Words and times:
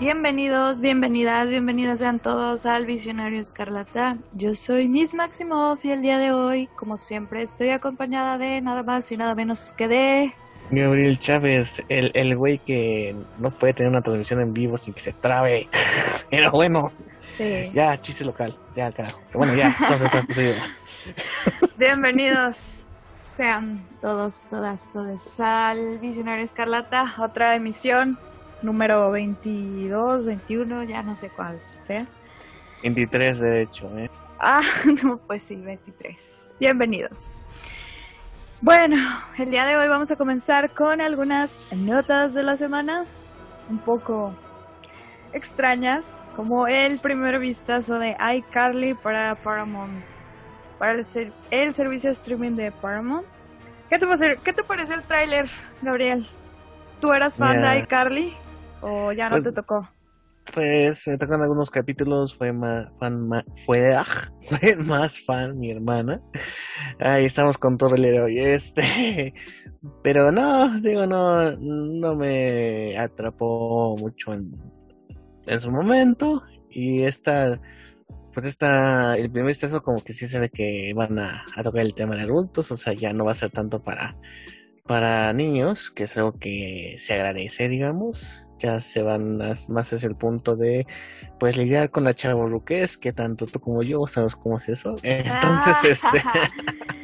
Bienvenidos, 0.00 0.80
bienvenidas, 0.80 1.50
bienvenidas 1.50 1.98
sean 1.98 2.20
todos 2.20 2.64
al 2.64 2.86
Visionario 2.86 3.38
Escarlata. 3.38 4.16
Yo 4.32 4.54
soy 4.54 4.88
Miss 4.88 5.14
Maximoff 5.14 5.84
y 5.84 5.90
el 5.90 6.00
día 6.00 6.18
de 6.18 6.32
hoy, 6.32 6.68
como 6.74 6.96
siempre, 6.96 7.42
estoy 7.42 7.68
acompañada 7.68 8.38
de 8.38 8.62
nada 8.62 8.82
más 8.82 9.12
y 9.12 9.18
nada 9.18 9.34
menos 9.34 9.74
que 9.76 9.88
de... 9.88 10.34
Gabriel 10.70 11.18
Chávez, 11.18 11.82
el, 11.90 12.12
el 12.14 12.34
güey 12.34 12.58
que 12.60 13.14
no 13.38 13.50
puede 13.50 13.74
tener 13.74 13.90
una 13.90 14.00
transmisión 14.00 14.40
en 14.40 14.54
vivo 14.54 14.78
sin 14.78 14.94
que 14.94 15.00
se 15.00 15.12
trabe. 15.12 15.68
Pero 16.30 16.50
bueno, 16.50 16.92
Sí. 17.26 17.70
ya, 17.74 18.00
chiste 18.00 18.24
local, 18.24 18.56
ya, 18.74 18.90
carajo. 18.92 19.20
Pero 19.26 19.38
bueno, 19.40 19.54
ya, 19.54 19.76
entonces. 20.02 20.56
Bienvenidos 21.76 22.86
sean 23.10 23.86
todos, 24.00 24.46
todas, 24.48 24.90
todos 24.92 25.40
al 25.40 25.98
Visionario 25.98 26.42
Escarlata, 26.44 27.04
otra 27.18 27.54
emisión, 27.54 28.18
número 28.62 29.10
22, 29.10 30.24
21, 30.24 30.84
ya 30.84 31.02
no 31.02 31.16
sé 31.16 31.30
cuál 31.30 31.60
sea. 31.82 32.06
23 32.82 33.40
de 33.40 33.62
hecho, 33.62 33.90
¿eh? 33.98 34.10
Ah, 34.38 34.60
no, 35.04 35.18
pues 35.18 35.42
sí, 35.42 35.56
23. 35.56 36.48
Bienvenidos. 36.58 37.38
Bueno, 38.62 38.96
el 39.38 39.50
día 39.50 39.64
de 39.66 39.76
hoy 39.76 39.88
vamos 39.88 40.10
a 40.10 40.16
comenzar 40.16 40.72
con 40.74 41.00
algunas 41.00 41.62
notas 41.74 42.34
de 42.34 42.42
la 42.42 42.56
semana, 42.56 43.06
un 43.70 43.78
poco 43.78 44.34
extrañas, 45.32 46.30
como 46.36 46.66
el 46.66 46.98
primer 46.98 47.38
vistazo 47.38 47.98
de 47.98 48.16
iCarly 48.34 48.94
para 48.94 49.34
Paramount, 49.36 50.02
para 50.78 50.92
el, 50.92 51.04
ser- 51.04 51.32
el 51.50 51.72
servicio 51.72 52.10
de 52.10 52.14
streaming 52.14 52.52
de 52.52 52.72
Paramount. 52.72 53.26
¿Qué 53.88 53.98
te, 53.98 54.06
parece, 54.06 54.38
¿Qué 54.44 54.52
te 54.52 54.62
parece 54.62 54.94
el 54.94 55.02
tráiler, 55.02 55.46
Gabriel? 55.82 56.26
¿Tú 57.00 57.12
eras 57.12 57.38
fan 57.38 57.60
de 57.62 57.78
iCarly 57.78 58.34
o 58.82 59.12
ya 59.12 59.28
no 59.28 59.36
Pues- 59.36 59.44
te 59.44 59.52
tocó? 59.52 59.88
Pues 60.54 61.06
me 61.06 61.16
tocan 61.16 61.42
algunos 61.42 61.70
capítulos, 61.70 62.34
fue 62.34 62.52
más 62.52 62.88
fan, 62.98 63.28
ma- 63.28 63.44
fue, 63.66 63.94
ah, 63.94 64.04
fue 64.40 64.74
más 64.74 65.24
fan 65.24 65.56
mi 65.58 65.70
hermana. 65.70 66.20
Ahí 66.98 67.26
estamos 67.26 67.56
con 67.56 67.78
todo 67.78 67.94
el 67.94 68.04
héroe 68.04 68.54
este, 68.54 69.32
pero 70.02 70.32
no, 70.32 70.80
digo, 70.80 71.06
no, 71.06 71.52
no 71.56 72.16
me 72.16 72.98
atrapó 72.98 73.94
mucho 73.98 74.32
en, 74.32 74.50
en 75.46 75.60
su 75.60 75.70
momento 75.70 76.42
y 76.68 77.04
esta, 77.04 77.60
pues 78.34 78.44
esta, 78.46 79.14
el 79.16 79.30
primer 79.30 79.48
vistazo 79.48 79.82
como 79.82 80.02
que 80.02 80.12
sí 80.14 80.26
se 80.26 80.40
ve 80.40 80.50
que 80.50 80.92
van 80.96 81.16
a, 81.20 81.44
a 81.54 81.62
tocar 81.62 81.82
el 81.82 81.94
tema 81.94 82.16
de 82.16 82.22
adultos, 82.22 82.72
o 82.72 82.76
sea, 82.76 82.92
ya 82.92 83.12
no 83.12 83.24
va 83.24 83.32
a 83.32 83.34
ser 83.34 83.50
tanto 83.50 83.84
para, 83.84 84.16
para 84.84 85.32
niños, 85.32 85.92
que 85.92 86.04
es 86.04 86.16
algo 86.16 86.32
que 86.40 86.96
se 86.98 87.14
agradece, 87.14 87.68
digamos. 87.68 88.42
Ya 88.60 88.80
se 88.80 89.02
van 89.02 89.38
más 89.38 89.92
hacia 89.92 90.06
el 90.06 90.14
punto 90.14 90.54
de, 90.54 90.86
pues, 91.38 91.56
lidiar 91.56 91.90
con 91.90 92.04
la 92.04 92.14
chavorruquez, 92.14 92.96
que 92.96 93.12
tanto 93.12 93.46
tú 93.46 93.58
como 93.58 93.82
yo 93.82 94.06
sabemos 94.06 94.36
cómo 94.36 94.58
es 94.58 94.68
eso. 94.68 94.96
Entonces, 95.02 96.04
este, 96.04 96.22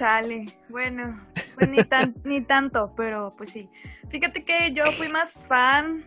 Chale, 0.00 0.46
bueno, 0.70 1.20
pues 1.56 1.68
ni, 1.68 1.84
tan, 1.84 2.14
ni 2.24 2.40
tanto, 2.40 2.90
pero 2.96 3.34
pues 3.36 3.50
sí. 3.50 3.68
Fíjate 4.08 4.42
que 4.44 4.72
yo 4.72 4.86
fui 4.92 5.08
más 5.08 5.46
fan 5.46 6.06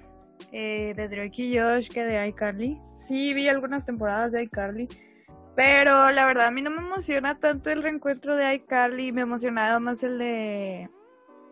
eh, 0.51 0.95
de 0.95 1.07
Drake 1.07 1.43
y 1.43 1.59
Josh 1.59 1.89
que 1.89 2.03
de 2.03 2.27
iCarly. 2.29 2.81
Sí, 2.95 3.35
vi 3.35 3.47
algunas 3.47 3.85
temporadas 3.85 4.31
de 4.31 4.41
iCarly, 4.43 4.87
pero 5.55 6.09
la 6.09 6.25
verdad 6.25 6.47
a 6.47 6.51
mí 6.51 6.63
no 6.63 6.71
me 6.71 6.81
emociona 6.81 7.35
tanto 7.35 7.69
el 7.69 7.83
reencuentro 7.83 8.35
de 8.35 8.55
iCarly, 8.55 9.11
me 9.11 9.21
emocionaba 9.21 9.79
más 9.79 10.03
el 10.03 10.17
de... 10.17 10.89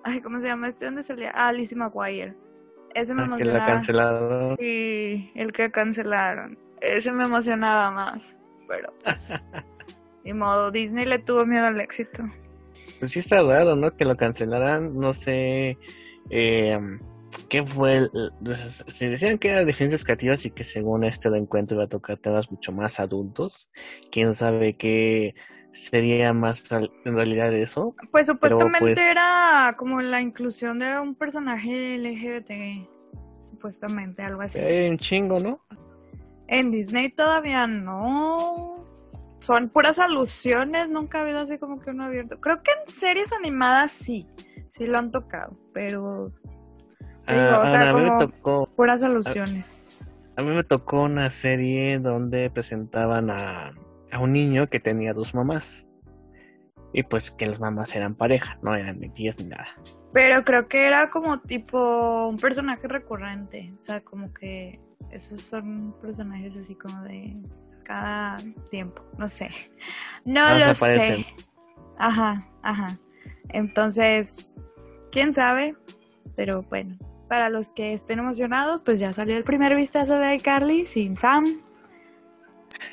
Ay, 0.04 0.20
¿cómo 0.22 0.40
se 0.40 0.48
llama 0.48 0.68
este? 0.68 0.86
¿Dónde 0.86 1.04
salía? 1.04 1.32
Ah, 1.36 1.54
Lizzie 1.54 1.78
McGuire. 1.78 2.36
Ese 2.96 3.14
me 3.14 3.22
que 3.24 3.28
emocionaba. 3.28 3.66
cancelaron. 3.66 4.58
Sí, 4.60 5.32
el 5.36 5.52
que 5.54 5.72
cancelaron. 5.72 6.58
Ese 6.82 7.12
me 7.12 7.24
emocionaba 7.26 7.92
más, 7.92 8.38
pero 8.68 8.94
pues... 9.04 9.48
Ni 10.24 10.34
modo, 10.34 10.70
Disney 10.72 11.06
le 11.06 11.18
tuvo 11.18 11.46
miedo 11.48 11.66
al 11.66 11.82
éxito. 11.82 12.24
Pues 13.00 13.12
sí 13.12 13.20
está 13.20 13.42
raro, 13.42 13.76
¿no? 13.76 13.96
Que 13.98 14.06
lo 14.06 14.16
cancelaran, 14.16 14.96
no 14.96 15.14
sé 15.14 15.78
eh, 16.30 16.80
qué 17.50 17.64
fue. 17.66 17.98
el- 17.98 18.12
pues, 18.44 18.84
se 18.88 19.10
decían 19.10 19.40
que 19.40 19.50
era 19.50 19.66
diferencias 19.66 20.04
creativas 20.04 20.46
y 20.46 20.52
que 20.52 20.64
según 20.64 21.04
este 21.04 21.28
encuentro 21.30 21.76
iba 21.78 21.86
a 21.86 21.90
tocar 21.90 22.18
temas 22.20 22.52
mucho 22.52 22.72
más 22.72 23.00
adultos. 23.00 23.68
Quién 24.12 24.36
sabe 24.36 24.78
qué 24.78 25.34
sería 25.74 26.34
más 26.34 26.64
en 26.72 27.16
realidad 27.16 27.50
de 27.52 27.64
eso. 27.64 27.96
Pues 28.12 28.28
supuestamente 28.28 28.80
pues- 28.80 28.98
era 29.00 29.74
como 29.78 30.02
la 30.02 30.22
inclusión 30.22 30.80
de 30.80 31.00
un 31.00 31.16
personaje 31.16 31.96
LGBT. 31.98 32.88
Supuestamente, 33.42 34.24
algo 34.24 34.42
así. 34.42 34.60
Hay 34.60 34.90
un 34.90 34.98
chingo, 34.98 35.40
¿no? 35.40 35.60
En 36.48 36.72
Disney 36.72 37.10
todavía 37.10 37.68
no. 37.68 38.86
Son 39.40 39.70
puras 39.70 39.98
alusiones, 39.98 40.90
nunca 40.92 41.20
ha 41.20 41.22
habido 41.24 41.40
así 41.40 41.58
como 41.58 41.80
que 41.80 41.90
uno 41.90 42.04
abierto. 42.06 42.40
Creo 42.40 42.62
que 42.62 42.72
en 42.86 42.94
series 42.94 43.34
animadas 43.34 43.92
sí, 43.92 44.28
sí 44.70 44.86
lo 44.86 45.00
han 45.00 45.12
tocado, 45.12 45.58
pero 45.74 46.04
o 46.26 46.32
Ah, 47.26 47.68
sea, 47.72 47.90
a 47.90 47.94
mí 47.94 48.02
me 48.02 48.08
como- 48.08 48.20
tocó. 48.28 48.70
puras 48.76 49.02
alusiones. 49.04 50.06
A 50.36 50.44
mí 50.44 50.50
me 50.52 50.64
tocó 50.64 51.04
una 51.04 51.30
serie 51.32 51.98
donde 52.00 52.50
presentaban 52.50 53.30
a, 53.32 53.74
a 54.12 54.20
un 54.20 54.34
niño 54.34 54.70
que 54.70 54.80
tenía 54.80 55.14
dos 55.14 55.34
mamás. 55.34 55.86
Y 56.94 57.04
pues 57.04 57.32
que 57.32 57.46
las 57.46 57.60
mamás 57.60 57.96
eran 57.96 58.16
pareja, 58.16 58.58
no 58.62 58.76
eran 58.76 59.00
ni 59.00 59.10
tías 59.10 59.38
ni 59.40 59.46
nada. 59.46 59.68
Pero 60.12 60.44
creo 60.44 60.68
que 60.68 60.88
era 60.88 61.10
como 61.10 61.40
tipo 61.40 62.28
un 62.28 62.38
personaje 62.38 62.88
recurrente. 62.88 63.74
O 63.78 63.80
sea, 63.80 64.02
como 64.02 64.34
que 64.34 64.82
esos 65.10 65.42
son 65.42 65.96
personajes 66.02 66.58
así 66.58 66.76
como 66.76 67.02
de 67.04 67.38
cada 67.84 68.40
tiempo. 68.70 69.04
No 69.18 69.30
sé. 69.30 69.50
No 70.26 70.42
Ah, 70.44 70.54
lo 70.68 70.74
sé. 70.74 71.26
Ajá, 71.98 72.46
ajá. 72.62 72.98
Entonces, 73.50 74.56
quién 75.12 75.32
sabe. 75.32 75.76
Pero 76.36 76.62
bueno, 76.64 76.98
para 77.30 77.50
los 77.50 77.72
que 77.72 77.94
estén 77.94 78.20
emocionados, 78.20 78.82
pues 78.82 79.00
ya 79.00 79.14
salió 79.14 79.38
el 79.38 79.46
primer 79.46 79.76
vistazo 79.76 80.20
de 80.20 80.36
iCarly 80.36 80.88
sin 80.88 81.16
Sam. 81.16 81.62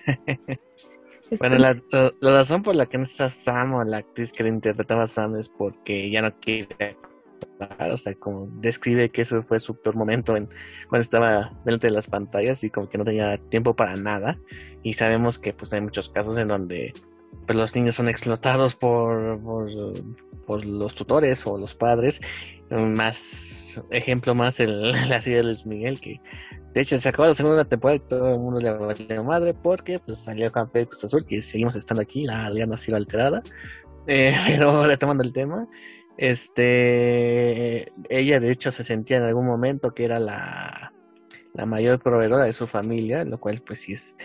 Este- 1.31 1.47
Bueno, 1.49 1.59
la, 1.63 1.83
la- 1.91 2.13
la 2.21 2.31
razón 2.31 2.63
por 2.63 2.75
la 2.75 2.87
que 2.87 2.99
no 2.99 3.05
está 3.05 3.29
Sam 3.31 3.75
o 3.75 3.85
la 3.85 3.99
actriz 3.99 4.33
que 4.33 4.43
le 4.45 4.49
interpretaba 4.51 5.03
a 5.05 5.07
Sam 5.07 5.37
es 5.37 5.49
porque 5.49 6.11
ya 6.11 6.23
no 6.23 6.33
quiere 6.41 6.97
actuar, 7.61 7.93
o 7.93 7.99
sea, 7.99 8.15
como 8.15 8.49
describe 8.61 9.11
que 9.11 9.23
eso 9.23 9.43
fue 9.43 9.61
su 9.61 9.75
peor 9.81 9.95
momento 9.97 10.37
en, 10.37 10.49
cuando 10.89 11.03
estaba 11.03 11.53
delante 11.65 11.89
de 11.89 11.93
las 11.93 12.07
pantallas 12.07 12.65
y 12.65 12.71
como 12.71 12.89
que 12.89 12.99
no 12.99 13.05
tenía 13.05 13.37
tiempo 13.39 13.75
para 13.77 13.95
nada. 13.97 14.39
Y 14.83 14.95
sabemos 14.95 15.39
que 15.39 15.53
pues 15.53 15.73
hay 15.73 15.81
muchos 15.81 16.09
casos 16.09 16.39
en 16.39 16.49
donde 16.49 16.93
pues, 17.47 17.57
los 17.59 17.75
niños 17.77 17.95
son 17.97 18.09
explotados 18.09 18.75
por, 18.75 19.39
por, 19.41 19.69
por 20.47 20.65
los 20.65 20.95
tutores 20.95 21.47
o 21.47 21.59
los 21.59 21.75
padres. 21.75 22.21
Más 22.71 23.81
ejemplo 23.91 24.35
más 24.35 24.61
el, 24.61 24.93
la 25.09 25.21
serie 25.21 25.39
de 25.39 25.45
Luis 25.45 25.65
Miguel 25.67 26.01
que 26.01 26.17
de 26.75 26.83
hecho, 26.83 26.99
se 26.99 27.09
acabó 27.09 27.27
la 27.29 27.35
segunda 27.35 27.65
temporada 27.65 27.97
y 27.97 28.01
todo 28.09 28.35
el 28.35 28.39
mundo 28.39 28.61
le 28.61 28.71
valió 28.71 29.25
madre 29.25 29.55
porque 29.55 29.99
pues 29.99 30.19
salió 30.19 30.53
campeón 30.53 30.85
Cruz 30.85 31.03
Azul, 31.03 31.25
que 31.27 31.41
seguimos 31.41 31.75
estando 31.77 32.03
aquí, 32.03 32.25
la 32.25 32.45
alianza 32.47 32.75
ha 32.75 32.79
sido 32.79 32.97
alterada. 32.97 33.43
Eh, 34.11 34.35
pero 34.47 34.87
retomando 34.87 35.23
el 35.23 35.35
tema, 35.35 35.69
este 36.17 37.93
ella 38.09 38.41
de 38.41 38.51
hecho 38.51 38.71
se 38.71 38.83
sentía 38.85 39.19
en 39.19 39.25
algún 39.25 39.45
momento 39.47 39.93
que 39.93 40.05
era 40.07 40.19
la, 40.19 40.93
la 41.53 41.67
mayor 41.67 41.99
proveedora 42.01 42.45
de 42.45 42.53
su 42.55 42.67
familia, 42.67 43.25
lo 43.25 43.39
cual 43.39 43.61
pues 43.67 43.81
sí 43.81 43.93
es 43.93 44.17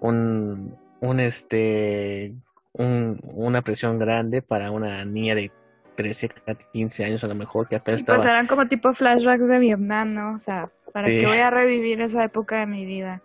un, 0.00 0.74
un 1.00 1.20
este 1.20 2.34
un- 2.72 3.20
una 3.34 3.60
presión 3.62 3.98
grande 3.98 4.40
para 4.40 4.70
una 4.70 5.04
niña 5.04 5.34
de 5.34 5.50
13, 5.96 6.28
15 6.72 7.04
años 7.04 7.24
a 7.24 7.26
lo 7.26 7.34
mejor 7.34 7.68
que 7.68 7.76
apenas 7.76 8.00
estaba 8.00 8.22
eran 8.22 8.46
como 8.46 8.66
tipo 8.68 8.92
flashbacks 8.92 9.48
de 9.48 9.58
Vietnam, 9.58 10.08
¿no? 10.10 10.34
O 10.34 10.38
sea, 10.38 10.70
¿para 10.92 11.08
Sí. 11.08 11.16
qué 11.18 11.26
voy 11.26 11.38
a 11.38 11.50
revivir 11.50 12.00
esa 12.00 12.22
época 12.24 12.58
de 12.60 12.66
mi 12.66 12.84
vida? 12.86 13.22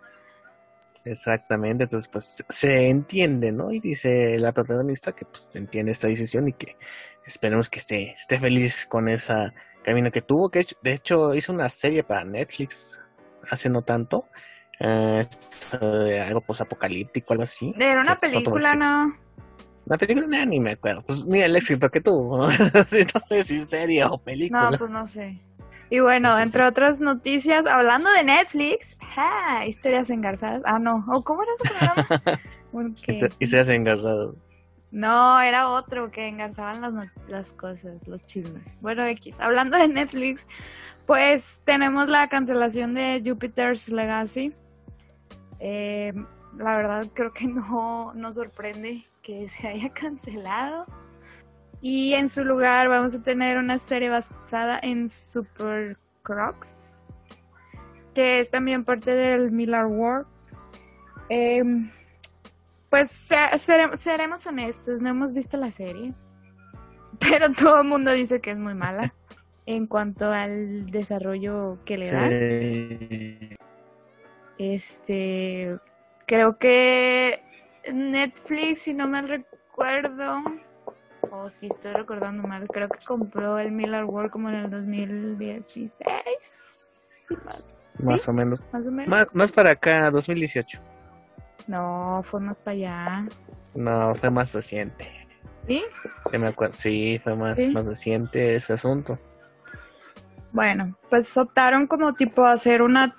Exactamente, 1.04 1.84
entonces 1.84 2.08
pues 2.08 2.44
se 2.48 2.88
entiende, 2.88 3.50
¿no? 3.50 3.72
Y 3.72 3.80
dice 3.80 4.38
la 4.38 4.52
protagonista 4.52 5.12
que 5.12 5.24
pues 5.24 5.48
entiende 5.54 5.90
esta 5.92 6.06
decisión 6.06 6.46
y 6.48 6.52
que 6.52 6.76
esperemos 7.26 7.68
que 7.68 7.80
esté, 7.80 8.12
esté 8.12 8.38
feliz 8.38 8.86
con 8.86 9.08
ese 9.08 9.34
camino 9.82 10.12
que 10.12 10.22
tuvo, 10.22 10.48
que 10.48 10.64
de 10.80 10.92
hecho- 10.92 11.34
hizo 11.34 11.52
una 11.52 11.68
serie 11.68 12.04
para 12.04 12.24
Netflix 12.24 13.00
hace 13.50 13.68
no 13.68 13.82
tanto, 13.82 14.28
eh, 14.78 15.26
algo 16.24 16.40
posapocalíptico, 16.40 17.32
algo 17.32 17.42
así. 17.42 17.74
Era 17.78 18.00
una 18.00 18.18
película. 18.20 18.74
¿no? 18.76 19.16
Una 19.86 19.98
película 19.98 20.26
nah, 20.26 20.44
ni 20.44 20.60
me 20.60 20.72
acuerdo, 20.72 21.02
pues 21.02 21.24
mira 21.24 21.46
el 21.46 21.56
éxito 21.56 21.90
que 21.90 22.00
tuvo, 22.00 22.46
no 22.46 22.48
sé 23.28 23.44
si 23.44 23.60
serie 23.60 24.04
o 24.04 24.16
película. 24.18 24.70
No, 24.70 24.78
pues 24.78 24.90
no 24.90 25.06
sé. 25.06 25.40
Y 25.90 26.00
bueno, 26.00 26.38
entre 26.38 26.66
otras 26.66 27.00
noticias, 27.00 27.66
hablando 27.66 28.10
de 28.12 28.24
Netflix, 28.24 28.96
¡ja! 29.14 29.66
historias 29.66 30.08
engarzadas. 30.08 30.62
Ah, 30.64 30.78
no. 30.78 31.04
¿O 31.08 31.22
cómo 31.22 31.42
era 31.42 31.52
ese 31.52 31.68
programa? 31.68 32.40
Porque 32.72 33.12
te- 33.14 33.28
y 33.38 33.46
se 33.46 33.58
hace 33.58 33.74
engarrado. 33.74 34.34
No, 34.90 35.40
era 35.40 35.68
otro 35.68 36.10
que 36.10 36.28
engarzaban 36.28 36.80
las, 36.80 37.08
las 37.28 37.52
cosas, 37.52 38.08
los 38.08 38.24
chismes. 38.24 38.76
Bueno, 38.80 39.04
X, 39.04 39.38
hablando 39.40 39.76
de 39.76 39.88
Netflix, 39.88 40.46
pues 41.06 41.60
tenemos 41.64 42.08
la 42.08 42.28
cancelación 42.28 42.94
de 42.94 43.22
Jupiter's 43.24 43.88
Legacy. 43.90 44.54
Eh, 45.60 46.12
la 46.56 46.76
verdad 46.76 47.06
creo 47.14 47.32
que 47.32 47.46
no 47.46 48.12
nos 48.14 48.36
sorprende 48.36 49.04
que 49.22 49.48
se 49.48 49.68
haya 49.68 49.88
cancelado. 49.90 50.86
Y 51.80 52.14
en 52.14 52.28
su 52.28 52.44
lugar 52.44 52.88
vamos 52.88 53.14
a 53.14 53.22
tener 53.22 53.58
una 53.58 53.76
serie 53.76 54.08
basada 54.08 54.78
en 54.82 55.08
Super 55.08 55.98
Crocs, 56.22 57.20
que 58.14 58.38
es 58.38 58.50
también 58.50 58.84
parte 58.84 59.10
del 59.10 59.50
Miller 59.50 59.86
World. 59.86 60.26
Em, 61.28 61.90
pues 62.88 63.28
seremos 63.56 64.46
honestos, 64.46 65.02
no 65.02 65.08
hemos 65.08 65.32
visto 65.32 65.56
la 65.56 65.72
serie, 65.72 66.14
pero 67.18 67.50
todo 67.50 67.80
el 67.80 67.88
mundo 67.88 68.12
dice 68.12 68.40
que 68.40 68.52
es 68.52 68.58
muy 68.58 68.74
mala 68.74 69.12
en 69.66 69.86
cuanto 69.86 70.30
al 70.30 70.86
desarrollo 70.86 71.78
que 71.84 71.98
le 71.98 72.10
da. 72.12 73.58
Este, 74.58 75.78
creo 76.26 76.54
que 76.54 77.42
Netflix, 77.92 78.82
si 78.82 78.94
no 78.94 79.08
me 79.08 79.22
recuerdo, 79.22 80.42
o 81.30 81.48
si 81.48 81.66
estoy 81.66 81.92
recordando 81.92 82.42
mal, 82.42 82.68
creo 82.68 82.88
que 82.88 83.04
compró 83.04 83.58
el 83.58 83.72
Miller 83.72 84.04
World 84.04 84.30
como 84.30 84.48
en 84.50 84.56
el 84.56 84.70
2016. 84.70 86.00
más, 87.44 87.92
más 87.98 88.28
o 88.28 88.32
menos. 88.32 88.62
Más 88.72 88.86
o 88.86 88.92
menos. 88.92 89.34
Más, 89.34 89.52
para 89.52 89.70
acá, 89.70 90.10
2018. 90.10 90.80
No, 91.66 92.20
fue 92.22 92.40
más 92.40 92.58
para 92.58 92.72
allá. 92.72 93.26
No, 93.74 94.14
fue 94.14 94.30
más 94.30 94.52
reciente. 94.52 95.10
¿Sí? 95.66 95.84
me 96.32 96.48
acuerdo. 96.48 96.72
Sí, 96.72 97.20
fue 97.22 97.36
más, 97.36 97.58
más 97.72 97.86
reciente 97.86 98.56
ese 98.56 98.72
asunto. 98.72 99.18
Bueno, 100.52 100.98
pues 101.08 101.34
optaron 101.38 101.86
como 101.86 102.12
tipo 102.14 102.44
hacer 102.44 102.82
una 102.82 103.14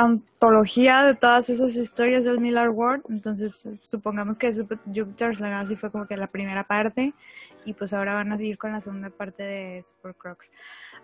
antología 0.00 1.02
de 1.02 1.14
todas 1.14 1.50
esas 1.50 1.76
historias 1.76 2.24
del 2.24 2.40
Miller 2.40 2.70
World. 2.70 3.04
Entonces, 3.08 3.68
supongamos 3.80 4.38
que 4.38 4.52
Jupiter's 4.52 5.40
Legacy 5.40 5.76
fue 5.76 5.90
como 5.90 6.06
que 6.06 6.16
la 6.16 6.26
primera 6.26 6.64
parte. 6.64 7.14
Y 7.64 7.74
pues 7.74 7.92
ahora 7.92 8.14
van 8.14 8.32
a 8.32 8.36
seguir 8.36 8.58
con 8.58 8.72
la 8.72 8.80
segunda 8.80 9.10
parte 9.10 9.42
de 9.42 9.82
Super 9.82 10.14
Crocs. 10.14 10.50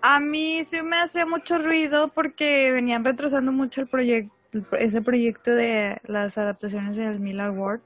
A 0.01 0.21
mí 0.21 0.65
sí 0.65 0.83
me 0.83 0.97
hace 0.97 1.25
mucho 1.25 1.59
ruido 1.59 2.09
porque 2.09 2.73
venían 2.73 3.05
retrasando 3.05 3.53
mucho 3.53 3.81
el 3.83 3.89
proyecto, 3.89 4.35
ese 4.79 5.03
proyecto 5.03 5.51
de 5.55 5.99
las 6.05 6.39
adaptaciones 6.39 6.97
del 6.97 7.21
Miller 7.21 7.51
World. 7.51 7.83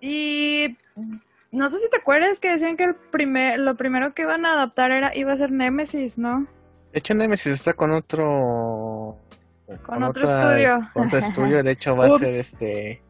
Y 0.00 0.78
no 1.52 1.68
sé 1.68 1.78
si 1.78 1.90
te 1.90 1.98
acuerdas 1.98 2.38
que 2.38 2.50
decían 2.50 2.76
que 2.76 2.84
el 2.84 2.94
primer, 2.94 3.58
lo 3.58 3.76
primero 3.76 4.14
que 4.14 4.22
iban 4.22 4.46
a 4.46 4.52
adaptar 4.52 4.92
era 4.92 5.14
iba 5.16 5.32
a 5.32 5.36
ser 5.36 5.50
Nemesis, 5.50 6.16
¿no? 6.16 6.46
De 6.92 6.98
hecho, 6.98 7.14
Nemesis 7.14 7.52
está 7.52 7.72
con 7.72 7.92
otro. 7.92 9.16
Con, 9.78 10.02
otro 10.02 10.28
estudio. 10.28 10.80
Con 10.92 11.06
otro 11.06 11.18
estudio, 11.18 11.62
de 11.62 11.72
hecho, 11.72 11.96
va 11.96 12.06
a 12.06 12.18
ser 12.18 12.40
este. 12.40 13.02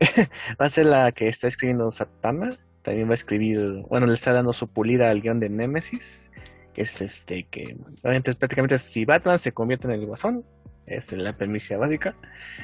va 0.60 0.66
a 0.66 0.68
ser 0.68 0.86
la 0.86 1.12
que 1.12 1.28
está 1.28 1.48
escribiendo 1.48 1.90
Satana. 1.90 2.56
También 2.82 3.08
va 3.08 3.12
a 3.12 3.14
escribir. 3.14 3.84
Bueno, 3.88 4.06
le 4.06 4.14
está 4.14 4.32
dando 4.32 4.52
su 4.52 4.68
pulida 4.68 5.10
al 5.10 5.20
guion 5.20 5.40
de 5.40 5.48
Nemesis. 5.48 6.32
Que 6.74 6.82
es 6.82 7.00
este. 7.00 7.44
Que 7.44 7.76
prácticamente 8.02 8.78
si 8.78 9.04
Batman 9.04 9.38
se 9.38 9.52
convierte 9.52 9.86
en 9.86 9.94
el 9.94 10.06
guasón. 10.06 10.44
Es 10.86 11.12
la 11.12 11.32
premisa 11.34 11.78
básica. 11.78 12.14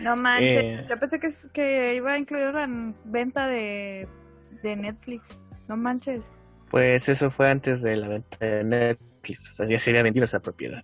No 0.03 0.15
manches. 0.15 0.63
Eh, 0.63 0.87
yo 0.89 0.99
pensé 0.99 1.19
que, 1.19 1.29
que 1.55 1.95
iba 1.95 2.13
a 2.13 2.19
incluir 2.19 2.53
la 2.53 2.69
venta 3.05 3.47
de, 3.47 4.07
de 4.63 4.77
Netflix. 4.77 5.47
No 5.69 5.77
manches. 5.79 6.31
Pues 6.71 7.09
eso 7.09 7.31
fue 7.31 7.51
antes 7.51 7.81
de 7.81 7.97
la 7.97 8.09
venta 8.09 8.37
de 8.45 8.65
Netflix 8.65 9.11
o 9.29 9.53
sea, 9.53 9.67
ya 9.69 9.79
se 9.79 9.91
había 9.91 10.03
vendido 10.03 10.25
esa 10.25 10.41
propiedad. 10.41 10.83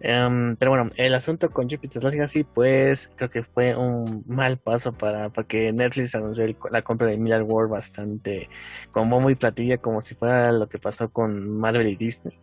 Em, 0.00 0.56
pero 0.56 0.70
bueno, 0.70 0.90
el 0.96 1.14
asunto 1.14 1.50
con 1.50 1.68
Jupiter's 1.68 2.04
Legacy, 2.04 2.44
pues 2.44 3.10
creo 3.16 3.30
que 3.30 3.42
fue 3.42 3.74
un 3.76 4.24
mal 4.26 4.58
paso 4.58 4.92
para, 4.92 5.30
para 5.30 5.46
que 5.46 5.72
Netflix 5.72 6.14
anunció 6.14 6.46
la 6.70 6.82
compra 6.82 7.08
de 7.08 7.16
Miller 7.16 7.42
World 7.42 7.70
bastante 7.72 8.48
como 8.92 9.20
muy 9.20 9.34
platilla, 9.34 9.78
como 9.78 10.00
si 10.00 10.14
fuera 10.14 10.52
lo 10.52 10.68
que 10.68 10.78
pasó 10.78 11.10
con 11.10 11.48
Marvel 11.58 11.88
y 11.88 11.96
Disney. 11.96 12.38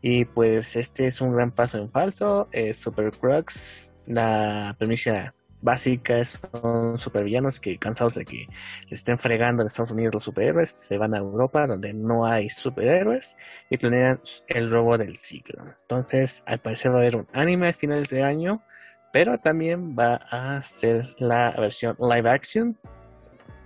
Y 0.00 0.24
pues 0.26 0.76
este 0.76 1.06
es 1.06 1.20
un 1.20 1.32
gran 1.32 1.50
paso 1.50 1.78
en 1.78 1.90
falso. 1.90 2.48
Es 2.52 2.78
Super 2.78 3.10
Crux, 3.12 3.92
la 4.06 4.74
premisa 4.78 5.34
básicas, 5.64 6.38
son 6.52 6.98
supervillanos 6.98 7.58
que 7.58 7.78
cansados 7.78 8.14
de 8.14 8.24
que 8.26 8.46
le 8.88 8.94
estén 8.94 9.18
fregando 9.18 9.62
en 9.62 9.66
Estados 9.66 9.90
Unidos 9.90 10.14
los 10.14 10.24
superhéroes, 10.24 10.70
se 10.70 10.98
van 10.98 11.14
a 11.14 11.18
Europa 11.18 11.66
donde 11.66 11.94
no 11.94 12.26
hay 12.26 12.50
superhéroes 12.50 13.36
y 13.70 13.78
planean 13.78 14.20
el 14.46 14.70
robo 14.70 14.98
del 14.98 15.16
siglo. 15.16 15.64
Entonces, 15.80 16.42
al 16.46 16.58
parecer 16.58 16.92
va 16.92 16.96
a 16.96 16.98
haber 17.00 17.16
un 17.16 17.26
anime 17.32 17.68
a 17.68 17.72
finales 17.72 18.10
de 18.10 18.22
año, 18.22 18.62
pero 19.10 19.38
también 19.38 19.96
va 19.98 20.20
a 20.30 20.62
ser 20.62 21.06
la 21.18 21.52
versión 21.52 21.96
live 21.98 22.28
action. 22.28 22.78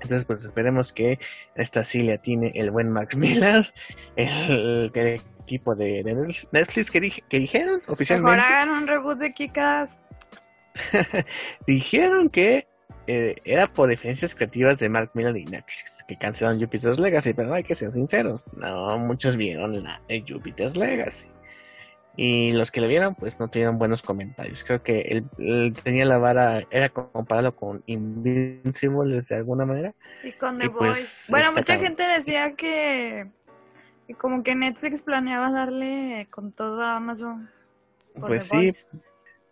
Entonces, 0.01 0.25
pues 0.25 0.45
esperemos 0.45 0.93
que 0.93 1.19
esta 1.57 1.83
sí 1.83 2.09
tiene 2.23 2.53
el 2.55 2.71
buen 2.71 2.91
Max 2.91 3.17
Miller, 3.17 3.73
el, 4.15 4.93
equipo 5.41 5.75
de, 5.75 6.05
Netflix 6.53 6.91
que, 6.93 7.11
que 7.29 7.39
dijeron 7.41 7.83
oficialmente. 7.89 8.37
Mejor 8.37 8.53
hagan 8.53 8.71
un 8.71 8.87
reboot 8.87 9.19
de 9.19 9.33
Kikas. 9.33 10.01
Dijeron 11.67 12.29
que 12.29 12.67
eh, 13.07 13.37
era 13.45 13.73
por 13.73 13.89
diferencias 13.89 14.35
creativas 14.35 14.79
de 14.79 14.89
Mark 14.89 15.11
Miller 15.15 15.37
y 15.37 15.45
Netflix 15.45 16.05
que 16.07 16.17
cancelaron 16.17 16.61
Jupiter's 16.61 16.99
Legacy, 16.99 17.33
pero 17.33 17.55
hay 17.55 17.65
que 17.65 17.75
ser 17.75 17.91
sinceros, 17.91 18.47
no 18.55 18.99
muchos 18.99 19.37
vieron 19.37 19.83
la 19.83 20.01
Jupiter's 20.27 20.77
Legacy. 20.77 21.29
Y 22.21 22.51
los 22.51 22.73
que 22.73 22.81
le 22.81 22.89
vieron, 22.89 23.15
pues 23.15 23.39
no 23.39 23.47
tuvieron 23.47 23.79
buenos 23.79 24.03
comentarios. 24.03 24.65
Creo 24.65 24.83
que 24.83 25.23
él, 25.39 25.73
tenía 25.85 26.05
la 26.05 26.19
vara, 26.19 26.67
era 26.69 26.89
comparado 26.89 27.55
con 27.55 27.85
Invincible 27.87 29.21
de 29.21 29.35
alguna 29.37 29.65
manera. 29.65 29.95
Y 30.25 30.33
con 30.33 30.59
The 30.59 30.69
pues, 30.69 31.29
Bueno, 31.31 31.53
mucha 31.55 31.79
gente 31.79 32.03
decía 32.03 32.57
que, 32.57 33.31
como 34.19 34.43
que 34.43 34.57
Netflix 34.57 35.01
planeaba 35.01 35.53
darle 35.53 36.27
con 36.29 36.51
todo 36.51 36.83
a 36.83 36.97
Amazon. 36.97 37.51
Pues 38.19 38.49
sí, 38.49 38.69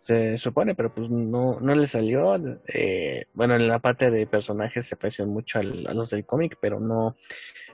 se 0.07 0.37
supone, 0.37 0.73
pero 0.73 0.93
pues 0.93 1.09
no, 1.09 1.59
no 1.59 1.75
le 1.75 1.85
salió. 1.85 2.37
Eh, 2.67 3.25
bueno, 3.33 3.55
en 3.55 3.67
la 3.67 3.79
parte 3.79 4.09
de 4.09 4.25
personajes 4.25 4.85
se 4.85 4.95
parecen 4.95 5.27
mucho 5.27 5.59
a 5.59 5.63
los 5.63 6.11
del 6.11 6.25
cómic, 6.25 6.57
pero 6.61 6.79
no, 6.79 7.17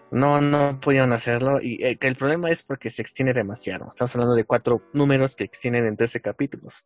no, 0.10 0.42
no 0.42 0.80
pudieron 0.80 1.14
hacerlo. 1.14 1.62
Y 1.62 1.84
eh, 1.84 1.96
el 2.02 2.16
problema 2.16 2.50
es 2.50 2.64
porque 2.64 2.90
se 2.90 3.04
extiende 3.04 3.34
demasiado. 3.34 3.88
Estamos 3.90 4.16
hablando 4.16 4.34
de 4.34 4.46
cuatro 4.46 4.82
números 4.94 5.36
que 5.36 5.44
extienden 5.44 5.86
en 5.86 5.96
13 5.96 6.22
capítulos. 6.22 6.86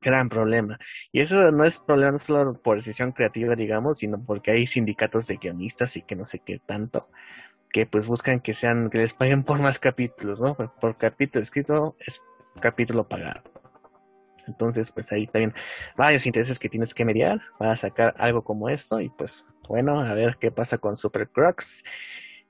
Gran 0.00 0.30
problema. 0.30 0.78
Y 1.12 1.20
eso 1.20 1.52
no 1.52 1.64
es 1.64 1.78
problema 1.78 2.18
solo 2.18 2.54
por 2.54 2.76
decisión 2.78 3.12
creativa, 3.12 3.54
digamos, 3.54 3.98
sino 3.98 4.24
porque 4.24 4.52
hay 4.52 4.66
sindicatos 4.66 5.26
de 5.26 5.36
guionistas 5.36 5.94
y 5.98 6.02
que 6.02 6.16
no 6.16 6.24
sé 6.24 6.38
qué 6.38 6.58
tanto 6.64 7.08
que 7.70 7.84
pues 7.84 8.06
buscan 8.06 8.40
que 8.40 8.54
sean 8.54 8.88
que 8.88 8.96
les 8.96 9.12
paguen 9.12 9.44
por 9.44 9.60
más 9.60 9.78
capítulos, 9.78 10.40
¿no? 10.40 10.54
por 10.54 10.96
capítulo 10.96 11.42
escrito 11.42 11.96
es 12.00 12.22
capítulo 12.62 13.06
pagado. 13.06 13.42
Entonces, 14.48 14.90
pues 14.90 15.12
ahí 15.12 15.26
también 15.26 15.54
varios 15.96 16.26
intereses 16.26 16.58
que 16.58 16.68
tienes 16.68 16.92
que 16.92 17.04
mediar 17.04 17.40
para 17.58 17.76
sacar 17.76 18.14
algo 18.18 18.42
como 18.42 18.68
esto. 18.68 19.00
Y 19.00 19.10
pues, 19.10 19.44
bueno, 19.68 20.00
a 20.00 20.12
ver 20.14 20.36
qué 20.40 20.50
pasa 20.50 20.78
con 20.78 20.96
Super 20.96 21.28
Crux 21.28 21.84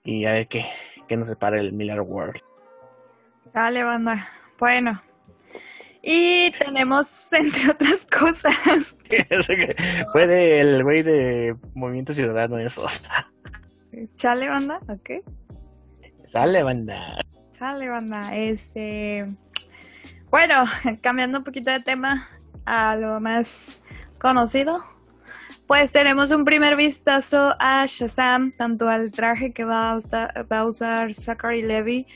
y 0.04 0.24
a 0.24 0.32
ver 0.32 0.48
qué, 0.48 0.64
qué 1.06 1.16
nos 1.16 1.28
separa 1.28 1.60
el 1.60 1.72
Miller 1.72 2.00
World. 2.00 2.40
Dale, 3.52 3.82
banda. 3.82 4.16
Bueno. 4.58 5.02
Y 6.02 6.52
tenemos, 6.52 7.32
entre 7.32 7.70
otras 7.70 8.06
cosas. 8.06 8.96
Fue 10.12 10.26
del 10.26 10.82
güey 10.84 11.02
de 11.02 11.56
Movimiento 11.74 12.14
Ciudadano 12.14 12.58
eso. 12.58 12.86
Chale, 14.16 14.48
banda, 14.48 14.80
ok. 14.88 15.10
Sale, 16.26 16.62
banda. 16.62 17.20
Sale, 17.50 17.88
banda. 17.88 18.36
Este. 18.36 19.28
Bueno, 20.30 20.64
cambiando 21.02 21.38
un 21.38 21.44
poquito 21.44 21.70
de 21.70 21.80
tema 21.80 22.28
a 22.66 22.96
lo 22.96 23.18
más 23.20 23.82
conocido, 24.18 24.84
pues 25.66 25.90
tenemos 25.90 26.30
un 26.32 26.44
primer 26.44 26.76
vistazo 26.76 27.54
a 27.58 27.86
Shazam, 27.86 28.50
tanto 28.50 28.88
al 28.88 29.10
traje 29.10 29.52
que 29.52 29.64
va 29.64 29.90
a 29.90 29.96
usar, 29.96 30.46
va 30.50 30.60
a 30.60 30.66
usar 30.66 31.14
Zachary 31.14 31.62
Levy 31.62 32.06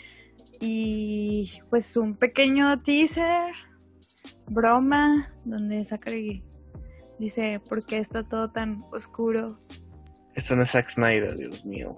y 0.61 1.61
pues 1.71 1.97
un 1.97 2.14
pequeño 2.14 2.81
teaser, 2.83 3.54
broma, 4.47 5.33
donde 5.45 5.85
Zachary 5.85 6.45
dice, 7.19 7.61
¿por 7.66 7.85
qué 7.85 7.99
está 7.99 8.23
todo 8.23 8.50
tan 8.50 8.85
oscuro? 8.92 9.59
Esto 10.35 10.54
no 10.54 10.62
es 10.62 10.71
Zack 10.71 10.90
Snyder, 10.90 11.37
Dios 11.37 11.64
mío. 11.64 11.97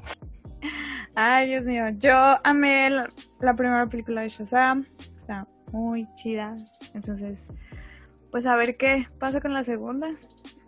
Ay, 1.16 1.48
Dios 1.48 1.66
mío, 1.66 1.88
yo 1.98 2.16
amé 2.44 2.90
la, 2.90 3.08
la 3.40 3.54
primera 3.54 3.86
película 3.88 4.22
de 4.22 4.28
Shazam, 4.28 4.86
muy 5.74 6.06
chida. 6.14 6.56
Entonces, 6.94 7.50
pues 8.30 8.46
a 8.46 8.56
ver 8.56 8.76
qué 8.76 9.06
pasa 9.18 9.40
con 9.40 9.52
la 9.52 9.64
segunda. 9.64 10.08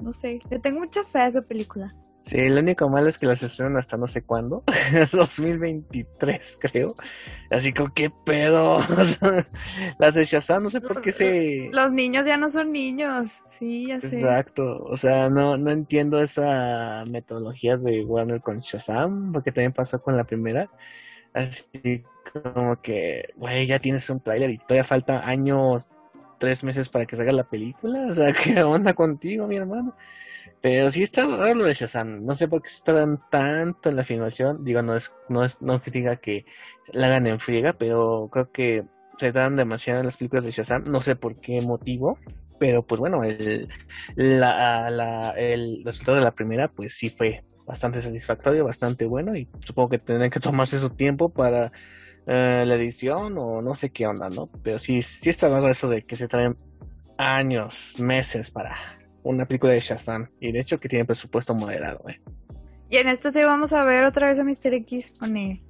No 0.00 0.12
sé, 0.12 0.40
le 0.50 0.58
tengo 0.58 0.80
mucha 0.80 1.04
fe 1.04 1.20
a 1.20 1.26
esa 1.28 1.42
película. 1.42 1.94
Sí, 2.22 2.48
lo 2.48 2.58
único 2.58 2.88
malo 2.88 3.08
es 3.08 3.18
que 3.18 3.26
las 3.26 3.40
estrenan 3.44 3.76
hasta 3.76 3.96
no 3.96 4.08
sé 4.08 4.22
cuándo, 4.22 4.64
es 4.92 5.12
2023 5.12 6.58
creo, 6.60 6.96
así 7.52 7.72
como 7.72 7.94
qué 7.94 8.10
pedo, 8.10 8.78
las 10.00 10.14
de 10.14 10.24
Shazam 10.24 10.64
no 10.64 10.70
sé 10.70 10.80
por 10.80 11.00
qué 11.02 11.12
se... 11.12 11.70
Los 11.72 11.92
niños 11.92 12.26
ya 12.26 12.36
no 12.36 12.48
son 12.48 12.72
niños, 12.72 13.44
sí, 13.48 13.86
ya 13.86 14.00
sé. 14.00 14.16
Exacto, 14.16 14.82
o 14.86 14.96
sea, 14.96 15.30
no, 15.30 15.56
no 15.56 15.70
entiendo 15.70 16.20
esa 16.20 17.04
metodología 17.08 17.76
de 17.76 18.04
Warner 18.04 18.40
con 18.40 18.58
Shazam, 18.58 19.30
porque 19.32 19.52
también 19.52 19.72
pasó 19.72 20.00
con 20.00 20.16
la 20.16 20.24
primera, 20.24 20.68
así 21.32 22.04
como 22.32 22.80
que, 22.80 23.30
güey, 23.36 23.66
ya 23.66 23.78
tienes 23.78 24.08
un 24.10 24.20
tráiler 24.20 24.50
y 24.50 24.58
todavía 24.58 24.84
falta 24.84 25.26
años, 25.26 25.92
tres 26.38 26.64
meses 26.64 26.88
para 26.88 27.06
que 27.06 27.16
salga 27.16 27.32
la 27.32 27.44
película, 27.44 28.06
o 28.10 28.14
sea, 28.14 28.32
¿qué 28.44 28.62
onda 28.62 28.94
contigo, 28.94 29.46
mi 29.46 29.56
hermano? 29.56 29.94
Pero 30.62 30.90
sí 30.90 31.02
está 31.02 31.26
raro 31.26 31.54
lo 31.54 31.64
de 31.64 31.74
Shazam. 31.74 32.24
No 32.24 32.34
sé 32.34 32.48
por 32.48 32.62
qué 32.62 32.70
se 32.70 32.82
tardan 32.82 33.20
tanto 33.30 33.88
en 33.88 33.96
la 33.96 34.04
filmación. 34.04 34.64
Digo, 34.64 34.82
no 34.82 34.96
es, 34.96 35.12
no 35.28 35.44
es, 35.44 35.60
no 35.60 35.80
que 35.80 35.90
diga 35.90 36.16
que 36.16 36.44
la 36.92 37.06
hagan 37.06 37.26
en 37.26 37.40
friega, 37.40 37.74
pero 37.74 38.28
creo 38.32 38.50
que 38.50 38.84
se 39.18 39.32
tardan 39.32 39.56
demasiado 39.56 40.00
en 40.00 40.06
las 40.06 40.16
películas 40.16 40.44
de 40.44 40.50
Shazam. 40.50 40.84
No 40.86 41.00
sé 41.00 41.16
por 41.16 41.40
qué 41.40 41.60
motivo. 41.60 42.18
Pero 42.58 42.82
pues 42.82 43.00
bueno, 43.00 43.22
el, 43.22 43.68
la, 44.14 44.90
la, 44.90 45.30
el 45.36 45.82
resultado 45.84 46.16
de 46.16 46.24
la 46.24 46.32
primera, 46.32 46.68
pues 46.68 46.94
sí 46.96 47.10
fue 47.10 47.44
bastante 47.66 48.00
satisfactorio, 48.00 48.64
bastante 48.64 49.04
bueno. 49.04 49.36
Y 49.36 49.46
supongo 49.60 49.90
que 49.90 49.98
tendrán 49.98 50.30
que 50.30 50.40
tomarse 50.40 50.78
su 50.78 50.90
tiempo 50.90 51.28
para 51.28 51.70
eh, 52.26 52.64
la 52.66 52.74
edición 52.74 53.36
o 53.38 53.62
no 53.62 53.74
sé 53.74 53.90
qué 53.90 54.06
onda, 54.06 54.28
¿no? 54.28 54.48
Pero 54.62 54.78
sí, 54.78 55.02
sí 55.02 55.30
está 55.30 55.48
raro 55.48 55.68
eso 55.70 55.88
de 55.88 56.02
que 56.02 56.16
se 56.16 56.28
traen 56.28 56.56
años, 57.18 57.96
meses 58.00 58.50
para 58.50 58.76
una 59.22 59.46
película 59.46 59.72
de 59.72 59.80
Shazam. 59.80 60.28
Y 60.40 60.52
de 60.52 60.60
hecho 60.60 60.78
que 60.78 60.88
tiene 60.88 61.04
presupuesto 61.04 61.54
moderado, 61.54 62.00
¿eh? 62.08 62.20
Y 62.88 62.96
en 62.96 63.08
esto 63.08 63.30
sí 63.32 63.42
vamos 63.42 63.72
a 63.72 63.84
ver 63.84 64.04
otra 64.04 64.28
vez 64.28 64.38
a 64.38 64.44
Mr. 64.44 64.74
X 64.74 65.12
o 65.20 65.26
ni. 65.26 65.62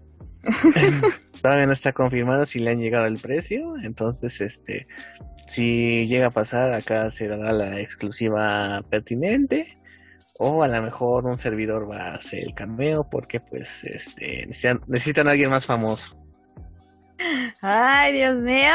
Todavía 1.42 1.66
no 1.66 1.72
está 1.72 1.92
confirmado 1.92 2.44
si 2.46 2.58
le 2.58 2.70
han 2.70 2.78
llegado 2.78 3.06
el 3.06 3.18
precio. 3.18 3.74
Entonces, 3.82 4.40
este, 4.40 4.86
si 5.48 6.06
llega 6.06 6.28
a 6.28 6.30
pasar, 6.30 6.72
acá 6.72 7.10
se 7.10 7.26
dará 7.28 7.52
la 7.52 7.80
exclusiva 7.80 8.82
pertinente. 8.90 9.78
O 10.38 10.62
a 10.62 10.68
lo 10.68 10.82
mejor 10.82 11.24
un 11.24 11.38
servidor 11.38 11.90
va 11.90 12.10
a 12.10 12.14
hacer 12.16 12.40
el 12.40 12.54
cameo 12.54 13.08
porque 13.10 13.40
pues 13.40 13.84
este 13.84 14.44
necesitan, 14.46 14.80
necesitan 14.86 15.28
a 15.28 15.30
alguien 15.30 15.48
más 15.48 15.64
famoso. 15.64 16.25
Ay, 17.60 18.12
Dios 18.12 18.36
mío. 18.36 18.72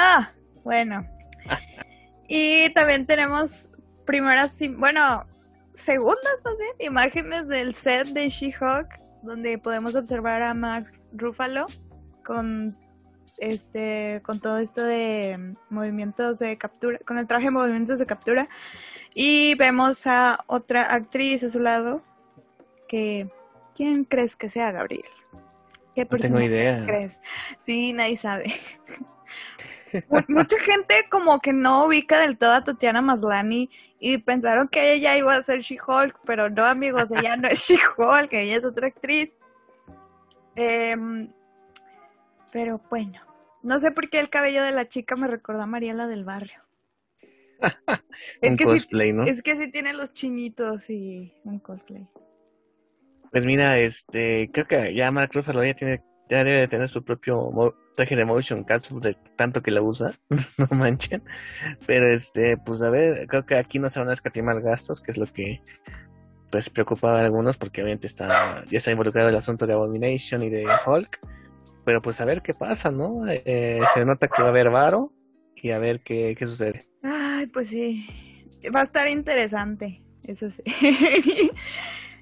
Bueno. 0.63 1.01
y 2.27 2.69
también 2.73 3.05
tenemos 3.05 3.71
primeras, 4.05 4.57
bueno, 4.77 5.25
segundas 5.73 6.41
más 6.43 6.57
bien, 6.57 6.91
imágenes 6.91 7.47
del 7.47 7.75
set 7.75 8.07
de 8.07 8.29
She-Hulk, 8.29 9.01
donde 9.23 9.57
podemos 9.57 9.95
observar 9.95 10.41
a 10.41 10.53
Mark 10.53 10.91
Ruffalo 11.13 11.67
con 12.23 12.77
este 13.37 14.21
con 14.23 14.39
todo 14.39 14.59
esto 14.59 14.83
de 14.83 15.55
movimientos 15.69 16.37
de 16.39 16.57
captura, 16.57 16.99
con 16.99 17.17
el 17.17 17.25
traje 17.25 17.45
de 17.45 17.51
movimientos 17.51 17.97
de 17.97 18.05
captura 18.05 18.47
y 19.15 19.55
vemos 19.55 20.05
a 20.05 20.43
otra 20.45 20.83
actriz 20.83 21.43
a 21.43 21.49
su 21.49 21.59
lado 21.59 22.03
que 22.87 23.31
¿quién 23.75 24.05
crees 24.05 24.35
que 24.35 24.47
sea 24.47 24.71
Gabriel? 24.71 25.09
¿Qué 25.95 26.05
persona 26.05 26.39
no 26.39 26.39
tengo 26.39 26.51
idea. 26.51 26.85
crees? 26.85 27.21
Sí, 27.59 27.93
nadie 27.93 28.15
sabe. 28.15 28.45
Mucha 30.27 30.57
gente 30.59 30.95
como 31.09 31.39
que 31.39 31.53
no 31.53 31.85
ubica 31.85 32.19
del 32.19 32.37
todo 32.37 32.53
a 32.53 32.63
Tatiana 32.63 33.01
Maslani 33.01 33.69
y 33.99 34.17
pensaron 34.19 34.67
que 34.67 34.93
ella 34.93 35.17
iba 35.17 35.35
a 35.35 35.43
ser 35.43 35.59
She-Hulk, 35.59 36.19
pero 36.25 36.49
no, 36.49 36.65
amigos, 36.65 37.11
ella 37.11 37.35
no 37.35 37.47
es 37.47 37.59
She-Hulk, 37.67 38.31
ella 38.33 38.57
es 38.57 38.65
otra 38.65 38.87
actriz. 38.87 39.35
Em, 40.55 41.31
pero 42.51 42.81
bueno, 42.89 43.21
no 43.63 43.79
sé 43.79 43.91
por 43.91 44.09
qué 44.09 44.19
el 44.19 44.29
cabello 44.29 44.63
de 44.63 44.71
la 44.71 44.87
chica 44.87 45.15
me 45.15 45.27
recordó 45.27 45.61
a 45.61 45.67
Mariela 45.67 46.07
del 46.07 46.23
Barrio. 46.23 46.61
es, 48.41 48.57
que 48.57 48.63
cosplay, 48.63 49.13
¿no? 49.13 49.23
es 49.23 49.41
que 49.43 49.55
sí 49.55 49.69
tiene 49.69 49.93
los 49.93 50.13
chinitos 50.13 50.89
y 50.89 51.33
un 51.43 51.59
cosplay. 51.59 52.07
Pues 53.31 53.45
mira, 53.45 53.79
este, 53.79 54.49
creo 54.51 54.67
que 54.67 54.93
ya 54.93 55.09
Mark 55.11 55.31
Ruffalo 55.33 55.63
ya 55.63 55.73
tiene, 55.73 56.01
ya 56.29 56.43
debe 56.43 56.67
tener 56.67 56.89
su 56.89 57.03
propio 57.03 57.51
traje 57.95 58.15
de 58.15 58.25
motion 58.25 58.63
capsule 58.63 59.17
tanto 59.35 59.61
que 59.61 59.71
la 59.71 59.81
usa, 59.81 60.13
no 60.57 60.77
manchen. 60.77 61.23
Pero 61.87 62.07
este, 62.07 62.57
pues 62.57 62.81
a 62.81 62.89
ver, 62.89 63.27
creo 63.27 63.45
que 63.45 63.55
aquí 63.55 63.79
no 63.79 63.89
se 63.89 63.99
van 63.99 64.09
a 64.09 64.13
escatimar 64.13 64.61
gastos, 64.61 65.01
que 65.01 65.11
es 65.11 65.17
lo 65.17 65.27
que 65.27 65.61
pues 66.51 66.69
preocupaba 66.69 67.19
a 67.19 67.25
algunos, 67.25 67.57
porque 67.57 67.81
obviamente 67.81 68.07
está, 68.07 68.65
ya 68.69 68.77
está 68.77 68.91
involucrado 68.91 69.29
el 69.29 69.35
asunto 69.37 69.65
de 69.65 69.73
Abomination 69.73 70.43
y 70.43 70.49
de 70.49 70.65
Hulk. 70.85 71.19
Pero 71.85 72.01
pues 72.01 72.19
a 72.19 72.25
ver 72.25 72.41
qué 72.41 72.53
pasa, 72.53 72.91
¿no? 72.91 73.25
Eh, 73.27 73.79
se 73.93 74.05
nota 74.05 74.27
que 74.27 74.41
va 74.41 74.49
a 74.49 74.51
haber 74.51 74.69
varo 74.69 75.13
y 75.55 75.71
a 75.71 75.79
ver 75.79 76.01
qué, 76.01 76.35
qué 76.37 76.45
sucede. 76.45 76.89
Ay, 77.01 77.47
pues 77.47 77.69
sí, 77.69 78.05
va 78.75 78.81
a 78.81 78.83
estar 78.83 79.07
interesante, 79.07 80.03
eso 80.23 80.49
sí. 80.49 80.61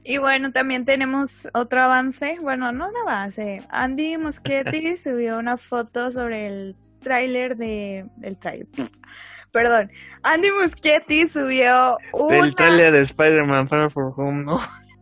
Y 0.10 0.18
bueno, 0.18 0.52
también 0.52 0.86
tenemos 0.86 1.48
otro 1.54 1.84
avance, 1.84 2.40
bueno, 2.42 2.72
no 2.72 2.90
un 2.90 2.98
avance. 2.98 3.62
Andy 3.70 4.18
Muschietti 4.18 4.98
subió 4.98 5.38
una 5.38 5.56
foto 5.56 6.12
sobre 6.12 6.48
el 6.48 6.76
tráiler 7.00 7.56
de... 7.56 8.08
El 8.24 8.40
tráiler. 8.40 8.68
Perdón. 9.52 9.92
Andy 10.24 10.50
Muschietti 10.50 11.28
subió 11.28 12.00
un... 12.14 12.34
El 12.34 12.56
tráiler 12.56 12.92
de 12.92 13.02
Spider-Man 13.02 13.68
Far 13.68 13.92
From 13.92 14.12
Home, 14.18 14.44
¿no? 14.46 14.60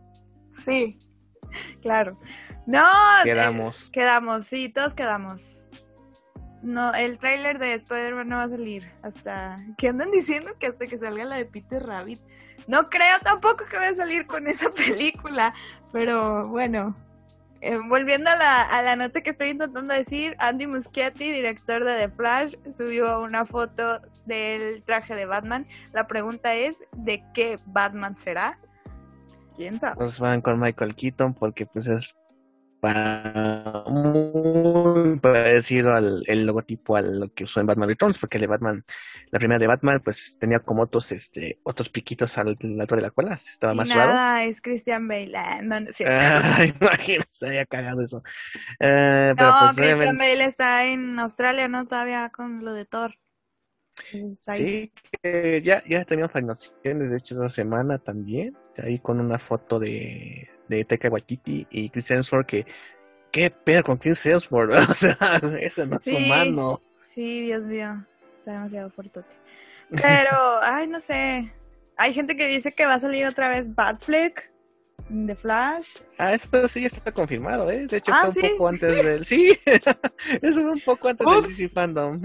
Sí, 0.52 0.98
claro. 1.80 2.20
No, 2.66 2.84
quedamos. 3.24 3.86
Eh, 3.86 3.90
quedamos, 3.92 4.44
sí, 4.44 4.68
todos 4.68 4.92
quedamos. 4.92 5.64
No, 6.62 6.92
el 6.92 7.18
tráiler 7.18 7.58
de 7.58 7.74
Spider-Man 7.74 8.28
no 8.28 8.36
va 8.36 8.44
a 8.44 8.48
salir 8.48 8.90
hasta... 9.02 9.64
¿Qué 9.76 9.88
andan 9.88 10.10
diciendo? 10.10 10.52
Que 10.58 10.66
hasta 10.66 10.86
que 10.86 10.98
salga 10.98 11.24
la 11.24 11.36
de 11.36 11.44
Peter 11.44 11.82
Rabbit. 11.84 12.20
No 12.66 12.90
creo 12.90 13.18
tampoco 13.22 13.64
que 13.64 13.76
vaya 13.76 13.90
a 13.90 13.94
salir 13.94 14.26
con 14.26 14.46
esa 14.48 14.70
película, 14.72 15.54
pero 15.92 16.48
bueno. 16.48 16.96
Eh, 17.60 17.78
volviendo 17.88 18.30
a 18.30 18.36
la, 18.36 18.62
a 18.62 18.82
la 18.82 18.94
nota 18.94 19.20
que 19.20 19.30
estoy 19.30 19.48
intentando 19.48 19.92
decir, 19.92 20.36
Andy 20.38 20.68
Muschietti, 20.68 21.32
director 21.32 21.82
de 21.82 21.96
The 21.96 22.08
Flash, 22.08 22.54
subió 22.72 23.20
una 23.20 23.44
foto 23.44 24.00
del 24.26 24.82
traje 24.84 25.16
de 25.16 25.26
Batman. 25.26 25.66
La 25.92 26.06
pregunta 26.06 26.54
es, 26.54 26.84
¿de 26.92 27.24
qué 27.34 27.58
Batman 27.66 28.16
será? 28.16 28.58
¿Quién 29.56 29.80
sabe? 29.80 29.96
Pues 29.96 30.20
van 30.20 30.40
con 30.40 30.60
Michael 30.60 30.94
Keaton 30.94 31.34
porque 31.34 31.66
pues 31.66 31.88
es 31.88 32.14
muy 33.90 35.18
parecido 35.18 35.94
al 35.94 36.22
el 36.26 36.46
logotipo 36.46 36.96
a 36.96 37.02
lo 37.02 37.32
que 37.32 37.44
usó 37.44 37.60
en 37.60 37.66
Batman 37.66 37.88
Returns, 37.88 38.18
porque 38.18 38.36
el 38.36 38.42
de 38.42 38.46
Batman, 38.46 38.84
la 39.30 39.38
primera 39.38 39.58
de 39.58 39.66
Batman, 39.66 40.00
pues 40.02 40.38
tenía 40.38 40.60
como 40.60 40.82
otros, 40.82 41.10
este, 41.12 41.58
otros 41.64 41.88
piquitos 41.88 42.38
al 42.38 42.56
lado 42.60 42.96
de 42.96 43.02
la 43.02 43.10
cola, 43.10 43.34
estaba 43.34 43.74
más 43.74 43.88
suave. 43.88 44.12
Nada, 44.12 44.44
es 44.44 44.60
Christian 44.60 45.08
Bale, 45.08 45.36
ah, 45.36 45.60
no, 45.62 45.80
no, 45.80 45.86
ah, 46.06 46.64
imagínate, 46.80 47.46
había 47.46 47.66
cagado 47.66 48.02
eso. 48.02 48.22
Eh, 48.78 49.34
no, 49.36 49.54
pues, 49.60 49.76
Christian 49.76 50.18
Bale 50.18 50.44
está 50.44 50.84
en 50.86 51.18
Australia, 51.18 51.68
¿no? 51.68 51.86
Todavía 51.86 52.30
con 52.30 52.64
lo 52.64 52.72
de 52.72 52.84
Thor. 52.84 53.14
Sí, 54.10 54.92
ya, 55.64 55.82
ya 55.84 56.06
animaciones, 56.34 57.10
de 57.10 57.16
hecho, 57.16 57.34
esa 57.34 57.48
semana 57.48 57.98
también, 57.98 58.56
ahí 58.76 59.00
con 59.00 59.18
una 59.18 59.40
foto 59.40 59.80
de 59.80 60.48
de 60.68 60.84
Teca 60.84 61.08
Waititi 61.08 61.66
y 61.70 61.90
Chris 61.90 62.10
Hemsworth 62.10 62.46
que 62.46 62.66
qué 63.30 63.50
pedo 63.50 63.82
con 63.82 63.98
Chris 63.98 64.24
Hemsworth, 64.24 64.72
o 64.90 64.94
sea, 64.94 65.16
ese 65.60 65.86
no 65.86 65.96
es 65.96 66.06
humano. 66.06 66.80
Sí, 67.04 67.42
Dios 67.42 67.66
mío, 67.66 68.04
está 68.38 68.52
demasiado 68.52 68.90
fuerte. 68.90 69.20
Pero, 69.90 70.36
ay, 70.62 70.86
no 70.86 71.00
sé. 71.00 71.52
Hay 71.96 72.12
gente 72.12 72.36
que 72.36 72.46
dice 72.46 72.72
que 72.72 72.86
va 72.86 72.94
a 72.94 73.00
salir 73.00 73.26
otra 73.26 73.48
vez 73.48 73.74
Batfleck 73.74 74.52
de 75.08 75.34
Flash. 75.34 76.00
Ah, 76.18 76.32
eso 76.32 76.68
sí 76.68 76.84
está 76.84 77.10
confirmado, 77.10 77.70
¿eh? 77.70 77.86
De 77.86 77.96
hecho, 77.96 78.12
ah, 78.12 78.30
fue 78.30 78.42
un 78.42 78.50
poco 78.50 78.68
antes 78.68 79.04
del. 79.06 79.24
Sí, 79.24 79.58
eso 80.42 80.60
fue 80.60 80.70
un 80.70 80.80
poco 80.80 81.08
antes 81.08 81.26
del 81.26 81.42
DC 81.42 81.68
Fandom. 81.70 82.22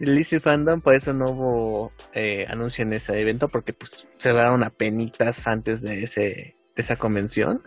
el 0.00 0.16
DC 0.16 0.40
Fandom, 0.40 0.80
por 0.80 0.94
eso 0.94 1.12
no 1.12 1.30
hubo 1.30 1.90
eh, 2.12 2.46
anuncio 2.48 2.82
en 2.82 2.94
ese 2.94 3.20
evento, 3.20 3.48
porque 3.48 3.72
pues 3.72 4.08
cerraron 4.18 4.64
a 4.64 4.70
penitas 4.70 5.46
antes 5.46 5.82
de 5.82 6.02
ese 6.04 6.53
esa 6.76 6.96
convención. 6.96 7.62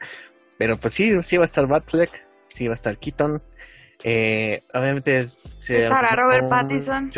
Pero 0.58 0.80
pues 0.80 0.94
sí, 0.94 1.12
sí 1.24 1.38
va 1.38 1.44
a 1.44 1.46
estar 1.46 1.68
Batfleck, 1.68 2.26
sí 2.50 2.68
va 2.68 2.74
a 2.74 2.76
estar 2.76 2.98
Keaton. 2.98 3.42
Eh, 4.04 4.64
obviamente 4.74 5.28
se 5.28 5.78
¿Estará 5.78 6.16
Robert 6.16 6.50
Pattinson? 6.50 7.12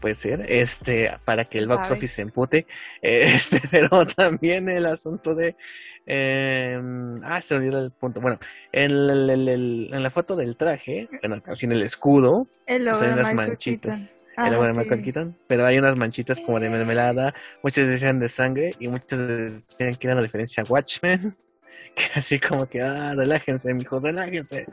Puede 0.00 0.14
ser, 0.14 0.44
este, 0.52 1.10
para 1.24 1.46
que 1.46 1.58
el 1.58 1.66
box 1.66 1.90
office 1.90 2.16
se 2.16 2.22
empute. 2.22 2.66
Este, 3.02 3.60
pero 3.70 4.06
también 4.06 4.68
el 4.68 4.86
asunto 4.86 5.34
de. 5.34 5.56
Eh, 6.04 6.80
ah, 7.24 7.40
se 7.40 7.54
olvidó 7.54 7.82
el 7.82 7.90
punto. 7.90 8.20
Bueno, 8.20 8.38
en, 8.72 8.92
el, 8.92 9.90
en 9.92 10.02
la 10.02 10.10
foto 10.10 10.36
del 10.36 10.56
traje, 10.56 11.08
bueno, 11.22 11.42
en 11.46 11.72
el 11.72 11.82
escudo, 11.82 12.46
el 12.66 12.84
pues, 12.84 13.16
de 13.16 13.34
manchitas. 13.34 14.16
Ah, 14.36 14.50
sí. 14.50 14.78
Michael 14.78 15.02
Keaton, 15.02 15.38
pero 15.46 15.64
hay 15.64 15.78
unas 15.78 15.96
manchitas 15.96 16.40
como 16.40 16.60
de 16.60 16.68
mermelada, 16.68 17.34
muchos 17.62 17.88
decían 17.88 18.18
de 18.18 18.28
sangre 18.28 18.74
y 18.78 18.88
muchos 18.88 19.18
decían 19.18 19.94
que 19.94 20.06
era 20.06 20.14
una 20.14 20.22
referencia 20.22 20.62
a 20.62 20.66
Watchmen, 20.66 21.34
que 21.94 22.04
así 22.14 22.38
como 22.38 22.66
que, 22.66 22.82
ah, 22.82 23.14
relájense, 23.14 23.72
mijos, 23.72 24.02
relájense, 24.02 24.66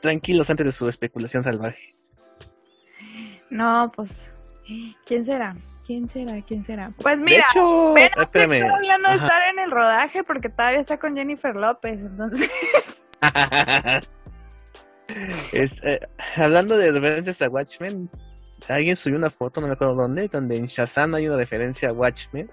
tranquilos 0.00 0.48
antes 0.48 0.66
de 0.66 0.72
su 0.72 0.88
especulación 0.88 1.42
salvaje. 1.42 1.92
No, 3.50 3.90
pues, 3.94 4.32
¿quién 5.04 5.24
será? 5.24 5.56
¿Quién 5.84 6.08
será? 6.08 6.40
¿Quién 6.42 6.64
será? 6.64 6.90
Pues 7.02 7.20
mira, 7.20 7.44
hecho, 7.50 7.96
espérame, 7.96 8.60
todavía 8.60 8.96
no 8.98 9.08
ajá. 9.08 9.16
estar 9.16 9.42
en 9.52 9.58
el 9.58 9.72
rodaje 9.72 10.22
porque 10.22 10.48
todavía 10.48 10.78
está 10.78 11.00
con 11.00 11.16
Jennifer 11.16 11.56
López, 11.56 12.00
entonces. 12.00 12.48
Es, 15.52 15.82
eh, 15.82 15.98
hablando 16.36 16.76
de 16.76 16.92
referencias 16.92 17.42
a 17.42 17.48
Watchmen, 17.48 18.08
alguien 18.68 18.96
subió 18.96 19.16
una 19.18 19.30
foto, 19.30 19.60
no 19.60 19.66
me 19.66 19.72
acuerdo 19.74 19.94
dónde, 19.94 20.28
donde 20.28 20.56
en 20.56 20.66
Shazam 20.66 21.14
hay 21.14 21.26
una 21.26 21.36
referencia 21.36 21.88
a 21.90 21.92
Watchmen. 21.92 22.50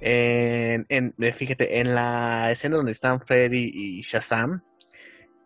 En, 0.00 0.86
en- 0.88 1.14
eh, 1.20 1.32
fíjate, 1.32 1.80
en 1.80 1.94
la 1.94 2.50
escena 2.50 2.76
donde 2.76 2.92
están 2.92 3.20
Freddy 3.20 3.70
y 3.72 4.00
Shazam, 4.02 4.62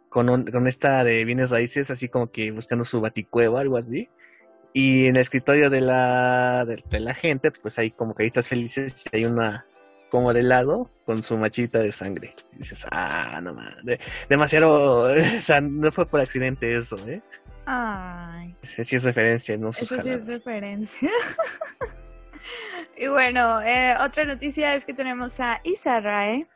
con, 0.09 0.29
un- 0.31 0.45
con 0.47 0.67
esta 0.67 1.05
de 1.05 1.25
bienes 1.25 1.51
raíces, 1.51 1.91
así 1.91 2.09
como 2.09 2.31
que 2.31 2.51
buscando 2.53 2.85
su 2.85 3.01
baticueva, 3.01 3.61
algo 3.61 3.77
así. 3.77 4.09
Y 4.73 5.07
en 5.07 5.17
el 5.17 5.23
escritorio 5.23 5.71
de 5.71 5.81
la, 5.81 6.65
de, 6.67 6.83
de 6.91 7.01
la 7.01 7.15
gente, 7.15 7.51
pues 7.51 7.79
hay 7.79 7.91
como 7.91 8.15
caritas 8.15 8.49
felices 8.49 9.05
y 9.13 9.17
hay 9.17 9.25
una 9.25 9.67
como 10.11 10.33
de 10.33 10.43
lado 10.43 10.91
con 11.05 11.23
su 11.23 11.37
machita 11.37 11.81
de 11.81 11.93
sangre. 11.93 12.35
Y 12.53 12.59
dices, 12.59 12.87
ah, 12.91 13.41
no 13.43 13.53
mames, 13.55 13.85
de- 13.85 14.01
demasiado, 14.29 15.11
o 15.37 15.41
sea, 15.41 15.61
no 15.61 15.91
fue 15.93 16.07
por 16.07 16.21
accidente 16.21 16.71
eso, 16.77 16.97
¿eh? 17.09 17.21
Ay, 17.67 18.55
Sí, 18.63 18.85
sí 18.85 18.97
es 18.97 19.03
referencia, 19.05 19.57
no 19.57 19.71
eso 19.71 20.01
sí 20.01 20.09
es 20.11 20.29
referencia. 20.29 21.11
y 22.97 23.09
bueno, 23.09 23.61
eh, 23.63 23.95
otra 24.01 24.25
noticia 24.25 24.75
es 24.77 24.85
que 24.85 24.95
tenemos 24.95 25.41
a 25.41 25.61
Issa 25.65 26.01
Rae 26.01 26.47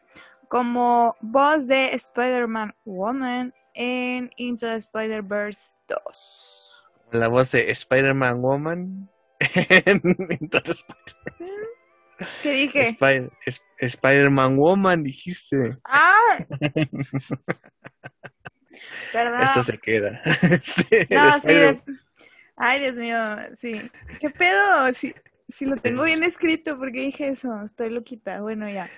como 0.48 1.16
voz 1.20 1.66
de 1.66 1.94
Spider-Man 1.94 2.74
Woman 2.84 3.52
en 3.74 4.30
Into 4.36 4.66
the 4.66 4.76
Spider-Verse 4.76 5.76
2. 5.88 6.86
La 7.12 7.28
voz 7.28 7.50
de 7.50 7.70
Spider-Man 7.70 8.40
Woman. 8.40 9.10
Entonces, 9.40 10.84
¿Qué 12.42 12.50
dije? 12.52 12.88
Spider- 12.90 13.30
Spider-Man 13.78 14.56
Woman, 14.58 15.02
dijiste. 15.02 15.76
¡Ah! 15.84 16.38
¿Verdad? 19.12 19.42
Esto 19.42 19.62
se 19.64 19.78
queda. 19.78 20.20
Sí, 20.62 20.84
No, 21.10 21.40
sí. 21.40 21.48
De- 21.48 21.80
Ay, 22.56 22.80
Dios 22.80 22.96
mío, 22.96 23.16
sí. 23.54 23.80
¿Qué 24.20 24.28
pedo? 24.30 24.92
Si, 24.92 25.14
si 25.48 25.64
lo 25.64 25.76
tengo 25.76 26.02
bien 26.04 26.22
escrito, 26.22 26.76
¿por 26.78 26.92
qué 26.92 27.00
dije 27.00 27.28
eso? 27.28 27.62
Estoy 27.64 27.88
loquita. 27.90 28.40
Bueno, 28.40 28.68
ya. 28.68 28.90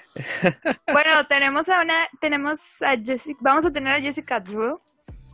Bueno, 0.92 1.26
tenemos 1.28 1.68
a 1.68 1.80
una, 1.82 1.94
tenemos 2.20 2.82
a 2.82 2.96
Jessica, 2.98 3.38
vamos 3.40 3.64
a 3.64 3.72
tener 3.72 3.92
a 3.92 4.00
Jessica 4.00 4.40
Drew 4.40 4.80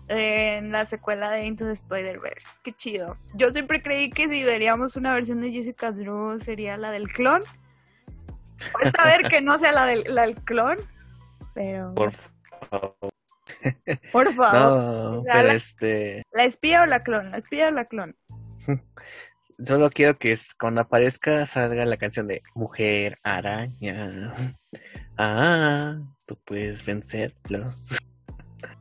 en 0.08 0.70
la 0.72 0.84
secuela 0.84 1.30
de 1.30 1.44
Into 1.46 1.64
the 1.66 1.72
Spider-Verse. 1.72 2.60
Qué 2.62 2.72
chido. 2.72 3.16
Yo 3.34 3.50
siempre 3.50 3.82
creí 3.82 4.10
que 4.10 4.28
si 4.28 4.44
veríamos 4.44 4.96
una 4.96 5.12
versión 5.14 5.40
de 5.40 5.50
Jessica 5.50 5.90
Drew 5.92 6.38
sería 6.38 6.76
la 6.76 6.90
del 6.90 7.08
clon. 7.08 7.42
Falta 8.72 9.04
ver 9.04 9.28
que 9.28 9.40
no 9.40 9.56
sea 9.58 9.72
la 9.72 9.86
del, 9.86 10.04
la 10.08 10.22
del 10.22 10.36
clon, 10.36 10.76
pero 11.54 11.94
Por 11.94 12.12
favor. 12.12 12.94
por 14.12 14.32
favor. 14.34 14.52
No, 14.54 15.18
O 15.18 15.20
sea, 15.22 15.32
pero 15.34 15.48
la- 15.48 15.54
este. 15.54 16.22
¿La 16.32 16.44
espía 16.44 16.82
o 16.82 16.86
la 16.86 17.02
clon? 17.02 17.30
¿La 17.30 17.38
espía 17.38 17.68
o 17.68 17.70
la 17.70 17.84
clon? 17.86 18.16
Solo 19.64 19.90
quiero 19.90 20.18
que 20.18 20.36
cuando 20.58 20.80
aparezca 20.82 21.44
salga 21.46 21.84
la 21.84 21.96
canción 21.96 22.26
de 22.28 22.42
Mujer 22.54 23.18
Araña. 23.22 24.08
Ah, 25.20 25.96
tú 26.26 26.38
puedes 26.44 26.84
vencerlos. 26.84 27.98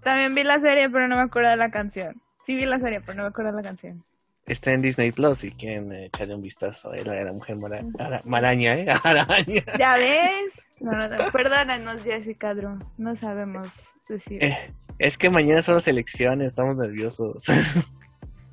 También 0.04 0.36
vi 0.36 0.44
la 0.44 0.60
serie, 0.60 0.88
pero 0.88 1.08
no 1.08 1.16
me 1.16 1.24
acuerdo 1.24 1.50
de 1.50 1.56
la 1.58 1.72
canción. 1.72 2.22
Sí 2.46 2.56
vi 2.56 2.68
la 2.68 2.78
serie, 2.80 3.02
pero 3.02 3.16
no 3.16 3.24
me 3.24 3.30
acuerdo 3.30 3.50
de 3.52 3.58
la 3.58 3.64
canción. 3.64 4.04
Está 4.48 4.72
en 4.72 4.82
Disney 4.82 5.12
Plus 5.12 5.40
si 5.40 5.52
quieren 5.52 5.92
eh, 5.92 6.06
echarle 6.06 6.34
un 6.36 6.42
vistazo. 6.42 6.94
Era 6.94 7.22
la 7.24 7.34
mujer 7.34 7.58
mara- 7.58 7.84
ara- 8.00 8.22
maraña, 8.24 8.76
¿eh? 8.78 8.88
Araña. 9.04 9.64
¿Ya 9.78 9.98
ves? 9.98 10.68
No, 10.80 10.92
no, 10.94 11.08
no. 11.10 11.32
Perdónanos, 11.32 12.02
Jessica 12.04 12.54
Drew. 12.56 12.80
No 12.98 13.16
sabemos 13.16 13.94
decir. 14.08 14.44
Eh, 14.44 14.74
es 15.00 15.18
que 15.18 15.30
mañana 15.30 15.62
son 15.62 15.76
las 15.76 15.88
elecciones, 15.88 16.48
estamos 16.48 16.76
nerviosos. 16.78 17.44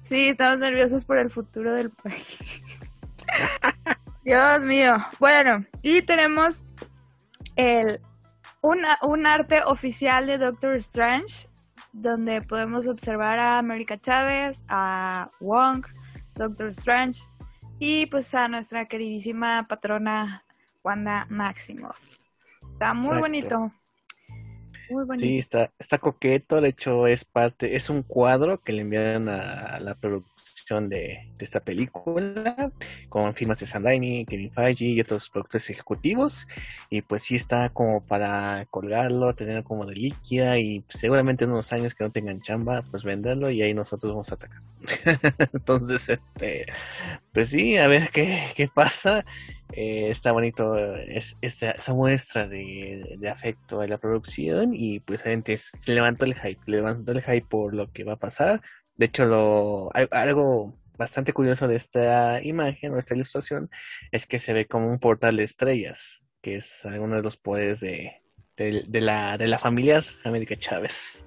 Sí, 0.07 0.29
estamos 0.29 0.59
nerviosos 0.59 1.07
por 1.07 1.17
el 1.19 1.31
futuro 1.31 1.73
del 1.73 1.89
país. 1.89 2.37
Dios 4.23 4.61
mío. 4.61 4.97
Bueno, 5.19 5.65
y 5.83 6.03
tenemos 6.03 6.67
el 7.57 8.01
una, 8.61 8.99
un 9.01 9.27
arte 9.27 9.63
oficial 9.65 10.27
de 10.27 10.37
Doctor 10.37 10.77
Strange, 10.77 11.49
donde 11.95 12.43
podemos 12.43 12.89
observar 12.89 13.39
a 13.39 13.59
América 13.59 13.97
Chávez, 13.97 14.65
a 14.69 15.31
Wong, 15.41 15.87
Doctor 16.35 16.69
Strange, 16.69 17.23
y 17.79 18.07
pues 18.07 18.35
a 18.35 18.49
nuestra 18.49 18.85
queridísima 18.85 19.67
patrona 19.69 20.45
Wanda 20.83 21.27
Maximoff. 21.31 22.19
Está 22.73 22.95
muy 22.95 23.17
Exacto. 23.17 23.21
bonito. 23.21 23.73
Muy 24.91 25.05
bonito. 25.05 25.27
Sí, 25.27 25.39
está, 25.39 25.73
está 25.79 25.99
coqueto, 25.99 26.61
de 26.61 26.69
hecho 26.69 27.07
es 27.07 27.25
parte, 27.25 27.77
es 27.77 27.89
un 27.89 28.03
cuadro 28.03 28.61
que 28.61 28.73
le 28.73 28.83
enviaron 28.83 29.29
a, 29.29 29.79
la 29.79 29.95
producción 30.65 30.89
de, 30.89 31.29
de 31.37 31.45
esta 31.45 31.61
película, 31.61 32.71
con 33.09 33.35
firmas 33.35 33.61
de 33.61 33.67
Sam 33.67 33.85
Raimi, 33.85 34.25
Kevin 34.27 34.51
Feige 34.53 34.85
y 34.87 35.01
otros 35.01 35.29
productores 35.31 35.69
ejecutivos, 35.71 36.47
y 36.91 37.03
pues 37.03 37.23
sí 37.25 37.37
está 37.37 37.69
como 37.71 38.01
para 38.07 38.67
colgarlo, 38.71 39.35
tenerlo 39.35 39.65
como 39.65 39.85
reliquia, 39.85 40.59
y 40.59 40.85
seguramente 40.89 41.45
en 41.45 41.51
unos 41.53 41.73
años 41.73 41.95
que 41.95 42.05
no 42.05 42.11
tengan 42.11 42.41
chamba, 42.41 42.83
pues 42.91 43.05
venderlo, 43.05 43.51
y 43.51 43.63
ahí 43.63 43.75
nosotros 43.75 44.13
vamos 44.13 44.31
a 44.33 44.35
atacar. 44.37 44.61
Entonces, 45.53 46.09
este, 46.09 46.67
pues 47.33 47.51
sí, 47.51 47.77
a 47.77 47.87
ver 47.89 48.11
qué, 48.11 48.53
qué 48.57 48.69
pasa. 48.69 49.25
Eh, 49.73 50.11
está 50.11 50.31
bonito 50.33 50.77
es, 50.95 51.37
esa, 51.41 51.75
muestra 51.95 52.47
de, 52.47 53.17
de 53.19 53.29
afecto 53.29 53.81
a 53.81 53.87
la 53.89 53.99
producción 53.99 54.71
y 54.75 55.01
pues 55.01 55.23
obviamente 55.23 55.55
es- 55.55 55.73
se 55.79 55.93
levantó 55.93 56.25
el 56.27 56.35
hype, 56.35 56.61
levantó 56.67 57.13
el 57.13 57.23
hype 57.23 57.47
por 57.49 57.75
lo 57.75 57.91
que 57.93 58.05
va 58.05 58.15
a 58.15 58.17
pasar. 58.17 58.61
De 58.97 59.07
hecho, 59.07 59.25
lo, 59.25 59.91
al- 59.95 60.09
algo 60.13 60.75
bastante 60.97 61.33
curioso 61.33 61.67
de 61.67 61.77
esta 61.77 62.43
imagen 62.43 62.95
o 62.95 62.99
esta 62.99 63.15
ilustración 63.15 63.69
es 64.13 64.27
que 64.27 64.39
se 64.39 64.53
ve 64.53 64.67
como 64.67 64.89
un 64.89 64.99
portal 65.01 65.37
de 65.37 65.43
estrellas, 65.43 66.21
que 66.41 66.57
es 66.57 66.85
alguno 66.87 67.17
de 67.17 67.23
los 67.23 67.37
poderes 67.37 67.81
de, 67.81 68.23
de, 68.57 68.85
de 68.87 69.01
la, 69.01 69.37
de 69.37 69.49
la 69.49 69.59
familiar 69.59 70.05
América 70.25 70.57
Chávez. 70.57 71.27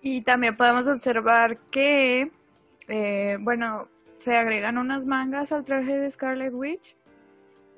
Y 0.00 0.22
también 0.22 0.56
podemos 0.56 0.86
observar 0.86 1.58
que, 1.70 2.30
eh, 2.86 3.38
bueno, 3.40 3.88
se 4.18 4.36
agregan 4.36 4.78
unas 4.78 5.04
mangas 5.04 5.50
al 5.50 5.64
traje 5.64 5.96
de 5.98 6.10
Scarlet 6.10 6.54
Witch 6.54 6.96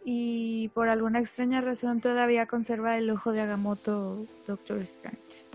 y 0.04 0.68
por 0.74 0.88
alguna 0.90 1.18
extraña 1.18 1.60
razón 1.62 2.00
todavía 2.00 2.46
conserva 2.46 2.98
el 2.98 3.08
ojo 3.10 3.32
de 3.32 3.40
Agamotto 3.40 4.26
Doctor 4.46 4.78
Strange. 4.80 5.46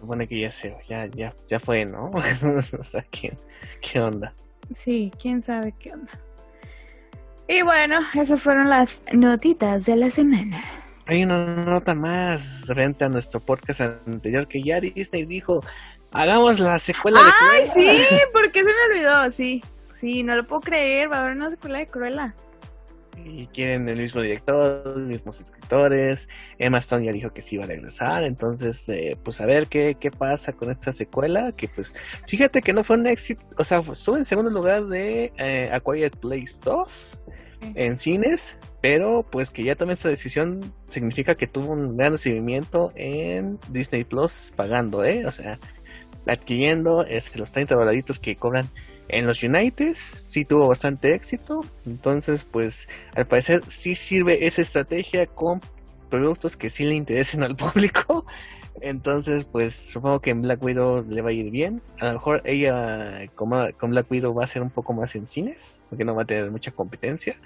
Supone 0.00 0.28
que 0.28 0.40
ya 0.40 0.50
se, 0.50 0.74
ya, 0.88 1.06
ya, 1.06 1.34
ya 1.48 1.58
fue, 1.58 1.84
¿no? 1.84 2.10
o 2.14 2.62
sea, 2.62 3.04
¿qué, 3.10 3.36
qué 3.80 4.00
onda? 4.00 4.32
Sí, 4.72 5.10
quién 5.20 5.42
sabe 5.42 5.74
qué 5.78 5.92
onda. 5.92 6.12
Y 7.48 7.62
bueno, 7.62 7.98
esas 8.14 8.42
fueron 8.42 8.68
las 8.68 9.02
notitas 9.12 9.86
de 9.86 9.96
la 9.96 10.10
semana. 10.10 10.62
Hay 11.06 11.24
una 11.24 11.56
nota 11.64 11.94
más 11.94 12.64
frente 12.66 13.04
a 13.04 13.08
nuestro 13.08 13.40
podcast 13.40 13.80
anterior 13.80 14.46
que 14.46 14.62
ya 14.62 14.78
Disney 14.78 15.24
dijo, 15.24 15.64
hagamos 16.12 16.60
la 16.60 16.78
secuela 16.78 17.20
de 17.20 17.30
¡Ay, 17.40 17.66
Cruella". 17.70 17.94
sí! 17.94 18.06
¿Por 18.32 18.52
qué 18.52 18.60
se 18.60 18.66
me 18.66 18.92
olvidó? 18.92 19.30
Sí, 19.30 19.62
sí, 19.94 20.22
no 20.22 20.36
lo 20.36 20.46
puedo 20.46 20.60
creer. 20.60 21.10
Va 21.10 21.16
a 21.16 21.20
haber 21.22 21.36
una 21.36 21.48
secuela 21.48 21.78
de 21.78 21.86
Cruella. 21.86 22.34
Y 23.28 23.46
quieren 23.48 23.88
el 23.88 23.98
mismo 23.98 24.20
director, 24.20 24.82
los 24.84 24.96
mismos 24.96 25.40
escritores. 25.40 26.28
Emma 26.58 26.78
Stone 26.78 27.04
ya 27.04 27.12
dijo 27.12 27.30
que 27.30 27.42
sí 27.42 27.56
iba 27.56 27.64
a 27.64 27.68
regresar. 27.68 28.24
Entonces, 28.24 28.88
eh, 28.88 29.16
pues 29.22 29.40
a 29.40 29.46
ver 29.46 29.66
qué, 29.68 29.96
qué 29.98 30.10
pasa 30.10 30.52
con 30.52 30.70
esta 30.70 30.92
secuela. 30.92 31.52
Que 31.52 31.68
pues, 31.68 31.94
fíjate 32.26 32.60
que 32.60 32.72
no 32.72 32.84
fue 32.84 32.96
un 32.96 33.06
éxito. 33.06 33.44
O 33.56 33.64
sea, 33.64 33.80
estuvo 33.80 34.16
en 34.16 34.24
segundo 34.24 34.50
lugar 34.50 34.86
de 34.86 35.32
eh, 35.36 35.70
A 35.72 35.80
Quiet 35.80 36.16
Place 36.16 36.58
2 36.62 37.20
en 37.74 37.98
cines. 37.98 38.56
Pero 38.80 39.24
pues 39.28 39.50
que 39.50 39.64
ya 39.64 39.74
tomé 39.74 39.94
esta 39.94 40.08
decisión 40.08 40.72
significa 40.88 41.34
que 41.34 41.48
tuvo 41.48 41.72
un 41.72 41.96
gran 41.96 42.12
recibimiento 42.12 42.92
en 42.94 43.58
Disney 43.70 44.04
Plus 44.04 44.52
pagando, 44.54 45.02
¿eh? 45.02 45.26
O 45.26 45.32
sea, 45.32 45.58
adquiriendo 46.28 47.04
es 47.04 47.28
que 47.28 47.38
los 47.38 47.50
30 47.50 47.74
dolaritos 47.74 48.20
que 48.20 48.36
cobran 48.36 48.70
en 49.08 49.26
los 49.26 49.42
Uniteds 49.42 50.24
sí 50.28 50.44
tuvo 50.44 50.68
bastante 50.68 51.14
éxito. 51.14 51.60
Entonces, 51.86 52.44
pues 52.44 52.88
al 53.14 53.26
parecer 53.26 53.62
sí 53.68 53.94
sirve 53.94 54.46
esa 54.46 54.62
estrategia 54.62 55.26
con 55.26 55.60
productos 56.10 56.56
que 56.56 56.70
sí 56.70 56.84
le 56.84 56.94
interesen 56.94 57.42
al 57.42 57.56
público. 57.56 58.26
Entonces, 58.80 59.44
pues 59.44 59.74
supongo 59.74 60.20
que 60.20 60.30
en 60.30 60.42
Black 60.42 60.62
Widow 60.62 61.04
le 61.08 61.22
va 61.22 61.30
a 61.30 61.32
ir 61.32 61.50
bien. 61.50 61.82
A 62.00 62.06
lo 62.06 62.12
mejor 62.14 62.42
ella 62.44 63.26
con, 63.34 63.72
con 63.72 63.90
Black 63.90 64.10
Widow 64.10 64.34
va 64.34 64.44
a 64.44 64.46
ser 64.46 64.62
un 64.62 64.70
poco 64.70 64.92
más 64.92 65.14
en 65.16 65.26
cines, 65.26 65.82
porque 65.90 66.04
no 66.04 66.14
va 66.14 66.22
a 66.22 66.26
tener 66.26 66.50
mucha 66.50 66.70
competencia. 66.70 67.36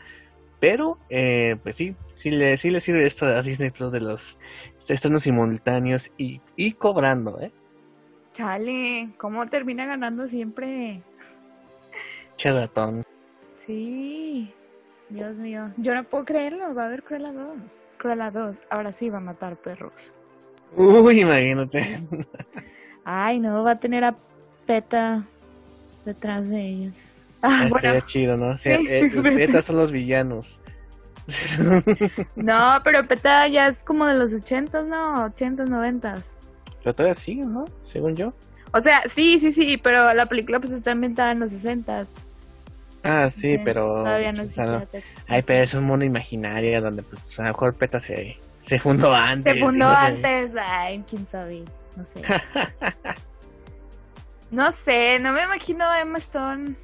Pero, 0.63 0.97
eh, 1.11 1.57
pues 1.63 1.75
sí, 1.75 1.97
sí 2.15 2.31
le, 2.31 2.57
sí 2.57 2.71
le 2.71 2.81
sirve 2.81 3.05
esto 3.05 3.27
a 3.27 3.43
Disney 3.43 3.71
Plus 3.71 3.91
de 3.91 4.01
los 4.01 4.39
estrenos 4.89 5.25
simultáneos 5.25 6.13
y, 6.17 6.41
cobrando, 6.75 7.41
¿eh? 7.41 7.51
Chale, 8.33 9.11
¿cómo 9.17 9.47
termina 9.49 9.87
ganando 9.87 10.29
siempre? 10.29 11.03
Cheratón. 12.37 13.05
Sí, 13.57 14.53
Dios 15.09 15.39
mío, 15.39 15.71
yo 15.77 15.95
no 15.95 16.05
puedo 16.05 16.25
creerlo, 16.25 16.75
va 16.75 16.85
a 16.85 16.87
haber 16.87 17.03
Cruella 17.03 17.33
2. 17.33 17.89
Cruella 17.97 18.31
2, 18.31 18.63
ahora 18.71 18.93
sí 18.93 19.11
va 19.11 19.19
a 19.19 19.21
matar 19.21 19.57
perros. 19.57 20.13
Uy, 20.75 21.21
imagínate. 21.21 22.01
Ay, 23.05 23.41
no, 23.41 23.63
va 23.63 23.73
a 23.73 23.81
tener 23.81 24.05
a 24.05 24.17
Peta 24.67 25.25
detrás 26.05 26.49
de 26.49 26.67
ellos. 26.67 27.23
Ah, 27.43 27.67
bueno. 27.69 28.01
chido, 28.07 28.37
¿no? 28.37 28.51
O 28.51 28.59
sea, 28.59 28.79
eh, 28.89 29.11
son 29.63 29.77
los 29.77 29.93
villanos. 29.93 30.61
no, 32.37 32.81
pero 32.83 33.07
Peta 33.07 33.47
ya 33.49 33.69
es 33.69 33.85
como 33.85 34.07
de 34.07 34.15
los 34.15 34.33
ochentas, 34.33 34.85
¿no? 34.87 35.25
Ochentas, 35.25 35.69
noventas. 35.69 36.35
Pero 36.83 36.95
todavía 36.95 37.15
sigue, 37.15 37.45
¿no? 37.45 37.65
Según 37.85 38.17
yo. 38.17 38.33
O 38.73 38.81
sea, 38.81 39.03
sí, 39.09 39.39
sí, 39.39 39.53
sí, 39.53 39.77
pero 39.77 40.13
la 40.15 40.27
película 40.27 40.59
pues 40.59 40.73
está 40.73 40.93
ambientada 40.93 41.33
en 41.33 41.41
los 41.41 41.51
sesentas. 41.51 42.15
Ah, 43.05 43.29
sí, 43.31 43.57
pero... 43.65 44.03
Todavía 44.03 44.33
no 44.33 44.43
existe. 44.43 45.05
Ay, 45.27 45.43
pero 45.47 45.65
es 45.65 45.75
un 45.75 45.85
mundo 45.85 46.05
imaginario 46.05 46.81
donde 46.81 47.03
pues 47.03 47.39
a 47.39 47.43
lo 47.43 47.49
mejor 47.49 47.75
Peta 47.75 48.01
se, 48.01 48.39
se 48.63 48.79
fundó 48.79 49.13
antes. 49.13 49.55
Se 49.55 49.61
fundó 49.61 49.89
antes, 49.89 50.53
ay, 50.57 51.05
quién 51.09 51.27
sabe, 51.27 51.65
no 51.97 52.07
sé. 52.07 52.23
no 54.51 54.71
sé, 54.71 55.19
no 55.21 55.33
me 55.33 55.43
imagino 55.43 55.85
a 55.85 56.01
Emma 56.01 56.19
Stone 56.19 56.77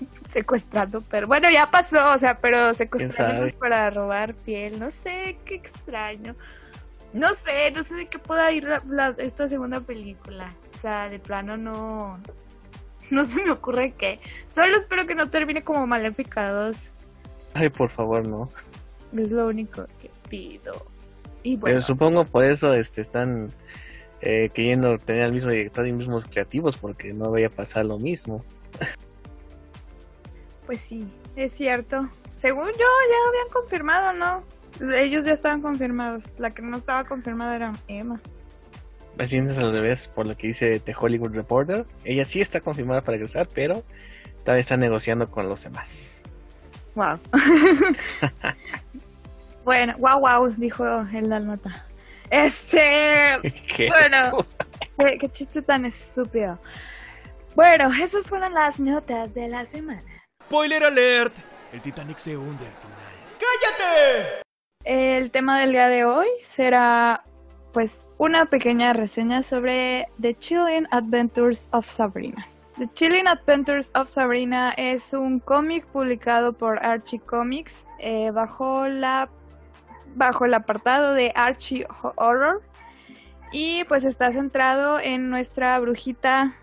secuestrando 0.28 1.00
pero 1.02 1.26
bueno 1.26 1.50
ya 1.50 1.70
pasó 1.70 2.14
o 2.14 2.18
sea 2.18 2.38
pero 2.38 2.74
secuestrándolos 2.74 3.54
para 3.54 3.90
robar 3.90 4.34
piel 4.34 4.78
no 4.78 4.90
sé 4.90 5.38
qué 5.44 5.54
extraño 5.54 6.36
no 7.12 7.34
sé 7.34 7.70
no 7.72 7.82
sé 7.82 7.94
de 7.94 8.06
qué 8.06 8.18
pueda 8.18 8.50
ir 8.52 8.68
esta 9.18 9.48
segunda 9.48 9.80
película. 9.80 10.46
O 10.74 10.76
sea 10.76 11.08
de 11.08 11.18
plano 11.18 11.56
no 11.56 12.20
no 13.10 13.24
se 13.24 13.42
me 13.42 13.50
ocurre 13.50 13.94
qué. 13.96 14.20
Solo 14.48 14.76
espero 14.76 15.06
que 15.06 15.14
no 15.14 15.30
termine 15.30 15.62
como 15.62 15.86
Maléfica 15.86 16.48
2 16.48 16.92
ay 17.54 17.68
por 17.68 17.90
favor 17.90 18.26
no. 18.26 18.48
Es 19.16 19.32
lo 19.32 19.46
único 19.46 19.86
que 19.98 20.10
pido. 20.28 20.86
Y 21.42 21.56
bueno. 21.56 21.76
Pero 21.76 21.86
supongo 21.86 22.24
por 22.24 22.44
eso 22.44 22.74
este 22.74 23.00
están 23.00 23.48
eh, 24.20 24.50
queriendo 24.52 24.98
tener 24.98 25.22
al 25.22 25.32
mismo 25.32 25.50
director 25.50 25.86
y 25.86 25.92
mismos 25.92 26.26
creativos 26.26 26.76
porque 26.76 27.12
no 27.12 27.30
vaya 27.30 27.46
a 27.46 27.50
pasar 27.50 27.86
lo 27.86 27.98
mismo. 27.98 28.44
Pues 30.66 30.80
sí, 30.82 31.10
es 31.34 31.52
cierto. 31.52 32.08
Según 32.36 32.68
yo, 32.68 32.74
ya 32.74 33.28
habían 33.28 33.52
confirmado, 33.52 34.12
¿no? 34.12 34.44
Ellos 34.80 35.24
ya 35.24 35.32
estaban 35.32 35.60
confirmados. 35.60 36.34
La 36.38 36.50
que 36.50 36.62
no 36.62 36.76
estaba 36.76 37.04
confirmada 37.04 37.54
era 37.54 37.72
Emma. 37.88 38.20
Más 39.18 39.28
bien 39.28 39.48
es 39.48 39.58
al 39.58 39.72
revés, 39.72 40.08
por 40.08 40.26
lo 40.26 40.36
que 40.36 40.46
dice 40.46 40.80
The 40.80 40.94
Hollywood 40.98 41.34
Reporter. 41.34 41.84
Ella 42.04 42.24
sí 42.24 42.40
está 42.40 42.60
confirmada 42.60 43.00
para 43.00 43.12
regresar, 43.12 43.48
pero 43.54 43.84
todavía 44.44 44.60
está 44.60 44.76
negociando 44.76 45.30
con 45.30 45.48
los 45.48 45.64
demás. 45.64 46.22
Wow. 46.94 47.18
bueno, 49.64 49.94
wow, 49.98 50.20
wow, 50.20 50.48
dijo 50.56 50.84
el 51.12 51.28
Dalmata. 51.28 51.86
Este. 52.30 53.36
Bueno, 53.88 54.46
qué, 54.98 55.18
qué 55.18 55.28
chiste 55.28 55.62
tan 55.62 55.84
estúpido. 55.84 56.58
Bueno, 57.54 57.90
esas 58.00 58.28
fueron 58.28 58.54
las 58.54 58.80
notas 58.80 59.34
de 59.34 59.48
la 59.48 59.64
semana. 59.64 60.02
Spoiler 60.44 60.84
alert. 60.84 61.34
El 61.72 61.80
Titanic 61.80 62.18
se 62.18 62.36
hunde 62.36 62.66
al 62.66 62.72
final. 62.72 63.00
¡Cállate! 63.38 64.49
El 64.84 65.30
tema 65.30 65.60
del 65.60 65.72
día 65.72 65.88
de 65.88 66.06
hoy 66.06 66.26
será 66.42 67.22
pues 67.74 68.06
una 68.16 68.46
pequeña 68.46 68.94
reseña 68.94 69.42
sobre 69.42 70.08
The 70.18 70.34
Chilling 70.34 70.86
Adventures 70.90 71.68
of 71.72 71.86
Sabrina. 71.86 72.46
The 72.78 72.88
Chilling 72.94 73.28
Adventures 73.28 73.90
of 73.94 74.08
Sabrina 74.08 74.72
es 74.78 75.12
un 75.12 75.38
cómic 75.38 75.86
publicado 75.86 76.54
por 76.54 76.82
Archie 76.82 77.20
Comics 77.20 77.86
eh, 77.98 78.30
bajo, 78.30 78.88
la, 78.88 79.28
bajo 80.14 80.46
el 80.46 80.54
apartado 80.54 81.12
de 81.12 81.30
Archie 81.34 81.86
Horror 82.16 82.62
y 83.52 83.84
pues 83.84 84.04
está 84.04 84.32
centrado 84.32 84.98
en 84.98 85.28
nuestra 85.28 85.78
brujita 85.78 86.54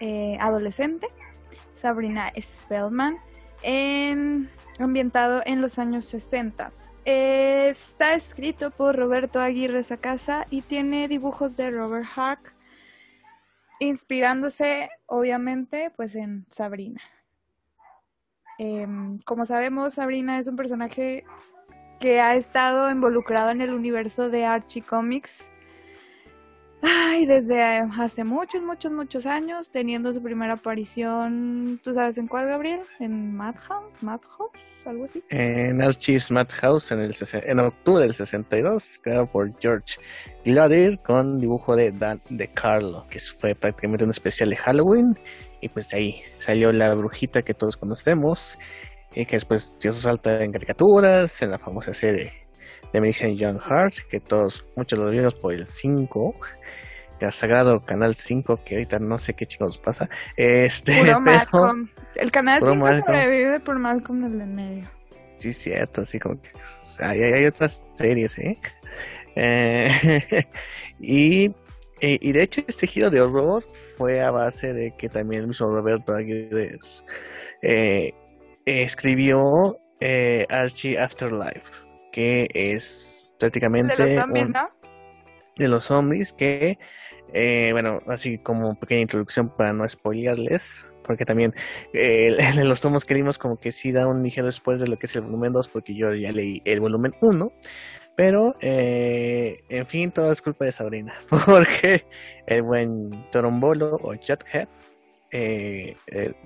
eh, 0.00 0.36
adolescente 0.38 1.08
Sabrina 1.72 2.30
Spellman, 2.38 3.18
en, 3.64 4.50
ambientado 4.78 5.42
en 5.44 5.60
los 5.60 5.78
años 5.78 6.04
60. 6.04 6.70
Está 7.04 8.14
escrito 8.14 8.70
por 8.70 8.96
Roberto 8.96 9.40
Aguirre 9.40 9.82
Sacasa 9.82 10.46
y 10.50 10.62
tiene 10.62 11.08
dibujos 11.08 11.56
de 11.56 11.70
Robert 11.70 12.06
Hack, 12.06 12.38
inspirándose 13.80 14.90
obviamente 15.06 15.90
pues 15.96 16.14
en 16.14 16.46
Sabrina. 16.50 17.00
Em, 18.58 19.18
como 19.20 19.46
sabemos, 19.46 19.94
Sabrina 19.94 20.38
es 20.38 20.46
un 20.46 20.56
personaje 20.56 21.24
que 21.98 22.20
ha 22.20 22.34
estado 22.36 22.90
involucrado 22.90 23.50
en 23.50 23.62
el 23.62 23.72
universo 23.72 24.30
de 24.30 24.44
Archie 24.44 24.82
Comics 24.82 25.50
Ay, 26.86 27.24
desde 27.24 27.62
hace 27.62 28.24
muchos, 28.24 28.60
muchos, 28.62 28.92
muchos 28.92 29.24
años, 29.24 29.70
teniendo 29.70 30.12
su 30.12 30.22
primera 30.22 30.52
aparición, 30.52 31.80
¿tú 31.82 31.94
sabes 31.94 32.18
en 32.18 32.26
cuál, 32.26 32.46
Gabriel? 32.46 32.80
¿En 33.00 33.34
Madhouse? 33.34 34.02
¿Madhouse? 34.02 34.52
¿Algo 34.84 35.04
así? 35.04 35.24
En 35.30 35.80
Archie's 35.80 36.30
Madhouse 36.30 36.92
en, 36.92 37.00
el, 37.00 37.14
en 37.32 37.60
octubre 37.60 38.02
del 38.02 38.12
62, 38.12 39.00
creado 39.02 39.24
por 39.24 39.58
George 39.58 39.96
Gladir, 40.44 40.98
con 40.98 41.40
dibujo 41.40 41.74
de 41.74 41.90
Dan 41.90 42.20
de 42.28 42.48
Carlo, 42.48 43.06
que 43.08 43.18
fue 43.18 43.54
prácticamente 43.54 44.04
un 44.04 44.10
especial 44.10 44.50
de 44.50 44.56
Halloween. 44.56 45.14
Y 45.62 45.70
pues 45.70 45.88
de 45.88 45.96
ahí 45.96 46.22
salió 46.36 46.70
la 46.70 46.94
brujita 46.94 47.40
que 47.40 47.54
todos 47.54 47.78
conocemos, 47.78 48.58
y 49.14 49.24
que 49.24 49.36
después 49.36 49.78
dio 49.80 49.90
su 49.90 50.02
salto 50.02 50.28
en 50.28 50.52
caricaturas, 50.52 51.40
en 51.40 51.50
la 51.50 51.58
famosa 51.58 51.94
serie 51.94 52.44
de 52.92 53.00
Medicine 53.00 53.36
Young 53.36 53.58
Heart, 53.58 54.06
que 54.10 54.20
todos, 54.20 54.66
muchos 54.76 54.98
lo 54.98 55.10
vimos 55.10 55.34
por 55.34 55.54
el 55.54 55.64
5 55.64 56.34
sagrado 57.30 57.80
Canal 57.80 58.14
5, 58.14 58.60
que 58.64 58.76
ahorita 58.76 58.98
no 58.98 59.18
sé 59.18 59.34
qué 59.34 59.46
chicos 59.46 59.78
pasa. 59.78 60.08
Este, 60.36 60.98
Puro 60.98 61.20
Malcolm. 61.20 61.88
El 62.16 62.30
Canal 62.30 62.60
5 62.60 62.94
sobrevive 62.96 63.60
por 63.60 63.78
Malcolm 63.78 64.24
en 64.24 64.40
el 64.40 64.48
medio. 64.48 64.88
Sí, 65.36 65.52
cierto, 65.52 66.02
así 66.02 66.18
como 66.18 66.40
que 66.40 66.50
pues, 66.52 66.98
hay, 67.00 67.20
hay, 67.22 67.46
otras 67.46 67.84
series, 67.94 68.38
¿eh? 68.38 68.56
eh 69.36 70.46
y, 71.00 71.54
y, 72.00 72.32
de 72.32 72.42
hecho 72.42 72.62
este 72.66 72.86
giro 72.86 73.10
de 73.10 73.20
horror 73.20 73.64
fue 73.96 74.22
a 74.22 74.30
base 74.30 74.72
de 74.72 74.92
que 74.96 75.08
también 75.08 75.42
el 75.42 75.48
mismo 75.48 75.68
Roberto 75.68 76.14
Aguirre 76.14 76.78
eh, 77.62 78.12
escribió 78.64 79.78
eh, 80.00 80.46
Archie 80.48 80.98
Afterlife, 80.98 81.70
que 82.12 82.46
es 82.54 83.32
prácticamente... 83.38 83.96
De 83.96 84.04
los 84.04 84.14
zombies, 84.14 84.50
¿no? 84.50 84.68
De 85.56 85.68
los 85.68 85.84
zombies 85.84 86.32
que 86.32 86.78
eh, 87.34 87.72
bueno, 87.72 87.98
así 88.06 88.38
como 88.38 88.76
pequeña 88.76 89.02
introducción 89.02 89.48
para 89.48 89.72
no 89.72 89.86
spoilearles, 89.88 90.86
porque 91.04 91.24
también 91.24 91.52
eh, 91.92 92.36
en 92.56 92.68
los 92.68 92.80
tomos 92.80 93.04
que 93.04 93.14
dimos 93.14 93.38
como 93.38 93.56
que 93.56 93.72
sí 93.72 93.90
da 93.90 94.06
un 94.06 94.22
ligero 94.22 94.50
spoiler 94.50 94.84
de 94.84 94.90
lo 94.90 94.98
que 94.98 95.06
es 95.06 95.16
el 95.16 95.22
volumen 95.22 95.52
2, 95.52 95.68
porque 95.68 95.96
yo 95.96 96.14
ya 96.14 96.30
leí 96.30 96.62
el 96.64 96.80
volumen 96.80 97.12
1, 97.20 97.52
pero 98.16 98.54
eh, 98.60 99.64
en 99.68 99.86
fin, 99.86 100.12
todo 100.12 100.30
es 100.30 100.40
culpa 100.40 100.64
de 100.64 100.72
Sabrina, 100.72 101.14
porque 101.46 102.04
el 102.46 102.62
buen 102.62 103.10
Torombolo 103.32 103.96
o 103.96 104.14
Juthead 104.14 104.68
eh, 105.32 105.96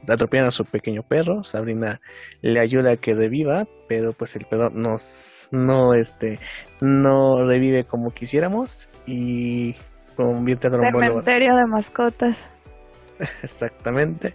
atropellan 0.09 0.47
a 0.47 0.51
su 0.51 0.65
pequeño 0.65 1.03
perro, 1.03 1.45
Sabrina 1.45 2.01
le 2.41 2.61
ayuda 2.61 2.93
a 2.93 2.97
que 2.97 3.13
reviva, 3.13 3.67
pero 3.87 4.15
pues 4.15 4.35
el 4.37 4.47
perro 4.47 4.71
nos, 4.71 5.51
no, 5.53 5.93
este, 5.93 6.39
no 6.81 7.47
revive 7.47 7.85
como 7.85 8.13
quisiéramos 8.13 8.89
y 9.07 9.75
convierte 10.19 10.67
a 10.67 10.71
Cementerio 10.71 11.55
de 11.55 11.67
mascotas. 11.67 12.49
Exactamente. 13.43 14.35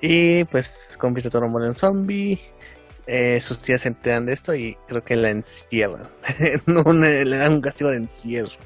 Y 0.00 0.44
pues 0.44 0.96
convierte 0.98 1.28
a 1.28 1.30
Trombolo 1.30 1.66
en 1.66 1.74
zombie. 1.74 2.40
Eh, 3.06 3.38
sus 3.40 3.58
tías 3.62 3.82
se 3.82 3.88
enteran 3.88 4.24
de 4.24 4.32
esto 4.32 4.54
y 4.54 4.76
creo 4.86 5.04
que 5.04 5.16
la 5.16 5.28
encierran. 5.28 6.04
no, 6.66 6.82
le 6.94 7.24
dan 7.36 7.52
un 7.52 7.60
castigo 7.60 7.90
de 7.90 7.98
encierro. 7.98 8.56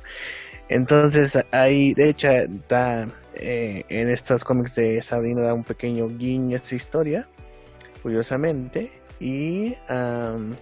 Entonces 0.68 1.36
ahí, 1.50 1.94
de 1.94 2.10
hecho, 2.10 2.28
da, 2.68 3.08
eh, 3.34 3.84
en 3.88 4.08
estos 4.08 4.44
cómics 4.44 4.76
de 4.76 5.02
Sabrina 5.02 5.42
da 5.42 5.54
un 5.54 5.64
pequeño 5.64 6.06
guiño 6.06 6.54
a 6.54 6.60
esta 6.60 6.76
historia, 6.76 7.28
curiosamente. 8.02 8.92
Y... 9.18 9.76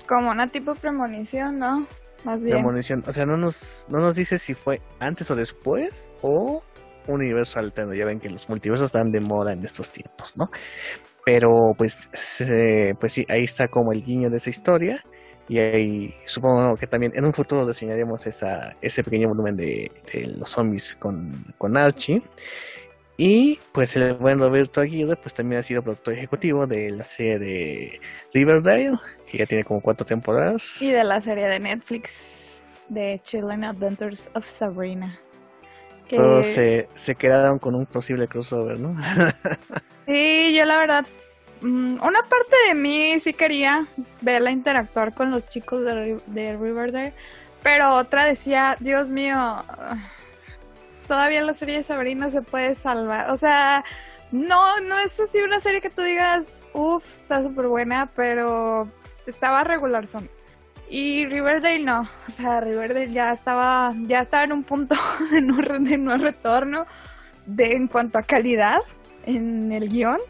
Como 0.07 0.31
una 0.31 0.47
tipo 0.47 0.75
premonición, 0.75 1.59
¿no? 1.59 1.87
Más 2.25 2.43
bien. 2.43 2.57
Premonición. 2.57 3.03
O 3.07 3.13
sea, 3.13 3.27
no 3.27 3.37
nos, 3.37 3.87
no 3.91 3.99
nos 4.01 4.17
dice 4.17 4.39
si 4.39 4.55
fue 4.55 4.81
antes 4.99 5.31
o 5.31 5.37
después 5.37 6.09
o 6.23 6.63
un 7.09 7.15
universo 7.15 7.59
alterno. 7.59 7.95
Ya 7.95 8.05
ven 8.05 8.19
que 8.21 8.29
los 8.29 8.49
multiversos 8.49 8.87
están 8.87 9.11
de 9.11 9.21
moda 9.21 9.53
en 9.53 9.65
estos 9.65 9.91
tiempos, 9.91 10.37
¿no? 10.37 10.47
Pero 11.25 11.49
pues, 11.77 12.09
se- 12.13 12.95
pues 12.99 13.13
sí, 13.13 13.25
ahí 13.29 13.45
está 13.45 13.69
como 13.69 13.93
el 13.93 14.03
guiño 14.03 14.31
de 14.31 14.37
esa 14.37 14.51
historia. 14.51 15.03
Y 15.49 15.59
ahí 15.59 16.15
supongo 16.27 16.77
que 16.77 16.87
también 16.87 17.11
en 17.17 17.25
un 17.25 17.33
futuro 17.33 17.67
diseñaremos 17.67 18.25
esa, 18.27 18.77
ese 18.81 19.03
pequeño 19.03 19.29
volumen 19.29 19.57
de, 19.57 19.91
de 20.13 20.27
los 20.39 20.49
zombies 20.49 20.95
con, 20.95 21.33
con 21.59 21.77
Archie. 21.77 22.23
Y 23.23 23.59
pues 23.73 23.95
el 23.97 24.15
buen 24.15 24.39
Roberto 24.39 24.81
Aguirre 24.81 25.15
pues 25.15 25.35
también 25.35 25.59
ha 25.61 25.63
sido 25.63 25.83
productor 25.83 26.15
ejecutivo 26.15 26.67
de 26.67 26.89
la 26.89 27.05
serie 27.05 27.39
de 27.39 28.01
Riverdale, 28.33 28.93
que 29.31 29.37
ya 29.37 29.45
tiene 29.45 29.63
como 29.63 29.83
cuatro 29.83 30.07
temporadas. 30.07 30.81
Y 30.81 30.91
de 30.91 31.05
la 31.05 31.21
serie 31.21 31.47
de 31.49 31.61
Netflix 31.61 32.63
de 32.89 33.21
Chilling 33.23 33.65
Adventures 33.65 34.31
of 34.33 34.47
Sabrina. 34.47 35.19
Que... 36.09 36.17
Todos 36.17 36.47
se, 36.47 36.89
se 36.95 37.15
quedaron 37.15 37.59
con 37.59 37.75
un 37.75 37.85
posible 37.85 38.27
crossover, 38.27 38.81
¿no? 38.81 38.97
Sí, 40.07 40.55
yo 40.57 40.65
la 40.65 40.79
verdad, 40.79 41.07
mm, 41.61 42.03
una 42.03 42.23
parte 42.23 42.57
de 42.69 42.75
mí 42.75 43.19
sí 43.19 43.35
quería 43.35 43.85
verla 44.23 44.51
interactuar 44.51 45.13
con 45.13 45.31
los 45.31 45.47
chicos 45.47 45.85
de, 45.85 46.17
de 46.27 46.57
Riverdale, 46.57 47.13
pero 47.63 47.97
otra 47.97 48.25
decía, 48.25 48.77
Dios 48.81 49.11
mío, 49.11 49.63
todavía 51.11 51.43
la 51.43 51.55
serie 51.55 51.79
de 51.79 51.83
Sabrina 51.83 52.31
se 52.31 52.41
puede 52.41 52.77
salvar. 52.77 53.31
O 53.31 53.37
sea, 53.37 53.83
no, 54.31 54.79
no 54.79 54.97
es 55.01 55.19
así 55.19 55.41
una 55.41 55.59
serie 55.59 55.81
que 55.81 55.91
tú 55.91 56.03
digas, 56.03 56.69
uff, 56.73 57.05
está 57.05 57.43
súper 57.43 57.67
buena, 57.67 58.13
pero 58.15 58.89
estaba 59.27 59.65
regular 59.65 60.07
son. 60.07 60.31
Y 60.89 61.27
Riverdale 61.27 61.81
no, 61.81 62.03
o 62.29 62.31
sea, 62.31 62.61
Riverdale 62.61 63.11
ya 63.11 63.33
estaba, 63.33 63.93
ya 64.03 64.21
estaba 64.21 64.45
en 64.45 64.53
un 64.53 64.63
punto 64.63 64.95
de 65.33 65.41
no, 65.41 65.57
de 65.57 65.99
no 65.99 66.17
retorno 66.17 66.87
de, 67.45 67.73
en 67.75 67.89
cuanto 67.89 68.19
a 68.19 68.23
calidad 68.23 68.79
en 69.27 69.73
el 69.73 69.89
guion. 69.89 70.21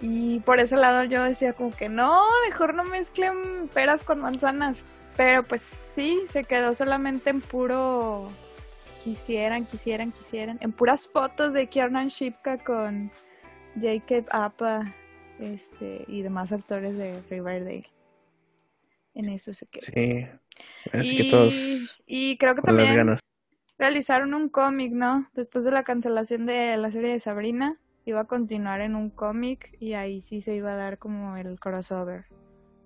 Y 0.00 0.38
por 0.40 0.60
ese 0.60 0.76
lado 0.76 1.02
yo 1.02 1.24
decía 1.24 1.52
como 1.52 1.72
que 1.72 1.88
no, 1.88 2.22
mejor 2.48 2.74
no 2.74 2.84
mezclen 2.84 3.68
peras 3.74 4.04
con 4.04 4.20
manzanas. 4.20 4.76
Pero 5.16 5.42
pues 5.42 5.62
sí, 5.62 6.22
se 6.28 6.44
quedó 6.44 6.74
solamente 6.74 7.30
en 7.30 7.40
puro 7.40 8.28
quisieran, 9.06 9.64
quisieran, 9.66 10.10
quisieran. 10.10 10.58
En 10.60 10.72
puras 10.72 11.06
fotos 11.06 11.52
de 11.52 11.68
Kiernan 11.68 12.08
Shipka 12.08 12.58
con 12.64 13.12
Jacob 13.80 14.26
Appa 14.30 14.92
este, 15.38 16.04
y 16.08 16.22
demás 16.22 16.50
actores 16.50 16.96
de 16.96 17.22
Riverdale. 17.30 17.88
En 19.14 19.28
eso 19.28 19.52
se 19.52 19.66
quedó. 19.66 19.82
Sí. 19.82 20.26
Así 20.92 21.14
y, 21.14 21.16
que 21.18 21.30
todos 21.30 21.54
y 22.04 22.36
creo 22.38 22.56
que 22.56 22.62
con 22.62 22.76
las 22.76 22.86
también 22.86 23.06
ganas. 23.06 23.20
realizaron 23.78 24.34
un 24.34 24.48
cómic, 24.48 24.92
¿no? 24.92 25.30
Después 25.34 25.64
de 25.64 25.70
la 25.70 25.84
cancelación 25.84 26.44
de 26.44 26.76
la 26.76 26.90
serie 26.90 27.12
de 27.12 27.20
Sabrina, 27.20 27.78
iba 28.06 28.22
a 28.22 28.24
continuar 28.24 28.80
en 28.80 28.96
un 28.96 29.10
cómic 29.10 29.76
y 29.78 29.92
ahí 29.92 30.20
sí 30.20 30.40
se 30.40 30.56
iba 30.56 30.72
a 30.72 30.76
dar 30.76 30.98
como 30.98 31.36
el 31.36 31.60
crossover, 31.60 32.24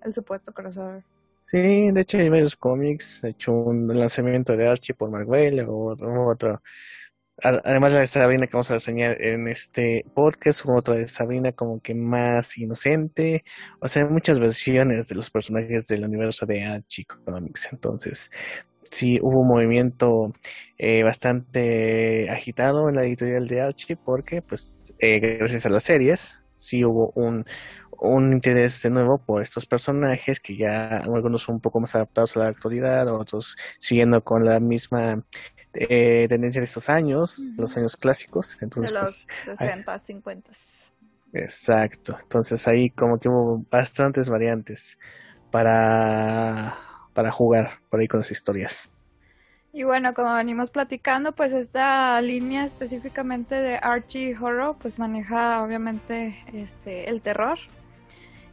el 0.03 0.13
supuesto 0.13 0.53
crossover. 0.53 1.03
Sí, 1.41 1.57
de 1.91 2.01
hecho 2.01 2.17
hay 2.17 2.29
varios 2.29 2.55
cómics. 2.55 3.23
He 3.23 3.29
hecho 3.29 3.51
un 3.51 3.87
lanzamiento 3.87 4.55
de 4.55 4.67
Archie 4.67 4.93
por 4.95 5.09
Marvel, 5.11 5.57
luego 5.57 5.95
otro. 6.31 6.61
Además 7.43 7.93
de 7.93 8.05
Sabrina 8.05 8.45
que 8.45 8.53
vamos 8.53 8.69
a 8.69 8.75
reseñar 8.75 9.19
en 9.21 9.47
este 9.47 10.05
podcast, 10.13 10.63
otra 10.67 10.95
de 10.95 11.07
Sabrina 11.07 11.51
como 11.53 11.81
que 11.81 11.95
más 11.95 12.57
inocente. 12.57 13.43
O 13.79 13.87
sea, 13.87 14.03
hay 14.03 14.09
muchas 14.09 14.39
versiones 14.39 15.07
de 15.07 15.15
los 15.15 15.31
personajes 15.31 15.87
del 15.87 16.05
universo 16.05 16.45
de 16.45 16.63
Archie 16.63 17.05
Comics. 17.05 17.69
Entonces, 17.73 18.29
sí 18.91 19.19
hubo 19.21 19.41
un 19.41 19.47
movimiento 19.47 20.33
eh, 20.77 21.03
bastante 21.03 22.29
agitado 22.29 22.89
en 22.89 22.95
la 22.95 23.03
editorial 23.05 23.47
de 23.47 23.61
Archie 23.61 23.97
porque, 23.97 24.41
pues, 24.43 24.93
eh, 24.99 25.19
gracias 25.19 25.65
a 25.65 25.69
las 25.69 25.83
series, 25.83 26.41
sí 26.57 26.85
hubo 26.85 27.11
un, 27.15 27.45
un 28.01 28.33
interés 28.33 28.81
de 28.81 28.89
nuevo 28.89 29.19
por 29.19 29.43
estos 29.43 29.67
personajes 29.67 30.39
que 30.39 30.57
ya 30.57 30.97
algunos 30.97 31.47
un 31.47 31.59
poco 31.59 31.79
más 31.79 31.95
adaptados 31.95 32.35
a 32.35 32.39
la 32.39 32.47
actualidad, 32.47 33.07
otros 33.07 33.55
siguiendo 33.77 34.23
con 34.23 34.43
la 34.43 34.59
misma 34.59 35.23
eh, 35.73 36.27
tendencia 36.27 36.61
de 36.61 36.65
estos 36.65 36.89
años, 36.89 37.37
los 37.57 37.77
años 37.77 37.95
clásicos. 37.97 38.57
De 38.59 38.65
Entonces, 38.65 38.91
los 38.91 39.27
pues, 39.45 39.59
60, 39.59 39.99
50. 39.99 40.51
Exacto. 41.33 42.17
Entonces 42.23 42.67
ahí 42.67 42.89
como 42.89 43.19
que 43.19 43.29
hubo 43.29 43.63
bastantes 43.69 44.29
variantes 44.29 44.97
para, 45.51 46.77
para 47.13 47.31
jugar 47.31 47.81
por 47.89 47.99
ahí 47.99 48.07
con 48.07 48.21
las 48.21 48.31
historias. 48.31 48.89
Y 49.73 49.83
bueno, 49.83 50.13
como 50.15 50.33
venimos 50.33 50.71
platicando, 50.71 51.33
pues 51.33 51.53
esta 51.53 52.19
línea 52.19 52.65
específicamente 52.65 53.55
de 53.55 53.77
Archie 53.77 54.35
Horror, 54.35 54.75
pues 54.81 54.97
maneja 54.97 55.63
obviamente 55.63 56.35
este 56.51 57.07
el 57.07 57.21
terror. 57.21 57.59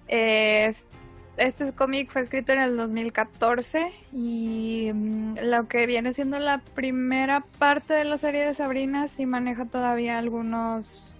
Es- 0.08 0.86
este 1.36 1.72
cómic 1.72 2.10
fue 2.10 2.20
escrito 2.22 2.52
en 2.52 2.60
el 2.60 2.76
2014 2.76 3.92
y 4.12 4.90
mm, 4.92 5.36
lo 5.44 5.68
que 5.68 5.86
viene 5.86 6.12
siendo 6.12 6.40
la 6.40 6.58
primera 6.74 7.44
parte 7.58 7.94
de 7.94 8.02
la 8.04 8.16
serie 8.18 8.44
de 8.44 8.54
Sabrina 8.54 9.06
sí 9.06 9.24
maneja 9.24 9.64
todavía 9.66 10.18
algunos 10.18 11.14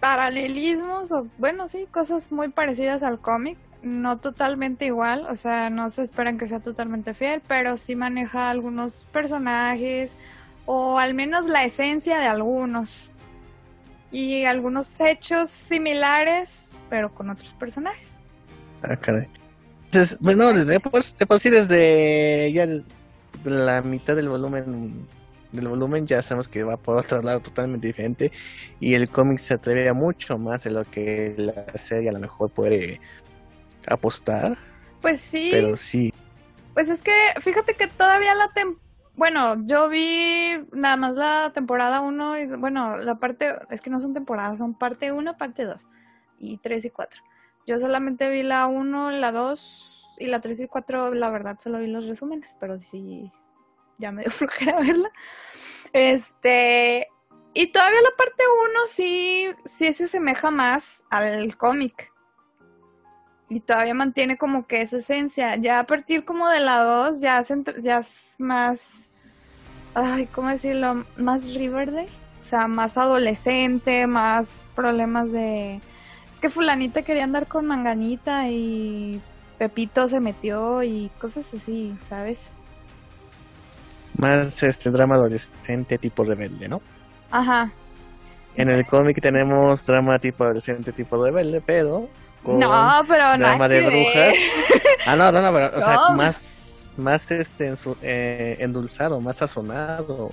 paralelismos 0.00 1.10
o 1.12 1.26
bueno, 1.38 1.66
sí, 1.66 1.86
cosas 1.90 2.30
muy 2.30 2.48
parecidas 2.50 3.02
al 3.02 3.18
cómic, 3.18 3.58
no 3.82 4.18
totalmente 4.18 4.86
igual, 4.86 5.26
o 5.28 5.34
sea, 5.34 5.70
no 5.70 5.90
se 5.90 6.02
esperan 6.02 6.38
que 6.38 6.46
sea 6.46 6.60
totalmente 6.60 7.14
fiel, 7.14 7.42
pero 7.48 7.76
sí 7.76 7.96
maneja 7.96 8.50
algunos 8.50 9.06
personajes 9.12 10.14
o 10.66 10.98
al 10.98 11.14
menos 11.14 11.46
la 11.46 11.64
esencia 11.64 12.18
de 12.18 12.26
algunos 12.26 13.10
y 14.14 14.44
algunos 14.44 15.00
hechos 15.00 15.50
similares, 15.50 16.76
pero 16.88 17.12
con 17.12 17.30
otros 17.30 17.52
personajes. 17.54 18.16
Ah, 18.82 18.96
caray. 18.96 19.26
Entonces, 19.86 20.16
bueno, 20.20 20.52
de 20.52 20.78
por, 20.80 21.02
de 21.04 21.26
por 21.26 21.40
sí 21.40 21.50
desde 21.50 22.52
ya 22.52 22.62
el- 22.62 22.84
la 23.44 23.82
mitad 23.82 24.14
del 24.14 24.28
volumen 24.28 25.06
del 25.50 25.68
volumen 25.68 26.04
ya 26.06 26.20
sabemos 26.22 26.48
que 26.48 26.64
va 26.64 26.76
por 26.76 26.96
otro 26.96 27.22
lado 27.22 27.38
totalmente 27.40 27.86
diferente 27.86 28.32
y 28.80 28.94
el 28.94 29.08
cómic 29.08 29.38
se 29.38 29.54
atreve 29.54 29.88
a 29.88 29.94
mucho 29.94 30.36
más 30.38 30.64
de 30.64 30.70
lo 30.70 30.84
que 30.84 31.34
la 31.36 31.78
serie 31.78 32.08
a 32.08 32.12
lo 32.12 32.18
mejor 32.18 32.50
puede 32.50 33.00
apostar, 33.86 34.56
Pues 35.00 35.20
sí, 35.20 35.48
pero 35.52 35.76
sí, 35.76 36.12
Pues 36.72 36.90
es 36.90 37.00
que 37.02 37.12
fíjate 37.40 37.74
que 37.74 37.86
todavía 37.86 38.34
la 38.34 38.48
tem 38.52 38.76
bueno, 39.16 39.64
yo 39.66 39.88
vi 39.88 40.54
nada 40.72 40.96
más 40.96 41.14
la 41.14 41.52
temporada 41.52 42.00
1 42.00 42.38
y 42.38 42.46
bueno, 42.46 42.96
la 42.96 43.16
parte 43.16 43.54
es 43.70 43.80
que 43.80 43.90
no 43.90 44.00
son 44.00 44.12
temporadas, 44.12 44.58
son 44.58 44.74
parte 44.74 45.12
1, 45.12 45.36
parte 45.36 45.64
2 45.64 45.86
y 46.38 46.58
3 46.58 46.84
y 46.86 46.90
4. 46.90 47.22
Yo 47.66 47.78
solamente 47.78 48.28
vi 48.28 48.42
la 48.42 48.66
1, 48.66 49.12
la 49.12 49.30
2 49.30 50.16
y 50.18 50.26
la 50.26 50.40
3 50.40 50.60
y 50.62 50.68
4, 50.68 51.14
la 51.14 51.30
verdad 51.30 51.58
solo 51.60 51.78
vi 51.78 51.86
los 51.86 52.08
resúmenes, 52.08 52.56
pero 52.58 52.78
sí 52.78 53.32
ya 53.98 54.10
me 54.10 54.22
dio 54.22 54.30
flojera 54.32 54.80
verla. 54.80 55.10
Este, 55.92 57.06
y 57.52 57.70
todavía 57.70 58.02
la 58.02 58.16
parte 58.16 58.42
1 58.70 58.86
sí 58.86 59.48
sí 59.64 59.92
se 59.92 60.04
asemeja 60.04 60.50
más 60.50 61.04
al 61.10 61.56
cómic. 61.56 62.13
Y 63.48 63.60
todavía 63.60 63.94
mantiene 63.94 64.36
como 64.36 64.66
que 64.66 64.80
esa 64.80 64.96
esencia. 64.96 65.56
Ya 65.56 65.78
a 65.80 65.84
partir 65.84 66.24
como 66.24 66.48
de 66.48 66.60
la 66.60 66.82
2 66.82 67.20
ya, 67.20 67.42
se 67.42 67.62
ya 67.82 67.98
es 67.98 68.36
más... 68.38 69.10
Ay, 69.94 70.26
¿cómo 70.26 70.48
decirlo? 70.48 71.04
Más 71.16 71.54
Riverdale. 71.54 72.08
O 72.40 72.42
sea, 72.42 72.66
más 72.68 72.98
adolescente, 72.98 74.06
más 74.06 74.66
problemas 74.74 75.32
de... 75.32 75.80
Es 76.32 76.40
que 76.40 76.50
fulanita 76.50 77.02
quería 77.02 77.24
andar 77.24 77.46
con 77.46 77.66
manganita 77.66 78.48
y 78.48 79.20
Pepito 79.58 80.08
se 80.08 80.20
metió 80.20 80.82
y 80.82 81.10
cosas 81.20 81.54
así, 81.54 81.96
¿sabes? 82.08 82.52
más 84.18 84.62
este 84.62 84.90
drama 84.90 85.16
adolescente 85.16 85.98
tipo 85.98 86.24
rebelde, 86.24 86.68
¿no? 86.68 86.80
Ajá. 87.30 87.72
En 88.56 88.68
el 88.68 88.86
cómic 88.86 89.20
tenemos 89.20 89.84
drama 89.86 90.18
tipo 90.18 90.44
adolescente 90.44 90.92
tipo 90.92 91.22
rebelde, 91.22 91.60
pero 91.60 92.08
con 92.44 92.58
No, 92.60 93.02
pero 93.08 93.36
drama 93.38 93.66
de 93.68 93.80
brujas. 93.86 94.36
Ah, 95.06 95.16
no, 95.16 95.30
no, 95.32 95.42
no, 95.42 95.52
pero, 95.52 95.76
o 95.76 95.80
sea, 95.82 95.94
No. 95.96 96.16
más, 96.16 96.86
más 96.96 97.30
este, 97.30 97.74
eh, 98.02 98.56
endulzado, 98.60 99.20
más 99.20 99.36
sazonado. 99.38 100.30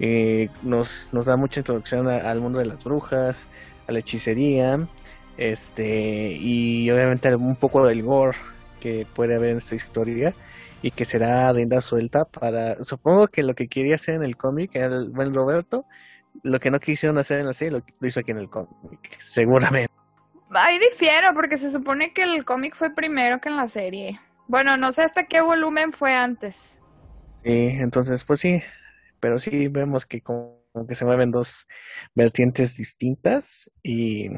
Y 0.00 0.48
nos, 0.62 1.08
nos 1.12 1.26
da 1.26 1.36
mucha 1.36 1.60
introducción 1.60 2.08
a- 2.08 2.30
al 2.30 2.40
mundo 2.40 2.58
de 2.58 2.66
las 2.66 2.82
brujas, 2.84 3.46
a 3.86 3.92
la 3.92 3.98
hechicería, 4.00 4.88
este, 5.36 6.32
y 6.32 6.90
obviamente 6.90 7.34
un 7.36 7.54
poco 7.56 7.86
del 7.86 8.02
gore 8.02 8.36
que 8.80 9.06
puede 9.14 9.36
haber 9.36 9.50
en 9.50 9.58
esta 9.58 9.74
historia 9.76 10.34
y 10.82 10.90
que 10.92 11.04
será 11.04 11.52
rienda 11.52 11.80
suelta 11.80 12.24
para, 12.24 12.82
supongo 12.84 13.28
que 13.28 13.42
lo 13.42 13.54
que 13.54 13.68
quería 13.68 13.96
hacer 13.96 14.14
en 14.16 14.22
el 14.24 14.36
cómic, 14.36 14.74
el 14.74 15.10
buen 15.10 15.32
Roberto, 15.34 15.84
lo 16.42 16.58
que 16.60 16.70
no 16.70 16.78
quisieron 16.80 17.18
hacer 17.18 17.40
en 17.40 17.46
la 17.46 17.52
serie, 17.52 17.72
lo, 17.72 17.82
lo 18.00 18.08
hizo 18.08 18.20
aquí 18.20 18.30
en 18.32 18.38
el 18.38 18.48
cómic, 18.48 19.18
seguramente. 19.20 19.92
Ahí 20.50 20.78
difiero, 20.78 21.34
porque 21.34 21.58
se 21.58 21.70
supone 21.70 22.12
que 22.12 22.22
el 22.22 22.44
cómic 22.44 22.74
fue 22.74 22.94
primero 22.94 23.40
que 23.40 23.48
en 23.48 23.56
la 23.56 23.68
serie. 23.68 24.20
Bueno, 24.46 24.76
no 24.76 24.92
sé 24.92 25.02
hasta 25.02 25.26
qué 25.26 25.40
volumen 25.40 25.92
fue 25.92 26.14
antes. 26.14 26.80
Sí, 27.44 27.50
entonces, 27.52 28.24
pues 28.24 28.40
sí, 28.40 28.62
pero 29.20 29.38
sí 29.38 29.68
vemos 29.68 30.06
que 30.06 30.22
como 30.22 30.58
que 30.88 30.94
se 30.94 31.04
mueven 31.04 31.30
dos 31.30 31.66
vertientes 32.14 32.76
distintas 32.76 33.70
y 33.82 34.28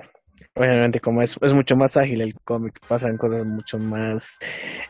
obviamente 0.54 1.00
como 1.00 1.22
es, 1.22 1.36
es 1.40 1.54
mucho 1.54 1.76
más 1.76 1.96
ágil 1.96 2.20
el 2.20 2.34
cómic, 2.40 2.80
pasan 2.86 3.16
cosas 3.16 3.44
mucho 3.44 3.78
más 3.78 4.38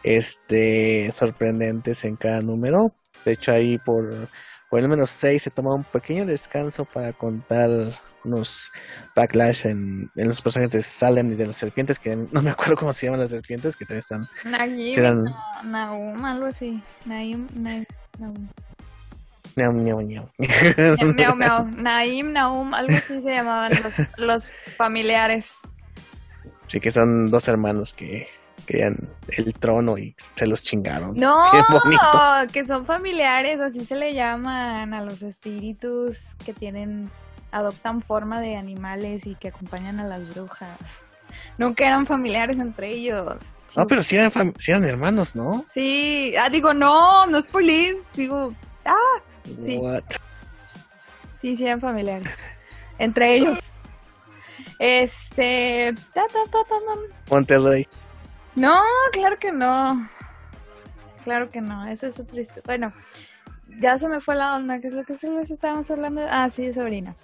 este 0.02 1.10
sorprendentes 1.12 2.04
en 2.04 2.16
cada 2.16 2.40
número. 2.40 2.94
De 3.24 3.32
hecho 3.32 3.52
ahí 3.52 3.78
por 3.78 4.28
por 4.70 4.80
lo 4.80 4.88
menos 4.88 5.10
seis 5.10 5.42
se 5.42 5.50
toma 5.50 5.74
un 5.74 5.84
pequeño 5.84 6.24
descanso 6.24 6.84
para 6.84 7.12
contar 7.12 7.68
unos 8.22 8.70
backlash 9.16 9.66
en, 9.66 10.10
en 10.14 10.28
los 10.28 10.40
personajes 10.42 10.72
de 10.72 10.82
Salem 10.82 11.32
y 11.32 11.34
de 11.36 11.46
las 11.46 11.56
serpientes, 11.56 11.98
que 11.98 12.14
no 12.16 12.42
me 12.42 12.50
acuerdo 12.50 12.76
cómo 12.76 12.92
se 12.92 13.06
llaman 13.06 13.20
las 13.20 13.30
serpientes, 13.30 13.76
que 13.76 13.84
también 13.84 13.98
están... 14.00 14.28
Naim, 14.44 14.94
serán- 14.94 15.24
Na- 15.24 15.62
Naum, 15.64 16.24
algo 16.24 16.46
así. 16.46 16.82
Naim, 17.06 17.48
Naim, 17.54 17.84
Naum. 18.18 18.48
Miau, 19.56 19.72
miau, 19.72 20.00
miau. 20.02 20.28
Miau, 21.16 21.34
miau. 21.34 21.64
Naim, 21.76 22.32
Naum, 22.32 22.72
algo 22.74 22.94
así 22.94 23.20
se 23.20 23.30
llamaban 23.30 23.72
los, 23.82 23.94
los 24.18 24.52
familiares. 24.76 25.56
Sí, 26.68 26.78
que 26.78 26.90
son 26.92 27.28
dos 27.30 27.48
hermanos 27.48 27.92
que 27.92 28.28
querían 28.70 28.96
el 29.36 29.52
trono 29.54 29.98
y 29.98 30.14
se 30.36 30.46
los 30.46 30.62
chingaron. 30.62 31.14
No, 31.16 31.36
Qué 31.52 31.60
bonito. 31.72 32.52
que 32.52 32.64
son 32.64 32.86
familiares, 32.86 33.58
así 33.60 33.84
se 33.84 33.96
le 33.96 34.14
llaman 34.14 34.94
a 34.94 35.02
los 35.02 35.22
espíritus 35.22 36.36
que 36.44 36.52
tienen, 36.52 37.10
adoptan 37.50 38.00
forma 38.00 38.40
de 38.40 38.56
animales 38.56 39.26
y 39.26 39.34
que 39.34 39.48
acompañan 39.48 39.98
a 39.98 40.06
las 40.06 40.28
brujas. 40.32 41.04
Nunca 41.58 41.86
eran 41.86 42.06
familiares 42.06 42.58
entre 42.58 42.90
ellos. 42.90 43.54
No, 43.76 43.86
pero 43.86 44.02
sí 44.02 44.16
eran, 44.16 44.32
sí 44.58 44.72
eran 44.72 44.84
hermanos, 44.84 45.34
¿no? 45.34 45.64
Sí, 45.70 46.34
ah, 46.36 46.48
digo, 46.48 46.72
no, 46.74 47.26
no 47.26 47.38
es 47.38 47.44
police, 47.46 47.98
digo, 48.14 48.52
ah, 48.84 49.22
Sí. 49.62 49.78
What? 49.78 50.02
sí, 51.40 51.56
sí 51.56 51.66
eran 51.66 51.80
familiares. 51.80 52.36
Entre 52.98 53.34
ellos. 53.36 53.58
Este, 54.82 55.92
ta, 56.14 56.22
ta, 56.26 56.38
ta. 56.50 56.76
Monterrey. 57.30 57.86
No, 58.56 58.74
claro 59.12 59.38
que 59.38 59.52
no. 59.52 60.08
Claro 61.24 61.50
que 61.50 61.60
no, 61.60 61.86
eso 61.86 62.06
es 62.06 62.16
triste. 62.26 62.62
Bueno, 62.64 62.92
ya 63.78 63.98
se 63.98 64.08
me 64.08 64.20
fue 64.20 64.34
la 64.34 64.56
onda, 64.56 64.80
¿qué 64.80 64.88
es 64.88 64.94
lo 64.94 65.04
que 65.04 65.16
se 65.16 65.30
les 65.30 65.50
estábamos 65.50 65.90
hablando? 65.90 66.26
Ah, 66.28 66.48
sí, 66.50 66.72
Sabrina. 66.72 67.14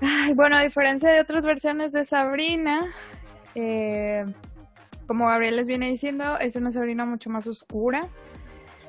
Ay, 0.00 0.34
bueno, 0.34 0.56
a 0.56 0.62
diferencia 0.62 1.10
de 1.10 1.20
otras 1.20 1.46
versiones 1.46 1.92
de 1.92 2.04
Sabrina, 2.04 2.92
eh, 3.54 4.24
como 5.06 5.26
Gabriel 5.28 5.56
les 5.56 5.66
viene 5.66 5.88
diciendo, 5.88 6.38
es 6.38 6.56
una 6.56 6.72
Sabrina 6.72 7.04
mucho 7.04 7.30
más 7.30 7.46
oscura. 7.46 8.08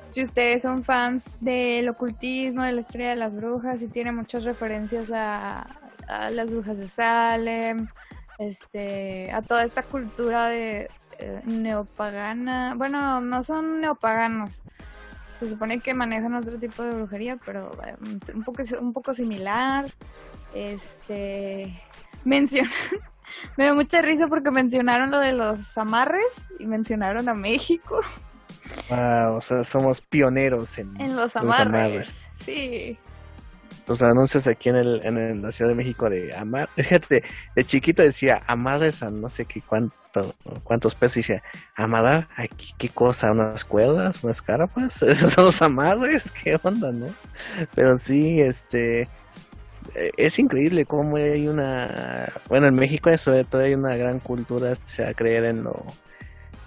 Si 0.08 0.22
ustedes 0.22 0.62
son 0.62 0.82
fans 0.82 1.38
del 1.40 1.88
ocultismo, 1.88 2.62
de 2.62 2.72
la 2.72 2.80
historia 2.80 3.10
de 3.10 3.16
las 3.16 3.34
brujas, 3.34 3.82
y 3.82 3.88
tiene 3.88 4.12
muchas 4.12 4.44
referencias 4.44 5.10
a, 5.12 5.66
a 6.08 6.30
las 6.30 6.50
brujas 6.50 6.78
de 6.78 6.88
Salem, 6.88 7.86
este, 8.38 9.30
a 9.32 9.42
toda 9.42 9.64
esta 9.64 9.82
cultura 9.82 10.48
de 10.48 10.88
eh, 11.18 11.40
neopagana. 11.44 12.74
Bueno, 12.76 13.20
no 13.20 13.42
son 13.42 13.80
neopaganos. 13.80 14.62
Se 15.34 15.48
supone 15.48 15.80
que 15.80 15.92
manejan 15.94 16.34
otro 16.34 16.58
tipo 16.58 16.82
de 16.82 16.94
brujería, 16.94 17.36
pero 17.44 17.72
eh, 17.86 17.94
un 18.34 18.42
poco, 18.44 18.62
un 18.80 18.92
poco 18.92 19.14
similar. 19.14 19.90
Este, 20.54 21.78
mencionan, 22.24 22.70
me 23.56 23.64
dio 23.64 23.74
mucha 23.74 24.00
risa 24.00 24.26
porque 24.28 24.50
mencionaron 24.50 25.10
lo 25.10 25.18
de 25.18 25.32
los 25.32 25.76
amarres 25.76 26.44
y 26.58 26.66
mencionaron 26.66 27.28
a 27.28 27.34
México 27.34 28.00
Wow, 28.88 29.36
o 29.36 29.40
sea, 29.40 29.64
somos 29.64 30.00
pioneros 30.00 30.78
en, 30.78 31.00
en 31.00 31.08
los 31.16 31.34
los 31.34 31.36
amarres. 31.36 31.66
amarres. 31.66 32.26
Sí. 32.44 32.98
Los 33.86 34.02
anuncios 34.02 34.46
aquí 34.48 34.68
en, 34.68 34.76
el, 34.76 35.00
en 35.04 35.42
la 35.42 35.52
Ciudad 35.52 35.70
de 35.70 35.76
México 35.76 36.08
de 36.10 36.34
amar. 36.36 36.68
Fíjate, 36.76 37.22
de 37.54 37.64
chiquito 37.64 38.02
decía 38.02 38.42
amarres 38.46 39.02
a 39.02 39.10
no 39.10 39.28
sé 39.28 39.44
qué 39.44 39.60
cuánto, 39.62 40.34
cuántos 40.64 40.94
pesos. 40.96 41.18
Y 41.18 41.20
decía, 41.20 41.42
amarrar, 41.76 42.26
¿a 42.36 42.46
qué, 42.78 42.88
cosa? 42.88 43.30
¿Unas 43.30 43.64
cuerdas? 43.64 44.22
¿Unas 44.24 44.42
carapas? 44.42 45.00
Esos 45.02 45.32
son 45.32 45.44
los 45.46 45.62
amarres. 45.62 46.30
¿Qué 46.42 46.56
onda, 46.62 46.90
no? 46.90 47.06
Pero 47.76 47.96
sí, 47.96 48.40
este. 48.40 49.02
eh, 49.02 50.10
Es 50.16 50.38
increíble 50.40 50.84
cómo 50.84 51.16
hay 51.16 51.46
una. 51.46 52.26
Bueno, 52.48 52.66
en 52.66 52.74
México, 52.74 53.08
eh, 53.10 53.18
sobre 53.18 53.44
todo, 53.44 53.62
hay 53.62 53.74
una 53.74 53.94
gran 53.96 54.18
cultura 54.18 54.72
o 54.72 54.76
sea, 54.88 55.14
creer 55.14 55.44
en 55.44 55.62
lo. 55.62 55.84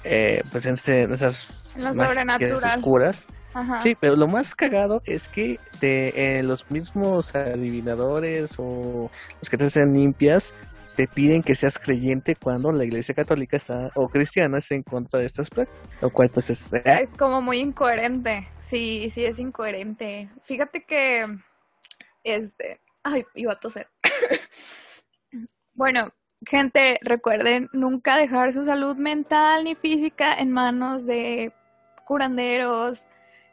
eh, 0.05 0.41
pues 0.51 0.65
en, 0.65 0.75
este- 0.75 1.01
en 1.03 1.11
esas. 1.13 1.65
En 1.75 1.83
lo 1.83 1.93
sobrenatural. 1.93 2.77
oscuras. 2.79 3.27
Ajá. 3.59 3.81
Sí, 3.81 3.95
pero 3.99 4.15
lo 4.15 4.27
más 4.27 4.55
cagado 4.55 5.01
es 5.05 5.27
que 5.27 5.59
de, 5.79 6.09
eh, 6.15 6.43
los 6.43 6.69
mismos 6.71 7.35
adivinadores 7.35 8.55
o 8.57 9.09
los 9.39 9.49
que 9.49 9.57
te 9.57 9.65
hacen 9.65 9.93
limpias 9.93 10.53
te 10.99 11.07
piden 11.07 11.41
que 11.41 11.55
seas 11.55 11.79
creyente 11.79 12.35
cuando 12.35 12.73
la 12.73 12.83
iglesia 12.83 13.15
católica 13.15 13.55
está 13.55 13.89
o 13.95 14.09
cristiana 14.09 14.57
está 14.57 14.75
en 14.75 14.83
contra 14.83 15.21
de 15.21 15.27
estas 15.27 15.49
prácticas, 15.49 16.01
lo 16.01 16.09
cual 16.09 16.29
pues 16.29 16.49
es 16.49 16.73
eh, 16.73 16.81
Es 16.83 17.15
como 17.15 17.41
muy 17.41 17.59
incoherente. 17.59 18.49
Sí, 18.59 19.09
sí, 19.09 19.23
es 19.23 19.39
incoherente. 19.39 20.29
Fíjate 20.43 20.83
que. 20.83 21.25
Este. 22.21 22.81
Ay, 23.01 23.23
iba 23.35 23.53
a 23.53 23.59
toser. 23.61 23.87
bueno, 25.73 26.09
gente, 26.45 26.99
recuerden 27.01 27.69
nunca 27.71 28.17
dejar 28.17 28.51
su 28.51 28.65
salud 28.65 28.97
mental 28.97 29.63
ni 29.63 29.75
física 29.75 30.33
en 30.33 30.51
manos 30.51 31.05
de 31.05 31.53
curanderos. 32.05 33.07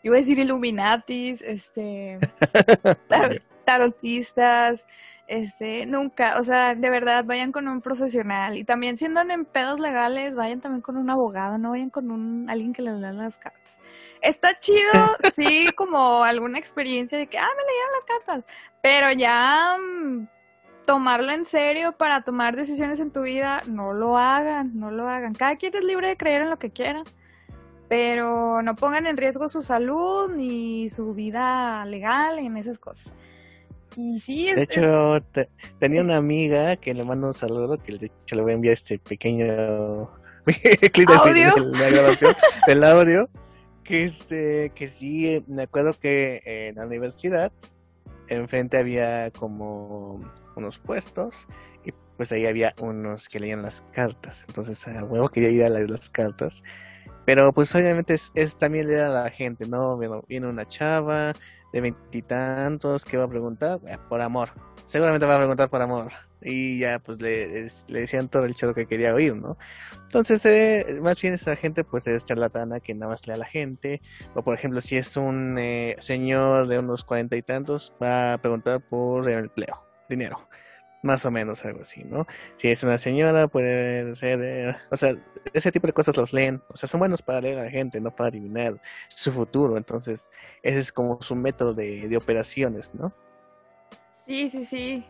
Iba 0.07 0.15
a 0.15 0.19
decir 0.19 0.39
Illuminatis, 0.39 1.43
este. 1.43 2.21
tar- 3.09 3.41
tarotistas. 3.65 4.87
Este, 5.27 5.85
nunca, 5.87 6.39
o 6.39 6.45
sea, 6.45 6.77
de 6.77 6.89
verdad, 6.89 7.25
vayan 7.25 7.51
con 7.51 7.67
un 7.67 7.81
profesional. 7.81 8.57
Y 8.57 8.63
también 8.63 8.97
si 8.97 9.07
andan 9.07 9.33
en 9.33 9.45
pedos 9.45 9.81
legales, 9.81 10.37
vayan 10.37 10.61
también 10.61 10.81
con 10.81 10.97
un 10.97 11.11
abogado, 11.11 11.59
no 11.59 11.71
vayan 11.71 11.91
con 11.91 12.13
un 12.13 12.49
alguien 12.49 12.73
que 12.73 12.83
les 12.83 12.95
lea 12.95 13.11
las 13.11 13.37
cartas. 13.37 13.81
Está 14.23 14.57
chido, 14.61 14.93
sí, 15.35 15.71
como 15.77 16.23
alguna 16.23 16.61
experiencia 16.61 17.19
de 17.19 17.27
que, 17.27 17.39
ah, 17.39 17.49
me 17.57 17.63
leyeron 17.65 17.93
las 17.93 18.05
cartas. 18.45 18.55
Pero 18.81 19.11
ya 19.11 19.77
mm, 19.77 20.29
tomarlo 20.87 21.33
en 21.33 21.45
serio 21.45 21.97
para 21.99 22.23
tomar 22.23 22.55
decisiones 22.55 23.01
en 23.01 23.11
tu 23.11 23.23
vida, 23.23 23.61
no 23.67 23.93
lo 23.93 24.17
hagan, 24.17 24.79
no 24.79 24.93
lo 24.93 25.09
hagan. 25.09 25.35
Cada 25.35 25.57
quien 25.57 25.75
es 25.75 25.83
libre 25.83 26.07
de 26.11 26.17
creer 26.17 26.43
en 26.43 26.51
lo 26.51 26.61
que 26.61 26.71
quiera. 26.71 27.03
Pero 27.89 28.63
no 28.63 28.75
pongan 28.77 29.07
en 29.07 29.17
riesgo 29.17 29.49
su 29.49 29.63
salud 29.63 30.31
ni 30.35 30.89
su 30.91 31.15
vida 31.15 31.85
legal 31.87 32.39
en 32.39 32.57
esas 32.57 32.79
cosas. 32.79 33.13
Y 33.97 34.19
sí, 34.21 34.49
es, 34.49 34.57
de 34.57 34.63
es- 34.63 34.71
hecho 34.71 35.19
te- 35.33 35.49
tenía 35.79 36.03
una 36.03 36.17
amiga 36.17 36.77
que 36.77 36.93
le 36.93 37.05
mando 37.05 37.29
un 37.29 37.35
saludo 37.35 37.79
que 37.79 37.97
de 37.97 38.07
hecho 38.07 38.35
le 38.37 38.43
voy 38.43 38.53
a 38.53 38.55
enviar 38.57 38.75
este 38.75 38.99
pequeño 38.99 40.11
clip 40.93 41.09
de, 41.09 41.15
¿Audio? 41.15 41.55
de 41.55 41.79
la 41.79 41.89
grabación 41.91 42.35
del 42.67 42.85
audio 42.85 43.29
que 43.85 44.05
este 44.05 44.71
que 44.75 44.89
sí 44.89 45.43
me 45.47 45.63
acuerdo 45.63 45.93
que 45.93 46.43
en 46.45 46.75
la 46.75 46.85
universidad 46.87 47.53
enfrente 48.29 48.77
había 48.77 49.31
como 49.31 50.21
unos 50.57 50.79
puestos 50.79 51.47
y 51.85 51.93
pues 52.17 52.33
ahí 52.33 52.45
había 52.47 52.75
unos 52.81 53.29
que 53.29 53.41
leían 53.41 53.63
las 53.63 53.83
cartas 53.93 54.45
entonces 54.49 54.87
a 54.89 55.05
huevo 55.05 55.29
quería 55.31 55.51
ir 55.51 55.65
a 55.65 55.71
leer 55.71 55.89
las 55.91 56.11
cartas 56.11 56.63
pero 57.27 57.53
pues 57.53 57.75
obviamente 57.75 58.15
es, 58.15 58.33
es 58.35 58.57
también 58.57 58.87
leer 58.87 59.05
a 59.05 59.09
la 59.11 59.31
gente 59.31 59.69
no 59.69 59.99
viene 60.27 60.47
una 60.47 60.67
chava 60.67 61.35
de 61.73 61.81
veintitantos 61.83 63.05
que 63.05 63.19
va 63.19 63.25
a 63.25 63.29
preguntar 63.29 63.81
Eh, 63.87 63.99
por 64.09 64.23
amor. 64.23 64.51
Seguramente 64.87 65.27
va 65.27 65.35
a 65.35 65.39
preguntar 65.39 65.69
por 65.69 65.83
amor. 65.83 66.13
Y 66.41 66.79
ya 66.79 67.01
pues 67.01 67.21
le, 67.21 67.69
le 67.89 68.01
decían 68.01 68.29
todo 68.29 68.45
el 68.45 68.55
choro 68.55 68.73
que 68.73 68.87
quería 68.87 69.13
oír 69.15 69.35
no 69.35 69.59
entonces 70.03 70.45
eh, 70.47 71.01
más 71.03 71.21
bien 71.21 71.35
esa 71.35 71.57
gente 71.57 71.83
pues 71.83 72.07
es 72.07 72.25
charlatana 72.25 72.79
que 72.79 72.95
nada 72.95 73.11
más 73.11 73.27
lee 73.27 73.35
a 73.35 73.37
la 73.39 73.47
gente. 73.47 74.01
O 74.35 74.43
por 74.43 74.55
ejemplo 74.55 74.81
si 74.81 74.97
es 74.97 75.17
un 75.17 75.59
eh, 75.59 75.97
señor 75.99 76.69
de 76.69 76.79
unos 76.79 77.05
cuarenta 77.05 77.37
y 77.37 77.43
tantos 77.43 77.95
va 78.01 78.35
a 78.35 78.39
preguntar 78.39 78.81
por 78.81 79.29
empleo 79.29 79.83
dinero 80.09 80.49
más 81.07 81.25
o 81.25 81.31
menos 81.31 81.65
algo 81.65 81.83
así, 81.83 82.05
¿no? 82.05 82.27
Si 82.57 82.69
es 82.69 82.83
una 82.83 82.99
señora, 82.99 83.49
puede 83.49 84.15
ser, 84.15 84.41
eh, 84.43 84.77
o 84.91 84.97
sea, 84.97 85.17
ese 85.53 85.73
tipo 85.73 85.87
de 85.87 85.93
cosas 85.93 86.17
los 86.17 86.33
leen, 86.33 86.63
o 86.69 86.77
sea, 86.77 86.89
son 86.89 86.99
buenos 86.99 87.23
para 87.23 87.41
leer 87.41 87.59
a 87.59 87.65
la 87.65 87.71
gente, 87.71 88.01
no 88.01 88.15
para 88.15 88.29
adivinar 88.29 88.81
su 89.09 89.33
futuro, 89.33 89.77
entonces 89.77 90.31
ese 90.63 90.81
es 90.81 90.93
como 90.93 91.23
su 91.23 91.35
método 91.35 91.73
de, 91.75 92.09
de 92.09 92.17
operaciones, 92.17 92.95
¿no? 92.95 93.13
Sí, 94.27 94.51
sí, 94.51 94.65
sí. 94.65 95.07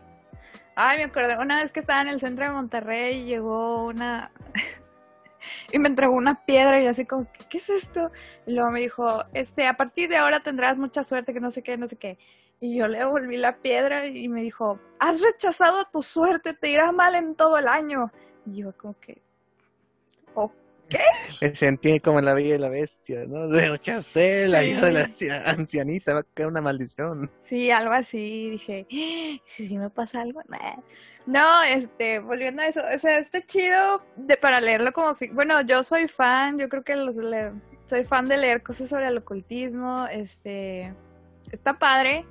Ay, 0.75 0.99
me 0.99 1.05
acordé 1.05 1.37
una 1.39 1.61
vez 1.61 1.71
que 1.71 1.79
estaba 1.79 2.01
en 2.01 2.07
el 2.09 2.19
centro 2.19 2.45
de 2.45 2.51
Monterrey 2.51 3.25
llegó 3.25 3.85
una 3.85 4.31
y 5.71 5.79
me 5.79 5.87
entregó 5.87 6.13
una 6.15 6.45
piedra 6.45 6.81
y 6.81 6.85
así 6.85 7.05
como, 7.05 7.31
¿qué, 7.31 7.45
qué 7.49 7.57
es 7.57 7.69
esto? 7.69 8.11
Y 8.45 8.53
luego 8.53 8.71
me 8.71 8.81
dijo, 8.81 9.23
este, 9.33 9.67
a 9.67 9.75
partir 9.75 10.09
de 10.09 10.17
ahora 10.17 10.41
tendrás 10.41 10.77
mucha 10.77 11.03
suerte, 11.03 11.33
que 11.33 11.39
no 11.39 11.51
sé 11.51 11.63
qué, 11.63 11.77
no 11.77 11.87
sé 11.87 11.95
qué. 11.97 12.17
Y 12.59 12.77
yo 12.77 12.87
le 12.87 12.99
devolví 12.99 13.37
la 13.37 13.57
piedra 13.57 14.07
y 14.07 14.27
me 14.29 14.41
dijo, 14.41 14.79
has 14.99 15.21
rechazado 15.21 15.85
tu 15.91 16.01
suerte, 16.01 16.53
te 16.53 16.69
irá 16.71 16.91
mal 16.91 17.15
en 17.15 17.35
todo 17.35 17.57
el 17.57 17.67
año. 17.67 18.11
Y 18.45 18.57
yo 18.63 18.75
como 18.75 18.99
que, 18.99 19.21
"O- 20.33 20.51
¿Qué? 20.89 20.97
Me 21.41 21.53
sentí 21.53 21.99
como 21.99 22.19
en 22.19 22.25
la 22.25 22.33
Bella 22.33 22.55
y 22.55 22.57
la 22.57 22.69
Bestia, 22.69 23.25
¿no? 23.27 23.47
De 23.47 23.69
Ochacela, 23.69 24.61
Sí. 24.63 24.73
yo 24.73 24.81
de 24.85 24.91
la 24.93 24.99
ancia- 25.01 25.43
ancianita, 25.45 26.13
va 26.13 26.19
a 26.21 26.25
caer 26.33 26.47
una 26.47 26.61
maldición. 26.61 27.29
Sí, 27.41 27.69
algo 27.69 27.91
así, 27.93 28.49
dije, 28.51 28.85
"¿Y 28.89 29.41
si 29.45 29.67
sí 29.67 29.77
me 29.77 29.89
pasa 29.89 30.21
algo? 30.21 30.41
Nah. 30.47 30.77
No, 31.25 31.61
este, 31.63 32.19
volviendo 32.19 32.61
a 32.61 32.67
eso, 32.67 32.79
o 32.81 32.97
sea, 32.99 33.19
está 33.19 33.45
chido 33.45 34.01
de, 34.15 34.37
para 34.37 34.61
leerlo 34.61 34.93
como, 34.93 35.15
bueno, 35.33 35.59
yo 35.61 35.83
soy 35.83 36.07
fan, 36.07 36.57
yo 36.57 36.69
creo 36.69 36.83
que 36.83 36.95
los, 36.95 37.17
le- 37.17 37.51
soy 37.89 38.05
fan 38.05 38.25
de 38.27 38.37
leer 38.37 38.63
cosas 38.63 38.89
sobre 38.89 39.07
el 39.07 39.17
ocultismo, 39.17 40.07
este, 40.09 40.93
está 41.51 41.77
padre, 41.77 42.25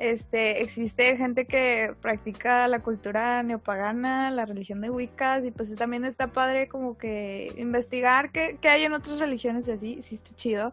este, 0.00 0.62
existe 0.62 1.14
gente 1.18 1.44
que 1.44 1.94
practica 2.00 2.66
la 2.68 2.80
cultura 2.80 3.42
neopagana, 3.42 4.30
la 4.30 4.46
religión 4.46 4.80
de 4.80 4.88
Wiccas, 4.88 5.44
y 5.44 5.50
pues 5.50 5.74
también 5.76 6.06
está 6.06 6.28
padre 6.28 6.68
como 6.68 6.96
que 6.96 7.52
investigar 7.58 8.32
qué, 8.32 8.56
qué 8.62 8.70
hay 8.70 8.84
en 8.84 8.94
otras 8.94 9.20
religiones 9.20 9.68
así, 9.68 10.02
sí 10.02 10.14
está 10.14 10.34
chido, 10.34 10.72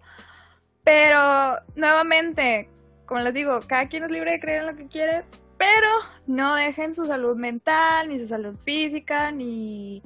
pero 0.86 1.58
nuevamente, 1.76 2.70
como 3.06 3.20
les 3.20 3.34
digo, 3.34 3.60
cada 3.68 3.90
quien 3.90 4.06
es 4.06 4.12
libre 4.12 4.32
de 4.32 4.40
creer 4.40 4.62
en 4.62 4.68
lo 4.68 4.76
que 4.78 4.88
quiere, 4.88 5.26
pero 5.58 5.90
no 6.26 6.56
dejen 6.56 6.96
su 6.96 7.06
salud 7.06 7.36
mental, 7.36 8.08
ni 8.08 8.20
su 8.20 8.28
salud 8.28 8.56
física, 8.64 9.32
ni, 9.32 10.04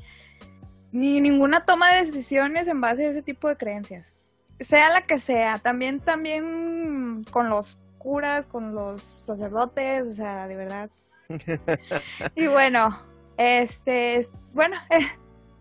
ni 0.92 1.22
ninguna 1.22 1.64
toma 1.64 1.94
de 1.94 2.06
decisiones 2.06 2.68
en 2.68 2.82
base 2.82 3.06
a 3.06 3.12
ese 3.12 3.22
tipo 3.22 3.48
de 3.48 3.58
creencias. 3.58 4.16
Sea 4.60 4.90
la 4.90 5.06
que 5.06 5.20
sea, 5.20 5.60
también, 5.60 6.00
también 6.00 7.24
con 7.30 7.50
los 7.50 7.78
curas, 8.02 8.46
con 8.46 8.74
los 8.76 9.18
sacerdotes, 9.22 10.08
o 10.08 10.14
sea, 10.14 10.48
de 10.48 10.56
verdad. 10.56 10.90
Y 12.36 12.48
bueno, 12.48 12.90
este, 13.38 14.16
es- 14.18 14.32
bueno, 14.54 14.76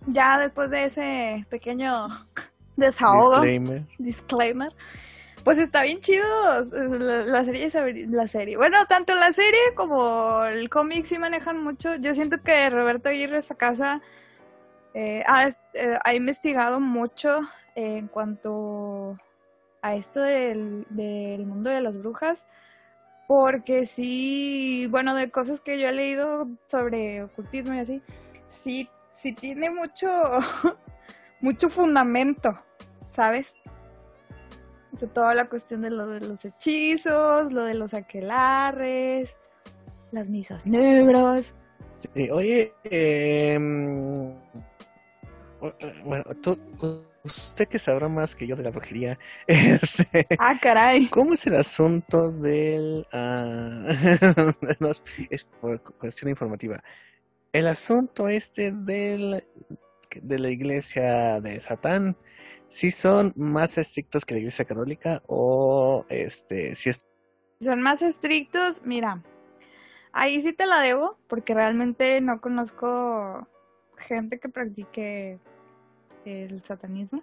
ya 0.07 0.39
después 0.39 0.71
de 0.71 0.85
ese 0.85 1.47
pequeño 1.49 2.09
desahogo 2.77 3.31
Disclaimer. 3.41 3.87
disclaimer. 3.99 4.73
Pues 5.45 5.59
está 5.59 5.83
bien 5.83 6.01
chido 6.01 6.27
la, 6.71 7.23
la 7.25 7.45
serie, 7.45 7.69
la 8.09 8.27
serie. 8.27 8.57
Bueno, 8.59 8.85
tanto 8.87 9.15
la 9.15 9.33
serie 9.33 9.59
como 9.75 10.45
el 10.45 10.69
cómic 10.69 11.07
sí 11.07 11.19
manejan 11.19 11.63
mucho. 11.63 11.95
Yo 11.97 12.13
siento 12.15 12.43
que 12.43 12.69
Roberto 12.69 13.09
Aguirre 13.09 13.41
Sacasa 13.41 14.03
eh, 14.93 15.23
ha, 15.27 15.49
eh, 15.49 15.99
ha 16.05 16.15
investigado 16.15 16.79
mucho 16.79 17.41
en 17.75 18.09
cuanto 18.09 19.17
a 19.83 19.95
esto 19.95 20.21
del, 20.21 20.87
del 20.91 21.47
mundo 21.47 21.71
de 21.71 21.81
las 21.81 21.99
brujas. 21.99 22.47
Porque 23.27 23.87
sí, 23.87 24.89
bueno, 24.91 25.15
de 25.15 25.31
cosas 25.31 25.61
que 25.61 25.79
yo 25.79 25.89
he 25.89 25.93
leído 25.93 26.49
sobre 26.67 27.23
ocultismo 27.23 27.75
y 27.75 27.79
así, 27.79 28.03
sí, 28.49 28.89
sí 29.15 29.33
tiene 29.33 29.71
mucho, 29.71 30.09
mucho 31.41 31.71
fundamento, 31.71 32.61
¿sabes? 33.09 33.55
O 35.01 35.07
toda 35.07 35.35
la 35.35 35.49
cuestión 35.49 35.83
de 35.83 35.91
lo 35.91 36.09
de 36.09 36.21
los 36.21 36.45
hechizos, 36.45 37.53
lo 37.53 37.63
de 37.63 37.75
los 37.75 37.95
aquelarres, 37.95 39.37
las 40.11 40.29
misas 40.29 40.67
negras. 40.67 41.55
Sí, 41.99 42.31
oye, 42.31 42.73
eh, 42.85 43.59
bueno, 46.05 46.25
tú, 46.43 46.59
usted 47.25 47.69
que 47.69 47.79
sabrá 47.79 48.09
más 48.09 48.35
que 48.35 48.47
yo 48.47 48.57
de 48.57 48.63
la 48.63 48.71
brujería, 48.71 49.19
este, 49.47 50.27
Ah, 50.39 50.59
caray. 50.61 51.09
¿cómo 51.09 51.35
es 51.35 51.47
el 51.47 51.57
asunto 51.57 52.31
del... 52.31 53.07
ah, 53.13 53.89
no, 54.81 54.91
es, 55.31 55.45
por 55.61 55.83
cuestión 55.99 56.31
informativa. 56.31 56.83
El 57.53 57.67
asunto 57.67 58.29
este 58.29 58.73
del, 58.73 59.45
de 60.23 60.39
la 60.39 60.51
iglesia 60.51 61.41
de 61.41 61.59
Satán, 61.61 62.17
¿sí 62.69 62.91
son 62.91 63.33
más 63.37 63.77
estrictos 63.79 64.25
que 64.25 64.35
la 64.35 64.41
iglesia 64.41 64.65
católica 64.65 65.23
o 65.27 66.07
este, 66.09 66.75
si 66.77 66.91
es... 66.91 67.07
Son 67.61 67.83
más 67.83 68.01
estrictos, 68.03 68.81
mira, 68.85 69.23
ahí 70.13 70.41
sí 70.41 70.53
te 70.53 70.67
la 70.67 70.81
debo, 70.81 71.19
porque 71.29 71.55
realmente 71.55 72.21
no 72.21 72.41
conozco 72.41 73.47
gente 73.99 74.39
que 74.39 74.49
practique 74.49 75.39
el 76.25 76.63
satanismo. 76.63 77.23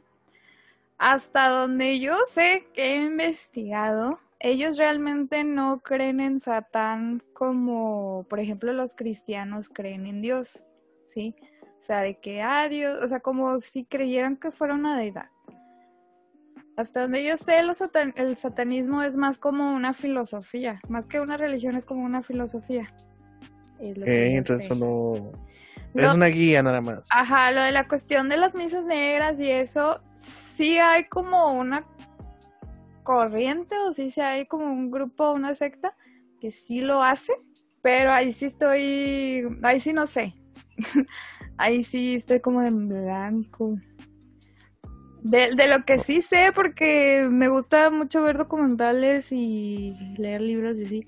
Hasta 0.98 1.50
donde 1.50 2.00
yo 2.00 2.18
sé 2.26 2.68
que 2.74 2.96
he 2.96 3.06
investigado, 3.06 4.20
ellos 4.40 4.78
realmente 4.78 5.44
no 5.44 5.80
creen 5.80 6.20
en 6.20 6.40
Satán 6.40 7.22
como, 7.34 8.26
por 8.30 8.40
ejemplo, 8.40 8.74
los 8.74 8.96
cristianos 8.96 9.70
creen 9.70 10.08
en 10.08 10.22
Dios, 10.22 10.64
¿sí? 11.06 11.36
O 11.80 11.82
sea, 11.82 12.02
de 12.02 12.20
que, 12.20 12.42
ah, 12.42 12.68
Dios, 12.68 13.02
o 13.04 13.08
sea, 13.08 13.20
como 13.20 13.60
si 13.60 13.86
creyeran 13.86 14.38
que 14.38 14.52
fuera 14.52 14.74
una 14.74 14.98
deidad. 14.98 15.30
Hasta 16.76 17.02
donde 17.02 17.24
yo 17.24 17.38
sé, 17.38 17.64
los 17.64 17.78
satan- 17.78 18.14
el 18.18 18.38
satanismo 18.38 19.02
es 19.04 19.18
más 19.18 19.40
como 19.40 19.74
una 19.74 19.94
filosofía, 19.94 20.80
más 20.90 21.06
que 21.06 21.20
una 21.20 21.38
religión, 21.38 21.76
es 21.76 21.86
como 21.86 22.04
una 22.04 22.22
filosofía. 22.22 22.94
Es 23.80 23.98
lo 23.98 24.06
que 24.06 24.36
entonces 24.36 24.64
sé. 24.64 24.68
solo... 24.68 25.32
Es 25.94 26.14
una 26.14 26.28
guía 26.28 26.62
nada 26.62 26.82
más. 26.82 27.04
Ajá, 27.10 27.52
lo 27.52 27.62
de 27.62 27.72
la 27.72 27.88
cuestión 27.88 28.30
de 28.30 28.38
las 28.38 28.54
misas 28.54 28.86
negras 28.86 29.40
y 29.40 29.50
eso, 29.50 30.02
sí 30.14 30.78
hay 30.78 31.06
como 31.06 31.54
una 31.54 31.86
corriente 33.04 33.76
o 33.88 33.94
sí, 33.94 34.12
sí 34.12 34.22
hay 34.22 34.46
como 34.46 34.66
un 34.66 34.92
grupo, 34.92 35.32
una 35.32 35.54
secta 35.54 35.96
que 36.40 36.52
sí 36.52 36.82
lo 36.82 37.02
hace, 37.02 37.34
pero 37.82 38.12
ahí 38.12 38.34
sí 38.34 38.46
estoy, 38.46 39.48
ahí 39.64 39.80
sí 39.80 39.94
no 39.94 40.06
sé, 40.06 40.36
ahí 41.58 41.84
sí 41.84 42.16
estoy 42.16 42.42
como 42.42 42.62
en 42.62 42.90
blanco. 42.90 43.78
De, 45.24 45.56
de 45.56 45.68
lo 45.68 45.84
que 45.84 45.98
sí 45.98 46.22
sé, 46.22 46.52
porque 46.54 47.28
me 47.30 47.48
gusta 47.50 47.90
mucho 47.90 48.22
ver 48.22 48.38
documentales 48.38 49.32
y 49.32 49.94
leer 50.18 50.42
libros 50.42 50.80
y 50.80 50.86
así, 50.86 51.08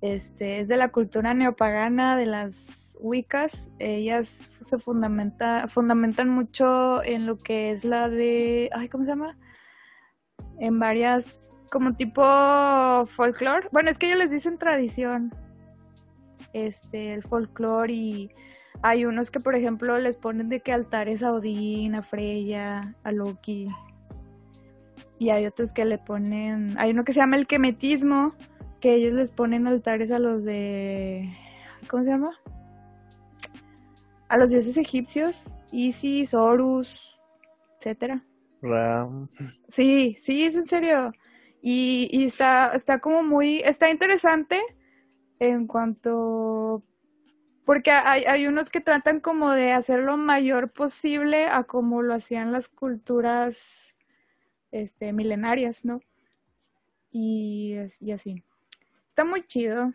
este, 0.00 0.60
es 0.60 0.68
de 0.68 0.76
la 0.76 0.90
cultura 0.90 1.34
neopagana, 1.34 2.16
de 2.16 2.26
las 2.26 2.96
Wiccas. 3.00 3.70
Ellas 3.78 4.48
se 4.60 4.78
fundamenta, 4.78 5.66
fundamentan 5.68 6.28
mucho 6.28 7.02
en 7.02 7.26
lo 7.26 7.38
que 7.38 7.70
es 7.70 7.84
la 7.84 8.08
de, 8.08 8.70
ay, 8.72 8.88
¿cómo 8.88 9.04
se 9.04 9.10
llama? 9.10 9.36
En 10.58 10.78
varias, 10.78 11.52
como 11.70 11.94
tipo 11.94 12.22
folclore. 13.06 13.68
Bueno, 13.72 13.90
es 13.90 13.98
que 13.98 14.06
ellos 14.06 14.18
les 14.18 14.30
dicen 14.30 14.58
tradición. 14.58 15.34
Este, 16.52 17.12
el 17.12 17.22
folclore 17.22 17.92
y 17.92 18.30
hay 18.82 19.04
unos 19.04 19.30
que, 19.30 19.40
por 19.40 19.56
ejemplo, 19.56 19.98
les 19.98 20.16
ponen 20.16 20.48
de 20.48 20.60
que 20.60 20.72
altares 20.72 21.22
a 21.22 21.32
Odín, 21.32 21.94
a 21.94 22.02
Freya, 22.02 22.94
a 23.02 23.12
Loki. 23.12 23.68
Y 25.18 25.30
hay 25.30 25.46
otros 25.46 25.72
que 25.72 25.84
le 25.84 25.98
ponen, 25.98 26.76
hay 26.78 26.92
uno 26.92 27.04
que 27.04 27.12
se 27.12 27.20
llama 27.20 27.36
el 27.36 27.48
quemetismo, 27.48 28.34
que 28.80 28.94
ellos 28.94 29.14
les 29.14 29.30
ponen 29.32 29.66
altares 29.66 30.10
a 30.10 30.18
los 30.18 30.44
de, 30.44 31.32
¿cómo 31.88 32.04
se 32.04 32.10
llama? 32.10 32.38
A 34.28 34.36
los 34.36 34.50
dioses 34.50 34.76
egipcios, 34.76 35.48
Isis, 35.72 36.34
Horus, 36.34 37.20
etcétera. 37.78 38.24
Ram. 38.62 39.28
Sí, 39.68 40.16
sí, 40.20 40.44
es 40.44 40.56
en 40.56 40.66
serio. 40.66 41.12
Y, 41.60 42.08
y 42.12 42.24
está, 42.24 42.72
está 42.74 43.00
como 43.00 43.22
muy, 43.22 43.58
está 43.64 43.90
interesante 43.90 44.60
en 45.38 45.66
cuanto, 45.66 46.84
porque 47.64 47.90
hay, 47.90 48.24
hay 48.24 48.46
unos 48.46 48.70
que 48.70 48.80
tratan 48.80 49.20
como 49.20 49.50
de 49.50 49.72
hacer 49.72 50.00
lo 50.00 50.16
mayor 50.16 50.72
posible 50.72 51.46
a 51.46 51.64
como 51.64 52.02
lo 52.02 52.14
hacían 52.14 52.52
las 52.52 52.68
culturas 52.68 53.94
este, 54.70 55.12
milenarias, 55.12 55.84
¿no? 55.84 56.00
Y, 57.10 57.76
y 58.00 58.12
así. 58.12 58.44
Está 59.18 59.28
muy 59.28 59.42
chido 59.42 59.92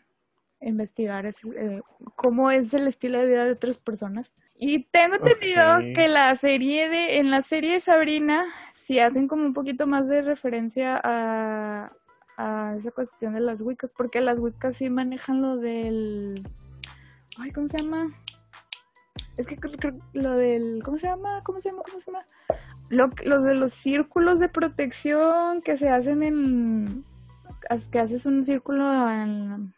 investigar 0.60 1.26
ese, 1.26 1.48
eh, 1.56 1.82
cómo 2.18 2.52
es 2.52 2.74
el 2.74 2.90
estilo 2.90 3.20
de 3.20 3.28
vida 3.28 3.46
de 3.46 3.54
otras 3.54 3.78
personas. 3.78 4.34
Y 4.54 4.84
tengo 4.88 5.16
entendido 5.16 5.64
que 5.96 6.10
la 6.10 6.36
serie 6.36 6.90
de, 6.90 7.20
en 7.20 7.32
la 7.32 7.42
serie 7.42 7.72
de 7.72 7.80
Sabrina, 7.80 8.44
si 8.74 9.00
hacen 9.00 9.30
como 9.30 9.46
un 9.46 9.54
poquito 9.54 9.88
más 9.88 10.10
de 10.10 10.24
referencia 10.24 11.00
a, 11.02 11.94
a 12.36 12.76
esa 12.78 12.92
cuestión 12.92 13.34
de 13.34 13.40
las 13.40 13.62
Wiccas, 13.62 13.94
porque 13.96 14.20
las 14.20 14.42
Wiccas 14.42 14.76
sí 14.76 14.90
manejan 14.90 15.42
lo 15.42 15.56
del, 15.56 16.36
ay, 17.40 17.52
¿cómo 17.52 17.70
se 17.70 17.78
llama? 17.78 18.08
Es 19.38 19.48
que 19.48 19.58
lo 20.12 20.36
del, 20.36 20.82
¿cómo 20.84 20.98
se 20.98 21.08
llama? 21.08 21.42
¿Cómo 21.46 21.62
se 21.62 21.70
llama? 21.70 21.84
¿Cómo 21.86 22.02
se 22.02 22.12
llama? 22.12 22.26
Lo, 22.90 23.10
lo 23.24 23.40
de 23.40 23.54
los 23.54 23.72
círculos 23.72 24.40
de 24.40 24.50
protección 24.50 25.62
que 25.62 25.78
se 25.78 25.88
hacen 25.88 26.24
en, 26.24 27.06
que 27.92 28.00
haces 28.00 28.26
un 28.26 28.46
círculo 28.46 29.10
en, 29.10 29.74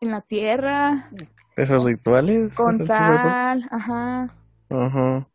en 0.00 0.10
la 0.10 0.20
tierra, 0.20 1.10
Esos 1.56 1.84
rituales. 1.84 2.54
con 2.54 2.84
sal, 2.84 3.66
ajá. 3.70 4.34
Ajá. 4.70 5.28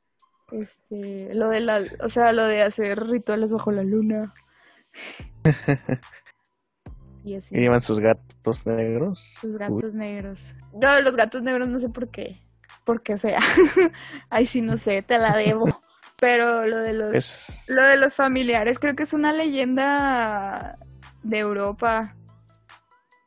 Este, 0.51 1.33
lo 1.33 1.49
de 1.49 1.61
la, 1.61 1.79
o 2.01 2.09
sea, 2.09 2.33
lo 2.33 2.45
de 2.45 2.61
hacer 2.63 3.07
rituales 3.07 3.51
bajo 3.51 3.71
la 3.71 3.83
luna. 3.83 4.33
y 7.23 7.35
así, 7.35 7.55
llevan 7.55 7.81
sus 7.81 7.99
gatos 7.99 8.65
negros. 8.65 9.35
los 9.43 9.57
gatos 9.57 9.93
negros. 9.93 10.55
No, 10.73 10.99
los 11.01 11.15
gatos 11.15 11.43
negros 11.43 11.67
no 11.67 11.79
sé 11.79 11.89
por 11.89 12.09
qué, 12.09 12.41
por 12.83 13.01
qué 13.03 13.17
sea. 13.17 13.39
Ay, 14.29 14.45
sí, 14.45 14.61
no 14.61 14.77
sé, 14.77 15.01
te 15.01 15.17
la 15.17 15.35
debo. 15.35 15.65
Pero 16.19 16.65
lo 16.65 16.77
de 16.79 16.91
los 16.91 17.47
lo 17.69 17.81
de 17.83 17.95
los 17.95 18.13
familiares 18.15 18.77
creo 18.77 18.93
que 18.93 19.03
es 19.03 19.13
una 19.13 19.31
leyenda 19.31 20.77
de 21.23 21.39
Europa 21.39 22.15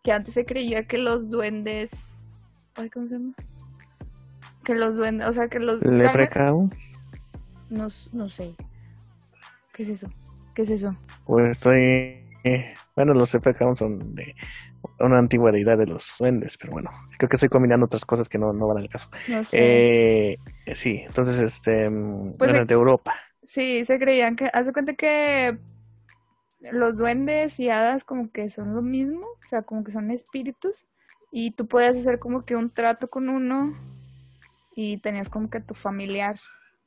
que 0.02 0.12
antes 0.12 0.34
se 0.34 0.44
creía 0.44 0.86
que 0.86 0.98
los 0.98 1.30
duendes 1.30 2.28
ay 2.76 2.90
cómo 2.90 3.06
se 3.06 3.18
llama 3.18 3.34
que 4.64 4.74
los 4.74 4.96
duendes 4.96 5.26
o 5.26 5.32
sea 5.32 5.48
que 5.48 5.58
los 5.58 5.82
leprechauns 5.82 7.00
no, 7.68 7.88
no 8.12 8.28
sé 8.28 8.54
qué 9.72 9.82
es 9.82 9.88
eso 9.88 10.08
qué 10.54 10.62
es 10.62 10.70
eso 10.70 10.96
pues 11.24 11.58
estoy 11.58 12.24
bueno 12.96 13.14
los 13.14 13.32
leprechauns 13.34 13.78
son 13.78 14.14
de 14.14 14.34
una 14.98 15.18
antigua 15.18 15.50
deidad 15.50 15.78
de 15.78 15.86
los 15.86 16.14
duendes, 16.18 16.56
pero 16.58 16.72
bueno, 16.72 16.90
creo 17.18 17.28
que 17.28 17.36
estoy 17.36 17.48
combinando 17.48 17.86
otras 17.86 18.04
cosas 18.04 18.28
que 18.28 18.38
no, 18.38 18.52
no 18.52 18.68
van 18.68 18.78
al 18.78 18.88
caso. 18.88 19.08
No 19.28 19.42
sé. 19.42 19.58
Eh, 19.60 20.36
sí, 20.74 21.02
entonces, 21.06 21.38
este, 21.38 21.88
mm, 21.88 22.34
pues 22.38 22.66
de 22.66 22.74
Europa. 22.74 23.14
Sí, 23.42 23.84
se 23.84 23.98
creían 23.98 24.36
que, 24.36 24.48
hace 24.52 24.72
cuenta 24.72 24.94
que 24.94 25.58
los 26.70 26.96
duendes 26.96 27.58
y 27.58 27.68
hadas 27.68 28.04
como 28.04 28.30
que 28.30 28.48
son 28.50 28.74
lo 28.74 28.82
mismo, 28.82 29.26
o 29.26 29.48
sea, 29.48 29.62
como 29.62 29.82
que 29.82 29.92
son 29.92 30.10
espíritus, 30.10 30.86
y 31.30 31.52
tú 31.52 31.66
puedes 31.66 31.98
hacer 31.98 32.18
como 32.18 32.44
que 32.44 32.56
un 32.56 32.70
trato 32.70 33.08
con 33.08 33.28
uno 33.28 33.74
y 34.74 34.98
tenías 34.98 35.28
como 35.28 35.50
que 35.50 35.60
tu 35.60 35.74
familiar, 35.74 36.36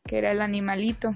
que 0.06 0.18
era 0.18 0.32
el 0.32 0.42
animalito, 0.42 1.16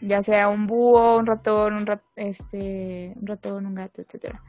ya 0.00 0.22
sea 0.22 0.48
un 0.48 0.66
búho, 0.66 1.18
un 1.18 1.26
ratón, 1.26 1.74
un 1.74 1.86
rat, 1.86 2.02
este, 2.16 3.14
un 3.20 3.26
ratón, 3.26 3.66
un 3.66 3.74
gato, 3.74 4.00
etcétera. 4.00 4.42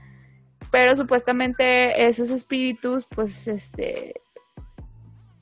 Pero 0.71 0.95
supuestamente 0.95 2.07
esos 2.07 2.31
espíritus, 2.31 3.05
pues, 3.05 3.47
este, 3.47 4.21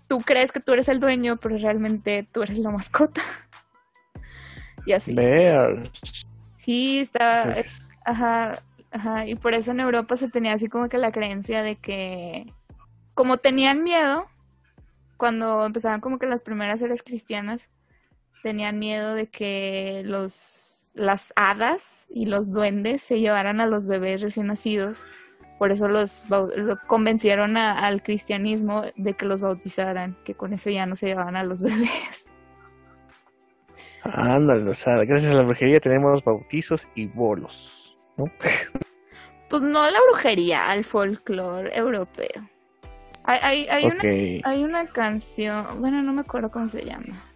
tú 0.08 0.18
crees 0.20 0.52
que 0.52 0.60
tú 0.60 0.74
eres 0.74 0.90
el 0.90 1.00
dueño, 1.00 1.38
pero 1.38 1.58
realmente 1.58 2.28
tú 2.32 2.42
eres 2.42 2.58
la 2.58 2.72
mascota. 2.72 3.22
y 4.86 4.94
así. 4.94 5.16
Sí, 6.70 6.99
está, 6.99 7.55
ajá, 8.05 8.61
ajá, 8.91 9.26
y 9.26 9.34
por 9.34 9.55
eso 9.55 9.72
en 9.72 9.80
Europa 9.80 10.15
se 10.17 10.30
tenía 10.30 10.53
así 10.53 10.67
como 10.67 10.88
que 10.88 10.99
la 10.99 11.11
creencia 11.11 11.63
de 11.63 11.78
que, 11.78 12.53
como 13.15 13.38
tenían 13.38 13.84
miedo, 13.84 14.28
cuando 15.17 15.65
empezaron 15.65 15.99
como 15.99 16.20
que 16.20 16.28
las 16.28 16.43
primeras 16.43 16.80
eras 16.84 17.01
cristianas, 17.01 17.70
tenían 18.43 18.78
miedo 18.78 19.15
de 19.15 19.26
que 19.26 20.03
los 20.05 20.91
las 20.93 21.34
hadas 21.36 22.05
y 22.07 22.28
los 22.28 22.51
duendes 22.51 23.01
se 23.01 23.20
llevaran 23.20 23.61
a 23.61 23.65
los 23.65 23.88
bebés 23.88 24.22
recién 24.22 24.45
nacidos. 24.45 25.03
Por 25.57 25.72
eso 25.72 25.88
los 25.88 26.28
convencieron 26.86 27.57
al 27.57 28.03
cristianismo 28.03 28.84
de 28.95 29.15
que 29.15 29.26
los 29.26 29.41
bautizaran, 29.41 30.15
que 30.24 30.36
con 30.36 30.53
eso 30.53 30.70
ya 30.70 30.86
no 30.86 30.95
se 30.95 31.07
llevaban 31.07 31.36
a 31.36 31.43
los 31.43 31.61
bebés. 31.63 32.28
Ándale, 34.04 34.70
o 34.70 34.74
sea, 34.74 35.04
gracias 35.06 35.32
a 35.32 35.36
la 35.36 35.43
brujería 35.43 35.80
tenemos 35.80 36.24
bautizos 36.24 36.88
y 36.95 37.08
bolos, 37.08 37.97
¿no? 38.18 38.26
Pues 39.50 39.62
no 39.62 39.84
la 39.89 40.00
brujería, 40.12 40.70
al 40.70 40.84
folclore 40.84 41.76
europeo. 41.76 42.50
Hay, 43.24 43.68
hay, 43.68 43.86
una, 43.86 44.02
hay 44.43 44.64
una 44.64 44.88
canción, 44.88 45.82
bueno, 45.82 46.02
no 46.02 46.14
me 46.14 46.22
acuerdo 46.22 46.50
cómo 46.50 46.68
se 46.68 46.84
llama 46.84 47.30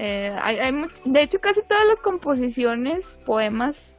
eh, 0.00 0.32
hay, 0.40 0.60
de 1.04 1.22
hecho, 1.22 1.40
casi 1.40 1.60
todas 1.62 1.84
las 1.88 1.98
composiciones, 1.98 3.18
poemas 3.26 3.98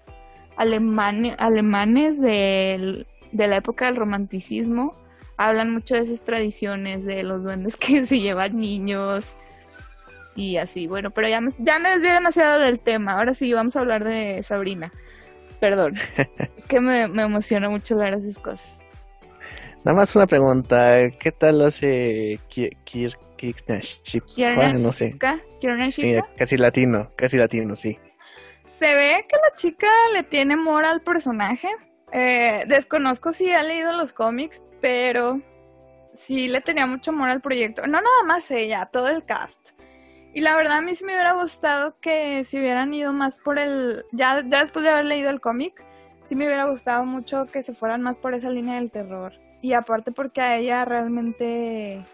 alemanes 0.56 2.22
de 2.22 3.06
la 3.34 3.56
época 3.58 3.86
del 3.86 3.98
romanticismo 3.98 4.94
hablan 5.38 5.74
mucho 5.74 5.96
de 5.96 6.02
esas 6.02 6.22
tradiciones 6.26 7.06
de 7.06 7.24
los 7.24 7.44
duendes 7.44 7.76
que 7.80 8.06
se 8.06 8.20
llevan 8.20 8.58
niños 8.58 9.36
y 10.40 10.58
así. 10.58 10.88
Bueno, 10.88 11.12
pero 11.12 11.28
ya 11.28 11.42
me, 11.42 11.52
ya 11.60 11.80
me 11.80 11.90
desvié 11.90 12.14
demasiado 12.14 12.60
del 12.60 12.80
tema. 12.80 13.14
Ahora 13.14 13.34
sí, 13.34 13.54
vamos 13.54 13.76
a 13.76 13.80
hablar 13.80 14.04
de 14.04 14.42
Sabrina. 14.44 14.92
Perdón, 15.60 15.94
que 16.70 16.80
me, 16.80 17.08
me 17.08 17.24
emociona 17.24 17.70
mucho 17.70 17.98
ver 17.98 18.14
esas 18.14 18.40
cosas. 18.40 18.82
Nada 19.86 19.96
más 19.96 20.16
una 20.16 20.28
pregunta, 20.28 21.10
¿qué 21.20 21.32
tal 21.32 21.62
hace 21.66 22.38
Kirk 22.50 22.78
no 24.78 24.92
sé. 24.92 25.18
casi 26.38 26.58
latino, 26.58 27.12
casi 27.16 27.38
latino, 27.38 27.76
sí. 27.78 27.98
Se 28.66 28.94
ve 28.94 29.26
que 29.28 29.36
la 29.38 29.56
chica 29.56 29.88
le 30.14 30.24
tiene 30.24 30.56
amor 30.56 30.84
al 30.84 31.02
personaje. 31.02 31.70
Eh, 32.12 32.66
desconozco 32.68 33.32
si 33.32 33.52
ha 33.52 33.64
leído 33.64 33.94
los 33.94 34.12
cómics, 34.12 34.62
pero 34.82 35.42
sí 36.14 36.50
le 36.50 36.60
tenía 36.60 36.86
mucho 36.86 37.12
amor 37.12 37.30
al 37.30 37.42
proyecto. 37.42 37.84
No 37.84 38.02
nada 38.02 38.24
más 38.26 38.52
ella, 38.52 38.90
todo 38.92 39.08
el 39.08 39.24
cast. 39.24 39.79
Y 40.40 40.42
la 40.42 40.56
verdad 40.56 40.78
a 40.78 40.82
mí 40.82 40.96
sí 40.96 41.04
me 41.04 41.12
hubiera 41.12 41.34
gustado 41.34 42.00
que 42.00 42.46
si 42.46 42.58
hubieran 42.58 42.94
ido 42.94 43.12
más 43.12 43.42
por 43.42 43.60
el... 43.60 44.06
Ya, 44.14 44.42
ya 44.48 44.62
después 44.62 44.86
de 44.86 44.92
haber 44.92 45.04
leído 45.04 45.30
el 45.30 45.42
cómic, 45.42 45.84
sí 46.24 46.34
me 46.34 46.46
hubiera 46.46 46.70
gustado 46.70 47.04
mucho 47.04 47.46
que 47.46 47.62
se 47.62 47.74
fueran 47.74 48.04
más 48.04 48.16
por 48.16 48.34
esa 48.34 48.50
línea 48.50 48.76
del 48.76 48.90
terror. 48.90 49.34
Y 49.62 49.74
aparte 49.74 50.14
porque 50.14 50.40
a 50.40 50.56
ella 50.56 50.86
realmente, 50.86 52.06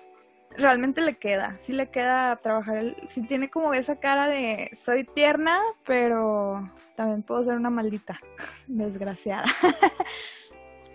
realmente 0.57 1.01
le 1.01 1.17
queda, 1.17 1.55
sí 1.59 1.71
le 1.71 1.91
queda 1.91 2.35
trabajar, 2.37 2.77
el, 2.77 2.95
sí 3.09 3.21
tiene 3.21 3.51
como 3.51 3.75
esa 3.75 3.97
cara 3.97 4.27
de 4.27 4.71
soy 4.73 5.03
tierna, 5.03 5.59
pero 5.85 6.71
también 6.95 7.21
puedo 7.21 7.43
ser 7.43 7.53
una 7.53 7.69
maldita, 7.69 8.19
desgraciada. 8.65 9.45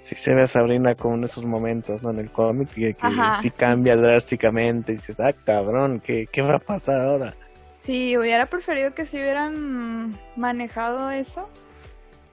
Sí 0.03 0.15
se 0.17 0.35
ve 0.35 0.43
a 0.43 0.47
Sabrina 0.47 0.95
como 0.95 1.15
en 1.15 1.25
esos 1.25 1.45
momentos, 1.45 2.03
¿no? 2.03 2.11
En 2.11 2.19
el 2.19 2.31
cómic, 2.31 2.71
que, 2.71 2.95
que 2.95 3.09
sí 3.41 3.51
cambia 3.51 3.97
drásticamente. 3.97 4.93
Y 4.93 4.97
dices, 4.97 5.21
ah, 5.21 5.33
cabrón, 5.33 6.01
¿qué, 6.01 6.27
¿qué 6.31 6.43
va 6.43 6.57
a 6.57 6.59
pasar 6.59 7.01
ahora? 7.01 7.35
Sí, 7.81 8.17
hubiera 8.17 8.47
preferido 8.47 8.95
que 8.95 9.07
si 9.07 9.19
hubieran 9.19 10.19
manejado 10.37 11.11
eso 11.11 11.49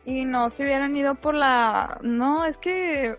y 0.05 0.26
no 0.26 0.49
se 0.49 0.63
hubieran 0.63 0.95
ido 0.95 1.15
por 1.15 1.36
la... 1.36 1.99
No, 2.01 2.45
es 2.45 2.57
que 2.57 3.18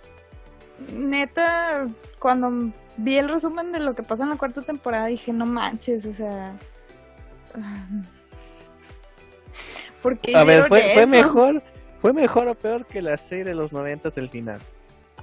neta, 0.95 1.87
cuando 2.19 2.73
vi 2.97 3.17
el 3.17 3.29
resumen 3.29 3.73
de 3.73 3.81
lo 3.81 3.95
que 3.95 4.03
pasa 4.03 4.25
en 4.25 4.31
la 4.31 4.37
cuarta 4.37 4.63
temporada, 4.63 5.07
dije, 5.07 5.33
no 5.33 5.47
manches, 5.47 6.07
o 6.07 6.13
sea... 6.13 6.55
¿Por 10.03 10.19
qué 10.19 10.37
A 10.37 10.45
ver, 10.45 10.69
fue, 10.69 10.93
fue 10.95 11.07
mejor, 11.07 11.63
fue 12.01 12.13
mejor 12.13 12.49
o 12.49 12.55
peor 12.55 12.87
que 12.87 13.03
la 13.03 13.17
serie 13.17 13.45
de 13.45 13.55
los 13.55 13.73
noventas 13.73 14.17
el 14.19 14.29
final. 14.31 14.61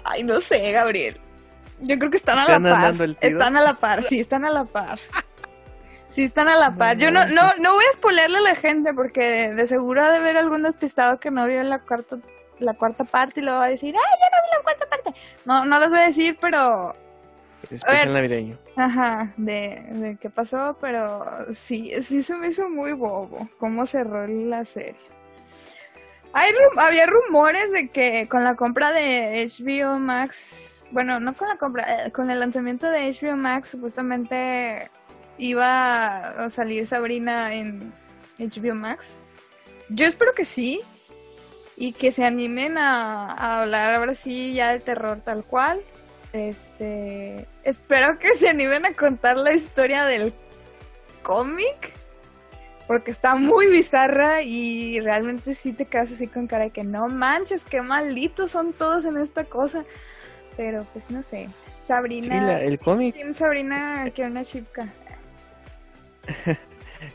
Ay, 0.04 0.24
no 0.24 0.42
sé, 0.42 0.72
Gabriel. 0.72 1.20
Yo 1.82 1.98
creo 1.98 2.10
que 2.10 2.18
están 2.18 2.40
a 2.40 2.48
la 2.48 2.94
par. 2.94 3.16
Están 3.22 3.58
a 3.58 3.62
la 3.62 3.74
par, 3.76 4.04
sí, 4.04 4.20
están 4.20 4.46
a 4.46 4.50
la 4.50 4.66
par. 4.66 5.00
Sí, 6.12 6.24
están 6.24 6.48
a 6.48 6.56
la 6.56 6.74
par. 6.74 6.98
Yo 6.98 7.12
no, 7.12 7.26
no, 7.26 7.54
no 7.60 7.74
voy 7.74 7.84
a 7.90 7.94
spoilerle 7.94 8.38
a 8.38 8.42
la 8.42 8.56
gente 8.56 8.94
porque 8.94 9.52
de 9.52 9.68
seguro 9.68 10.04
ha 10.04 10.12
de 10.12 10.18
haber 10.18 10.38
algún 10.38 10.64
despistado 10.64 11.20
que 11.20 11.30
no 11.30 11.46
vio 11.46 11.62
la 11.64 11.80
cuarta 11.80 12.18
la 12.60 12.74
cuarta 12.74 13.04
parte 13.04 13.40
y 13.40 13.44
luego 13.44 13.60
va 13.60 13.66
a 13.66 13.70
decir, 13.70 13.94
¡ay, 13.96 14.02
ya 14.02 14.38
no 14.38 14.44
vi 14.44 14.58
la 14.58 14.64
cuarta 14.64 14.86
parte! 14.90 15.14
No, 15.46 15.66
no 15.66 15.80
les 15.80 15.90
voy 15.90 16.00
a 16.00 16.06
decir, 16.06 16.38
pero... 16.40 16.96
Especial 17.64 18.14
navideño. 18.14 18.58
Ajá, 18.76 19.34
de, 19.38 19.88
de 19.90 20.18
qué 20.18 20.30
pasó, 20.30 20.78
pero 20.80 21.52
sí, 21.52 21.92
sí 22.04 22.22
se 22.22 22.36
me 22.36 22.48
hizo 22.48 22.70
muy 22.70 22.94
bobo 22.94 23.50
cómo 23.58 23.86
cerró 23.86 24.28
la 24.28 24.64
serie. 24.66 25.15
Hay, 26.38 26.52
había 26.76 27.06
rumores 27.06 27.72
de 27.72 27.88
que 27.88 28.28
con 28.28 28.44
la 28.44 28.56
compra 28.56 28.92
de 28.92 29.50
HBO 29.50 29.98
Max, 30.00 30.86
bueno, 30.92 31.20
no 31.22 31.34
con 31.34 31.48
la 31.48 31.58
compra, 31.58 32.06
eh, 32.06 32.12
con 32.12 32.30
el 32.30 32.42
lanzamiento 32.42 32.90
de 32.90 33.10
HBO 33.10 33.38
Max, 33.38 33.70
supuestamente 33.70 34.92
iba 35.38 36.46
a 36.46 36.50
salir 36.50 36.86
Sabrina 36.88 37.54
en 37.56 37.94
HBO 38.38 38.76
Max. 38.76 39.16
Yo 39.88 40.08
espero 40.08 40.34
que 40.34 40.44
sí, 40.44 40.82
y 41.78 41.94
que 41.94 42.12
se 42.12 42.26
animen 42.26 42.78
a, 42.78 43.62
hablar 43.62 43.96
ahora 43.96 44.14
sí 44.14 44.54
ya 44.54 44.72
del 44.72 44.82
terror 44.82 45.20
tal 45.24 45.44
cual. 45.44 45.82
Este, 46.34 47.48
espero 47.64 48.20
que 48.20 48.34
se 48.34 48.50
animen 48.50 48.86
a 48.86 48.94
contar 48.94 49.38
la 49.38 49.54
historia 49.54 50.06
del 50.06 50.34
cómic 51.24 51.94
porque 52.88 53.12
está 53.12 53.36
muy 53.36 53.68
bizarra 53.68 54.42
y 54.42 55.00
realmente 55.00 55.54
sí 55.54 55.74
te 55.74 55.86
quedas 55.86 56.12
así 56.12 56.28
con 56.28 56.48
cara 56.48 56.66
de 56.66 56.70
que 56.70 56.84
no 56.84 57.08
manches, 57.08 57.64
qué 57.64 57.82
malditos 57.82 58.52
son 58.52 58.74
todos 58.74 59.06
en 59.06 59.18
esta 59.18 59.44
cosa. 59.44 59.86
Pero 60.56 60.86
pues 60.94 61.10
no 61.12 61.22
sé. 61.22 61.50
Sabrina. 61.88 62.62
el 62.62 62.80
cómic. 62.80 63.16
Sabrina 63.34 64.10
que 64.14 64.24
una 64.24 64.44
chipka. 64.44 64.88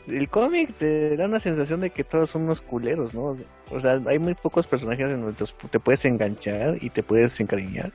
el 0.07 0.29
cómic 0.29 0.73
te 0.77 1.17
da 1.17 1.25
una 1.25 1.39
sensación 1.39 1.81
de 1.81 1.89
que 1.89 2.03
todos 2.03 2.29
son 2.29 2.43
unos 2.43 2.61
culeros, 2.61 3.13
¿no? 3.13 3.35
O 3.69 3.79
sea, 3.79 3.99
hay 4.05 4.19
muy 4.19 4.33
pocos 4.33 4.67
personajes 4.67 5.09
en 5.11 5.25
los 5.25 5.53
que 5.53 5.67
te 5.67 5.79
puedes 5.79 6.05
enganchar 6.05 6.77
y 6.81 6.89
te 6.89 7.03
puedes 7.03 7.39
encariñar. 7.39 7.91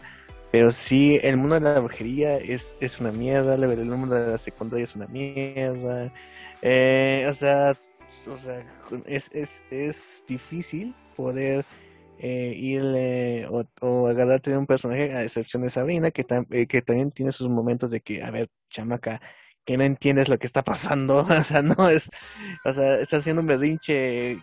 Pero 0.52 0.70
sí, 0.70 1.18
el 1.22 1.36
mundo 1.36 1.56
de 1.56 1.60
la 1.62 1.80
brujería 1.80 2.36
es, 2.38 2.76
es 2.80 3.00
una 3.00 3.10
mierda, 3.10 3.54
el 3.54 3.84
mundo 3.84 4.14
de 4.14 4.30
la 4.32 4.38
secundaria 4.38 4.84
es 4.84 4.94
una 4.94 5.06
mierda. 5.06 6.12
Eh, 6.68 7.24
o 7.28 7.32
sea, 7.32 7.76
o 8.26 8.36
sea 8.36 8.66
es, 9.06 9.30
es, 9.32 9.62
es 9.70 10.24
difícil 10.26 10.96
poder 11.14 11.64
eh, 12.18 12.54
irle 12.56 13.46
o, 13.46 13.64
o, 13.82 14.08
agarrarte 14.08 14.50
de 14.50 14.58
un 14.58 14.66
personaje, 14.66 15.14
a 15.14 15.22
excepción 15.22 15.62
de 15.62 15.70
Sabrina, 15.70 16.10
que, 16.10 16.26
eh, 16.50 16.66
que 16.66 16.82
también 16.82 17.12
tiene 17.12 17.30
sus 17.30 17.48
momentos 17.48 17.92
de 17.92 18.00
que, 18.00 18.24
a 18.24 18.32
ver, 18.32 18.50
chamaca, 18.68 19.20
que 19.64 19.76
no 19.76 19.84
entiendes 19.84 20.28
lo 20.28 20.40
que 20.40 20.46
está 20.48 20.64
pasando, 20.64 21.18
o 21.38 21.44
sea, 21.44 21.62
no 21.62 21.88
es, 21.88 22.10
o 22.64 22.72
sea, 22.72 22.96
estás 22.96 23.20
haciendo 23.20 23.42
un 23.42 23.46
berrinche 23.46 24.42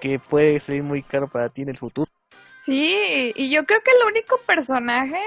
que 0.00 0.18
puede 0.18 0.58
salir 0.58 0.82
muy 0.82 1.04
caro 1.04 1.28
para 1.28 1.50
ti 1.50 1.62
en 1.62 1.68
el 1.68 1.78
futuro. 1.78 2.10
Sí, 2.62 3.32
y 3.36 3.48
yo 3.48 3.64
creo 3.64 3.80
que 3.84 3.92
el 3.92 4.08
único 4.08 4.38
personaje, 4.38 5.22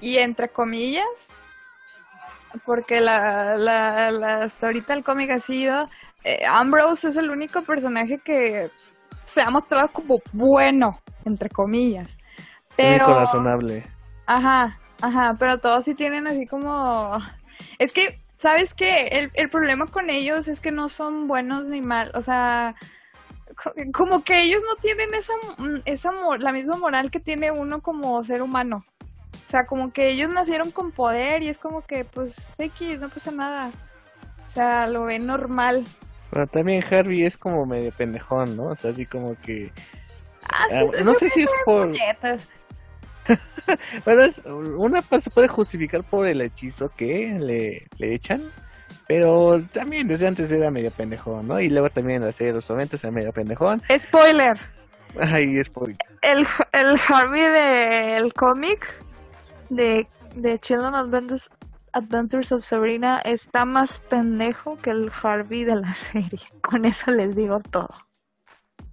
y 0.00 0.16
entre 0.16 0.48
comillas, 0.48 1.28
porque 2.64 3.00
la, 3.00 3.56
la, 3.56 4.10
la 4.10 4.42
hasta 4.42 4.66
ahorita 4.66 4.94
el 4.94 5.04
cómic 5.04 5.30
ha 5.30 5.38
sido, 5.38 5.88
eh, 6.24 6.44
Ambrose 6.46 7.08
es 7.08 7.16
el 7.16 7.30
único 7.30 7.62
personaje 7.62 8.18
que 8.18 8.70
se 9.24 9.42
ha 9.42 9.50
mostrado 9.50 9.88
como 9.92 10.18
bueno, 10.32 10.98
entre 11.24 11.48
comillas. 11.48 12.18
Pero... 12.76 13.06
Único 13.06 13.20
razonable. 13.20 13.84
Ajá, 14.26 14.78
ajá, 15.00 15.34
pero 15.38 15.58
todos 15.58 15.84
sí 15.84 15.94
tienen 15.94 16.26
así 16.26 16.46
como... 16.46 17.16
Es 17.78 17.92
que, 17.92 18.18
¿sabes 18.36 18.74
qué? 18.74 19.08
El, 19.08 19.30
el 19.34 19.50
problema 19.50 19.86
con 19.86 20.10
ellos 20.10 20.48
es 20.48 20.60
que 20.60 20.70
no 20.70 20.88
son 20.88 21.26
buenos 21.26 21.68
ni 21.68 21.80
mal, 21.80 22.10
o 22.14 22.22
sea, 22.22 22.74
como 23.92 24.22
que 24.22 24.42
ellos 24.42 24.62
no 24.66 24.76
tienen 24.76 25.14
esa, 25.14 25.32
esa 25.84 26.10
la 26.38 26.52
misma 26.52 26.76
moral 26.76 27.10
que 27.10 27.20
tiene 27.20 27.50
uno 27.50 27.80
como 27.80 28.22
ser 28.22 28.42
humano. 28.42 28.84
O 29.32 29.50
sea, 29.50 29.64
como 29.66 29.92
que 29.92 30.10
ellos 30.10 30.30
nacieron 30.30 30.70
con 30.70 30.92
poder 30.92 31.42
y 31.42 31.48
es 31.48 31.58
como 31.58 31.82
que, 31.82 32.04
pues, 32.04 32.58
X, 32.58 33.00
no 33.00 33.08
pasa 33.08 33.30
nada. 33.30 33.70
O 34.44 34.48
sea, 34.48 34.86
lo 34.86 35.04
ven 35.04 35.26
normal. 35.26 35.84
Pero 36.30 36.46
también 36.46 36.82
Harvey 36.84 37.24
es 37.24 37.36
como 37.36 37.66
medio 37.66 37.90
pendejón, 37.92 38.56
¿no? 38.56 38.66
O 38.66 38.76
sea, 38.76 38.90
así 38.90 39.06
como 39.06 39.34
que... 39.40 39.72
Ah, 40.44 40.66
sí, 40.68 40.76
Ah, 40.76 41.02
no 41.04 41.14
sé 41.14 41.30
si 41.30 41.42
es 41.42 41.50
por... 41.64 41.90
Bueno, 44.04 44.22
es, 44.22 44.42
una 44.46 45.02
se 45.02 45.30
puede 45.30 45.46
justificar 45.46 46.02
por 46.02 46.26
el 46.26 46.40
hechizo 46.40 46.88
que 46.88 47.36
le, 47.38 47.86
le 47.98 48.14
echan, 48.14 48.42
pero 49.06 49.60
también 49.72 50.08
desde 50.08 50.26
antes 50.26 50.50
era 50.50 50.70
medio 50.70 50.90
pendejón, 50.90 51.46
¿no? 51.46 51.60
Y 51.60 51.68
luego 51.68 51.90
también 51.90 52.20
en 52.20 52.26
la 52.26 52.32
serie 52.32 52.52
de 52.52 52.56
los 52.56 52.68
90 52.68 52.96
era 52.96 53.10
medio 53.12 53.32
pendejón. 53.32 53.80
Spoiler. 53.96 54.58
Ay, 55.20 55.62
por... 55.72 55.90
El, 55.90 56.46
el 56.72 57.00
Harvey 57.08 57.42
del 57.42 58.32
cómic 58.32 58.88
de, 59.70 60.06
de 60.34 60.58
Children 60.58 60.94
Adventures, 60.94 61.48
Adventures 61.92 62.52
of 62.52 62.64
Sabrina 62.64 63.20
está 63.20 63.64
más 63.64 63.98
pendejo 63.98 64.76
que 64.78 64.90
el 64.90 65.10
Harvey 65.22 65.64
de 65.64 65.76
la 65.76 65.94
serie. 66.12 66.40
Con 66.62 66.84
eso 66.84 67.10
les 67.10 67.34
digo 67.34 67.60
todo. 67.60 67.94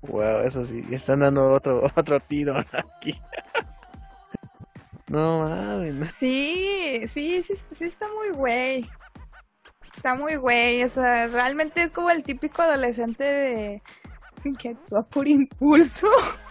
Wow, 0.01 0.39
eso 0.45 0.63
sí, 0.63 0.81
están 0.91 1.19
dando 1.19 1.51
otro, 1.51 1.83
otro 1.95 2.19
tiro 2.21 2.57
aquí. 2.57 3.19
No 5.09 5.39
mames. 5.39 6.15
Sí, 6.15 7.01
sí, 7.07 7.43
sí, 7.43 7.53
sí 7.71 7.85
está 7.85 8.07
muy 8.07 8.29
güey. 8.31 8.89
Está 9.95 10.15
muy 10.15 10.35
güey, 10.35 10.83
o 10.83 10.89
sea, 10.89 11.27
realmente 11.27 11.81
es 11.81 11.91
como 11.91 12.11
el 12.11 12.23
típico 12.23 12.61
adolescente 12.61 13.23
de 13.23 13.81
que 14.59 14.69
actúa 14.69 15.03
por 15.03 15.27
impulso. 15.27 16.07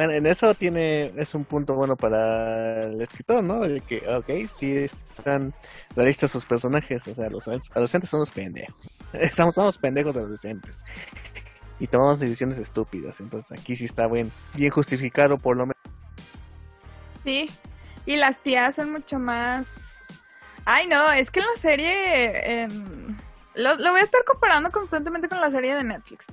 Bueno, 0.00 0.14
en 0.14 0.24
eso 0.24 0.54
tiene, 0.54 1.12
es 1.20 1.34
un 1.34 1.44
punto 1.44 1.74
bueno 1.74 1.94
para 1.94 2.84
el 2.84 3.02
escritor, 3.02 3.44
¿no? 3.44 3.60
De 3.60 3.82
que, 3.82 3.98
ok, 4.08 4.50
sí 4.56 4.74
están 4.74 5.52
realistas 5.94 6.30
sus 6.30 6.46
personajes, 6.46 7.06
o 7.06 7.14
sea, 7.14 7.28
los 7.28 7.46
adolescentes 7.46 8.08
son 8.08 8.20
los 8.20 8.30
pendejos. 8.30 9.04
Estamos, 9.12 9.54
somos 9.54 9.76
pendejos 9.76 10.16
adolescentes. 10.16 10.86
Y 11.78 11.86
tomamos 11.86 12.18
decisiones 12.18 12.56
estúpidas, 12.56 13.20
entonces 13.20 13.52
aquí 13.52 13.76
sí 13.76 13.84
está 13.84 14.08
bien, 14.08 14.32
bien 14.54 14.70
justificado 14.70 15.36
por 15.36 15.58
lo 15.58 15.64
menos. 15.64 15.82
Sí, 17.22 17.50
y 18.06 18.16
las 18.16 18.40
tías 18.40 18.76
son 18.76 18.92
mucho 18.92 19.18
más... 19.18 20.02
Ay, 20.64 20.86
no, 20.86 21.12
es 21.12 21.30
que 21.30 21.40
en 21.40 21.46
la 21.46 21.56
serie... 21.56 22.62
em, 22.62 23.18
lo 23.54 23.76
voy 23.76 24.00
a 24.00 24.04
estar 24.04 24.24
comparando 24.24 24.70
constantemente 24.70 25.28
con 25.28 25.42
la 25.42 25.50
serie 25.50 25.74
de 25.74 25.84
Netflix. 25.84 26.24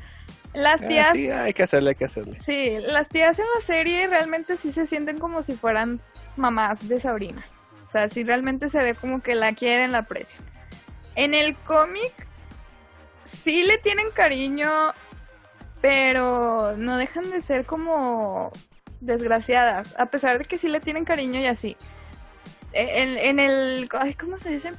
Las 0.54 0.82
Ah, 0.82 0.88
tías... 0.88 1.14
sí, 1.16 1.30
hay 1.30 1.54
que 1.54 1.64
hacerle, 1.64 1.90
hay 1.92 1.96
que 1.96 2.06
hacerle. 2.06 2.40
Sí, 2.40 2.78
las 2.82 3.08
tías 3.10 3.38
en 3.40 3.46
la 3.56 3.62
serie 3.62 4.08
realmente 4.08 4.58
sí 4.58 4.72
se 4.72 4.86
sienten 4.86 5.20
como 5.20 5.42
si 5.42 5.54
fueran 5.56 6.00
mamás 6.36 6.88
de 6.88 7.00
Sabrina. 7.00 7.46
O 7.86 7.90
sea, 7.90 8.10
sí 8.10 8.24
realmente 8.24 8.68
se 8.70 8.82
ve 8.82 8.96
como 8.96 9.22
que 9.22 9.36
la 9.36 9.54
quieren, 9.54 9.92
la 9.92 10.00
aprecian. 10.00 10.42
En 11.16 11.34
el 11.34 11.56
cómic 11.56 12.14
sí 13.24 13.64
le 13.64 13.78
tienen 13.78 14.10
cariño, 14.12 14.70
pero 15.82 16.76
no 16.78 16.98
dejan 16.98 17.30
de 17.30 17.42
ser 17.42 17.66
como 17.66 18.52
desgraciadas, 19.00 19.94
a 19.98 20.08
pesar 20.08 20.40
de 20.40 20.46
que 20.46 20.58
sí 20.58 20.70
le 20.70 20.80
tienen 20.80 21.06
cariño 21.06 21.40
y 21.40 21.46
así. 21.46 21.78
E, 22.74 23.02
En, 23.04 23.18
en 23.18 23.40
el... 23.40 23.90
ay, 24.00 24.14
¿Cómo 24.16 24.38
se 24.38 24.50
dice? 24.50 24.74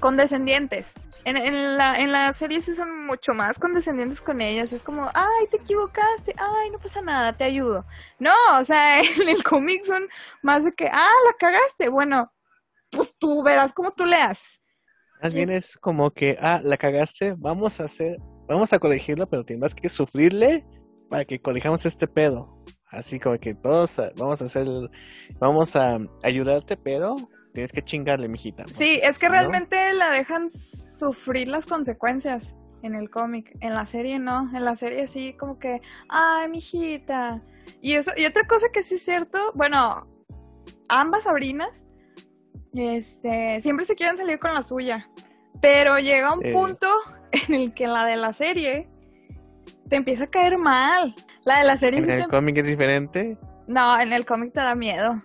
Condescendientes. 0.00 0.94
En, 1.24 1.36
en, 1.36 1.76
la, 1.76 2.00
en 2.00 2.12
la 2.12 2.32
serie 2.32 2.62
sí 2.62 2.74
son 2.74 3.06
mucho 3.06 3.34
más 3.34 3.58
condescendientes 3.58 4.20
con 4.20 4.40
ellas. 4.40 4.72
Es 4.72 4.82
como, 4.82 5.08
ay, 5.14 5.46
te 5.50 5.58
equivocaste, 5.58 6.34
ay, 6.36 6.70
no 6.70 6.78
pasa 6.78 7.02
nada, 7.02 7.36
te 7.36 7.44
ayudo. 7.44 7.84
No, 8.18 8.32
o 8.58 8.64
sea, 8.64 9.00
en 9.20 9.28
el 9.28 9.42
cómic 9.42 9.84
son 9.84 10.08
más 10.42 10.64
de 10.64 10.72
que, 10.72 10.88
ah, 10.88 11.12
la 11.26 11.32
cagaste. 11.38 11.88
Bueno, 11.90 12.32
pues 12.90 13.14
tú 13.18 13.42
verás 13.42 13.72
cómo 13.72 13.92
tú 13.92 14.04
le 14.04 14.16
haces. 14.16 14.60
Más 15.22 15.34
bien 15.34 15.50
es 15.50 15.76
como 15.76 16.10
que, 16.10 16.36
ah, 16.40 16.60
la 16.62 16.78
cagaste, 16.78 17.34
vamos 17.36 17.78
a 17.80 17.84
hacer, 17.84 18.16
vamos 18.48 18.72
a 18.72 18.78
corregirlo, 18.78 19.28
pero 19.28 19.44
tendrás 19.44 19.74
que 19.74 19.90
sufrirle 19.90 20.62
para 21.10 21.26
que 21.26 21.38
corrijamos 21.38 21.84
este 21.84 22.06
pedo. 22.06 22.64
Así 22.90 23.20
como 23.20 23.38
que 23.38 23.54
todos 23.54 23.98
ah, 23.98 24.10
vamos 24.16 24.40
a 24.40 24.46
hacer, 24.46 24.66
vamos 25.38 25.76
a 25.76 25.98
ayudarte, 26.22 26.78
pero 26.78 27.16
tienes 27.52 27.72
que 27.72 27.82
chingarle, 27.82 28.28
mijita. 28.28 28.64
Sí, 28.72 29.00
es 29.02 29.18
que 29.18 29.26
¿No? 29.26 29.32
realmente 29.32 29.92
la 29.94 30.10
dejan 30.10 30.48
sufrir 30.50 31.48
las 31.48 31.66
consecuencias 31.66 32.56
en 32.82 32.94
el 32.94 33.10
cómic. 33.10 33.56
En 33.60 33.74
la 33.74 33.84
serie 33.86 34.18
no. 34.18 34.50
En 34.56 34.64
la 34.64 34.74
serie 34.76 35.06
sí, 35.06 35.34
como 35.34 35.58
que, 35.58 35.80
ay, 36.08 36.48
mijita. 36.48 37.40
Y, 37.82 37.94
eso, 37.94 38.12
y 38.16 38.24
otra 38.26 38.46
cosa 38.46 38.68
que 38.72 38.82
sí 38.82 38.94
es 38.96 39.04
cierto, 39.04 39.38
bueno, 39.54 40.06
ambas 40.88 41.24
Sabrinas 41.24 41.82
este, 42.74 43.60
siempre 43.60 43.86
se 43.86 43.94
quieren 43.94 44.16
salir 44.16 44.38
con 44.38 44.54
la 44.54 44.62
suya. 44.62 45.08
Pero 45.60 45.98
llega 45.98 46.32
un 46.32 46.40
punto 46.52 46.88
en 47.32 47.54
el 47.54 47.74
que 47.74 47.86
la 47.86 48.06
de 48.06 48.16
la 48.16 48.32
serie 48.32 48.88
te 49.88 49.96
empieza 49.96 50.24
a 50.24 50.26
caer 50.28 50.56
mal. 50.56 51.14
La 51.44 51.58
de 51.58 51.64
la 51.64 51.76
serie 51.76 51.98
En 51.98 52.04
sí 52.06 52.10
el 52.12 52.22
te- 52.24 52.28
cómic 52.28 52.56
es 52.58 52.66
diferente. 52.66 53.36
No, 53.66 54.00
en 54.00 54.12
el 54.12 54.24
cómic 54.24 54.52
te 54.52 54.60
da 54.60 54.74
miedo. 54.74 55.22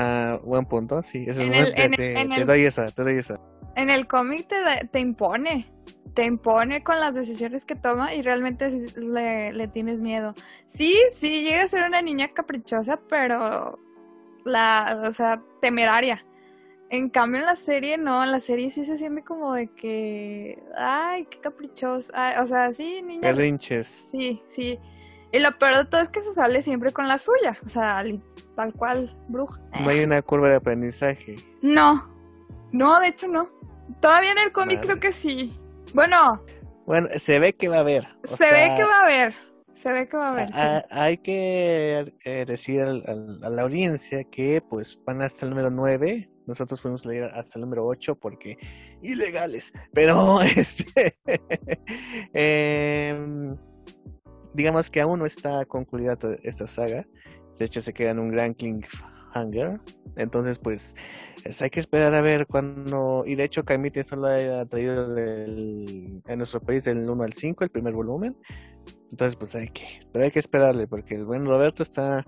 Ah, 0.00 0.40
buen 0.44 0.64
punto, 0.66 1.02
sí. 1.02 1.24
En 1.24 1.30
es 1.30 1.38
el- 1.38 1.46
en- 1.76 1.92
te- 1.92 2.20
en 2.20 2.28
te 2.30 2.40
el- 2.40 2.46
doy 2.46 2.64
esa, 2.64 2.86
te 2.86 3.02
doy 3.02 3.18
esa. 3.18 3.38
En 3.76 3.88
el 3.90 4.06
cómic 4.06 4.48
te, 4.90 4.98
impone, 4.98 5.66
te 6.14 6.24
impone 6.24 6.82
con 6.82 6.98
las 6.98 7.14
decisiones 7.14 7.64
que 7.64 7.76
toma 7.76 8.14
y 8.14 8.22
realmente 8.22 8.68
le, 8.96 9.52
le 9.52 9.68
tienes 9.68 10.00
miedo. 10.00 10.34
Sí, 10.66 10.96
sí, 11.10 11.42
llega 11.42 11.62
a 11.64 11.68
ser 11.68 11.84
una 11.86 12.02
niña 12.02 12.28
caprichosa, 12.34 12.98
pero 13.08 13.78
la, 14.44 15.02
o 15.06 15.12
sea, 15.12 15.42
temeraria. 15.60 16.24
En 16.92 17.08
cambio 17.08 17.38
en 17.40 17.46
la 17.46 17.54
serie 17.54 17.96
no, 17.98 18.24
en 18.24 18.32
la 18.32 18.40
serie 18.40 18.68
sí 18.70 18.84
se 18.84 18.96
siente 18.96 19.22
como 19.22 19.54
de 19.54 19.68
que, 19.68 20.60
ay, 20.76 21.24
qué 21.30 21.38
caprichosa, 21.38 22.42
o 22.42 22.46
sea, 22.48 22.72
sí, 22.72 23.00
niña. 23.02 23.20
Berrinches. 23.28 23.86
Sí, 24.10 24.42
sí. 24.48 24.76
Y 25.32 25.38
lo 25.38 25.56
peor 25.56 25.76
de 25.78 25.84
todo 25.84 26.00
es 26.00 26.08
que 26.08 26.20
se 26.20 26.32
sale 26.34 26.60
siempre 26.62 26.92
con 26.92 27.06
la 27.06 27.16
suya, 27.18 27.56
o 27.64 27.68
sea, 27.68 28.02
tal 28.56 28.72
cual, 28.74 29.12
bruja. 29.28 29.60
No 29.80 29.88
hay 29.90 30.00
una 30.04 30.22
curva 30.22 30.48
de 30.48 30.56
aprendizaje. 30.56 31.36
No, 31.62 32.10
no, 32.72 32.98
de 33.00 33.08
hecho 33.08 33.28
no. 33.28 33.48
Todavía 34.00 34.32
en 34.32 34.38
el 34.38 34.52
cómic 34.52 34.80
creo 34.80 34.98
que 35.00 35.12
sí. 35.12 35.56
Bueno, 35.94 36.44
Bueno, 36.86 37.08
se 37.16 37.38
ve 37.38 37.52
que 37.54 37.68
va 37.68 37.76
a 37.78 37.80
haber. 37.80 38.06
o 38.24 38.36
se 38.36 38.50
ve 38.50 38.74
que 38.76 38.84
va 38.84 38.98
a 38.98 39.04
haber. 39.04 39.34
Se 39.74 39.92
ve 39.92 40.08
que 40.08 40.16
va 40.16 40.28
a 40.28 40.32
haber, 40.32 40.52
sí. 40.52 40.60
a- 40.60 40.84
hay 40.90 41.16
que 41.18 42.12
eh, 42.24 42.44
decir 42.46 42.82
al- 42.82 43.02
al- 43.06 43.40
a 43.44 43.48
la 43.50 43.62
audiencia 43.62 44.24
que 44.24 44.60
pues 44.68 45.00
van 45.06 45.22
hasta 45.22 45.46
el 45.46 45.50
número 45.50 45.70
9. 45.70 46.28
Nosotros 46.46 46.80
fuimos 46.80 47.06
leer 47.06 47.30
hasta 47.34 47.58
el 47.58 47.62
número 47.62 47.86
8 47.86 48.14
porque 48.16 48.56
ilegales. 49.00 49.72
Pero 49.94 50.40
este 50.42 51.16
em, 52.34 53.56
digamos 54.54 54.90
que 54.90 55.00
aún 55.00 55.18
no 55.20 55.26
está 55.26 55.64
concluida 55.64 56.16
toda 56.16 56.36
esta 56.42 56.66
saga. 56.66 57.06
De 57.58 57.64
hecho 57.66 57.80
se 57.82 57.92
queda 57.92 58.10
en 58.12 58.18
un 58.18 58.30
gran 58.30 58.54
cliffhanger. 58.54 59.80
Entonces 60.16 60.58
pues 60.58 60.94
es- 61.44 61.60
hay 61.62 61.70
que 61.70 61.80
esperar 61.80 62.14
a 62.14 62.20
ver 62.20 62.46
cuándo... 62.46 63.24
Y 63.26 63.34
de 63.34 63.44
hecho 63.44 63.64
Camite 63.64 64.02
solo 64.02 64.28
ha 64.28 64.64
traído 64.66 65.16
el- 65.16 66.22
en 66.26 66.38
nuestro 66.38 66.60
país 66.60 66.84
del 66.84 67.08
1 67.08 67.22
al 67.24 67.32
5, 67.32 67.64
el 67.64 67.70
primer 67.70 67.92
volumen. 67.94 68.34
Entonces, 69.10 69.36
pues 69.36 69.54
hay 69.56 69.68
que, 69.68 69.84
pero 70.12 70.24
hay 70.24 70.30
que 70.30 70.38
esperarle, 70.38 70.86
porque 70.86 71.16
el 71.16 71.24
buen 71.24 71.44
Roberto 71.44 71.82
está 71.82 72.24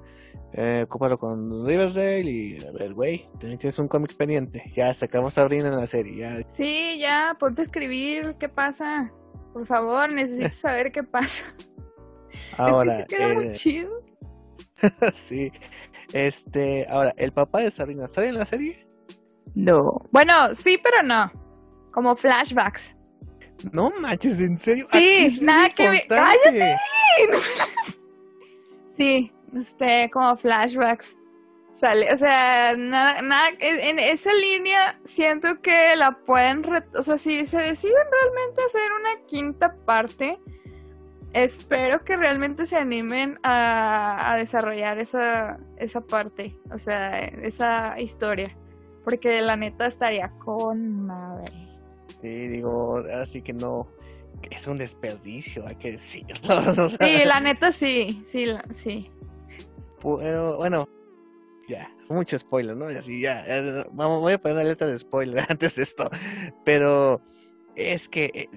eh, 0.52 0.82
ocupado 0.84 1.16
con 1.16 1.64
Riverdale 1.64 2.28
y, 2.28 2.64
a 2.64 2.72
ver, 2.72 2.92
güey, 2.92 3.28
tienes 3.38 3.78
un 3.78 3.86
cómic 3.86 4.16
pendiente. 4.16 4.64
Ya 4.76 4.92
sacamos 4.92 5.34
a 5.38 5.42
Sabrina 5.42 5.68
en 5.68 5.76
la 5.76 5.86
serie, 5.86 6.16
ya. 6.16 6.40
Sí, 6.48 6.98
ya, 6.98 7.36
ponte 7.38 7.62
a 7.62 7.64
escribir 7.64 8.34
qué 8.38 8.48
pasa. 8.48 9.12
Por 9.52 9.64
favor, 9.66 10.12
necesito 10.12 10.48
saber 10.52 10.90
qué 10.90 11.04
pasa. 11.04 11.44
Ahora, 12.58 13.06
muy 13.34 13.46
eh, 13.46 13.52
chido. 13.52 14.02
sí, 15.14 15.52
este, 16.12 16.86
ahora, 16.88 17.14
¿el 17.16 17.32
papá 17.32 17.60
de 17.60 17.70
Sabrina 17.70 18.08
sale 18.08 18.28
en 18.28 18.34
la 18.34 18.44
serie? 18.44 18.86
No. 19.54 19.80
Bueno, 20.10 20.54
sí, 20.54 20.78
pero 20.82 21.02
no. 21.02 21.30
como 21.92 22.16
flashbacks. 22.16 22.96
No 23.70 23.90
manches, 24.00 24.40
¿en 24.40 24.56
serio? 24.56 24.86
Sí, 24.90 25.38
nada 25.40 25.70
que 25.70 25.88
ver. 25.88 26.06
¡Cállate! 26.08 26.76
sí, 28.96 29.32
este, 29.54 30.10
como 30.10 30.36
flashbacks. 30.36 31.16
Sale, 31.74 32.12
o 32.12 32.16
sea, 32.16 32.76
nada, 32.76 33.22
nada, 33.22 33.48
en 33.58 33.98
esa 33.98 34.32
línea 34.34 35.00
siento 35.04 35.60
que 35.62 35.96
la 35.96 36.12
pueden, 36.26 36.62
o 36.94 37.02
sea, 37.02 37.18
si 37.18 37.44
se 37.44 37.58
deciden 37.58 38.04
realmente 38.10 38.62
hacer 38.64 38.92
una 39.00 39.26
quinta 39.26 39.74
parte, 39.84 40.38
espero 41.32 42.04
que 42.04 42.16
realmente 42.16 42.66
se 42.66 42.76
animen 42.76 43.38
a, 43.42 44.32
a 44.32 44.36
desarrollar 44.36 44.98
esa, 44.98 45.58
esa 45.76 46.00
parte, 46.00 46.58
o 46.70 46.78
sea, 46.78 47.20
esa 47.20 47.98
historia, 48.00 48.52
porque 49.04 49.40
la 49.42 49.56
neta 49.56 49.86
estaría 49.86 50.30
con 50.38 51.06
madre. 51.06 51.52
Sí, 52.20 52.48
digo, 52.48 53.02
así 53.14 53.42
que 53.42 53.52
no, 53.52 53.88
es 54.50 54.66
un 54.66 54.78
desperdicio, 54.78 55.66
hay 55.66 55.76
que 55.76 55.92
decirlo. 55.92 56.34
sí, 56.88 57.24
la 57.24 57.40
neta 57.40 57.72
sí, 57.72 58.22
sí, 58.24 58.46
sí. 58.72 59.10
Bueno, 60.02 60.56
bueno, 60.56 60.88
ya, 61.68 61.90
mucho 62.08 62.38
spoiler, 62.38 62.76
¿no? 62.76 62.86
Así, 62.86 63.20
ya, 63.20 63.44
vamos, 63.92 64.20
voy 64.20 64.34
a 64.34 64.38
poner 64.38 64.58
una 64.58 64.64
letra 64.64 64.86
de 64.86 64.98
spoiler 64.98 65.44
antes 65.48 65.76
de 65.76 65.82
esto, 65.82 66.10
pero 66.64 67.20
es 67.76 68.08
que 68.08 68.30
eh, 68.34 68.48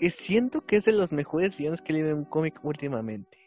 yo 0.00 0.10
siento 0.10 0.66
que 0.66 0.76
es 0.76 0.84
de 0.84 0.92
los 0.92 1.12
mejores 1.12 1.56
villanos 1.56 1.80
que 1.80 1.92
he 1.92 1.94
leído 1.94 2.10
en 2.10 2.18
un 2.18 2.24
cómic 2.24 2.58
últimamente. 2.62 3.42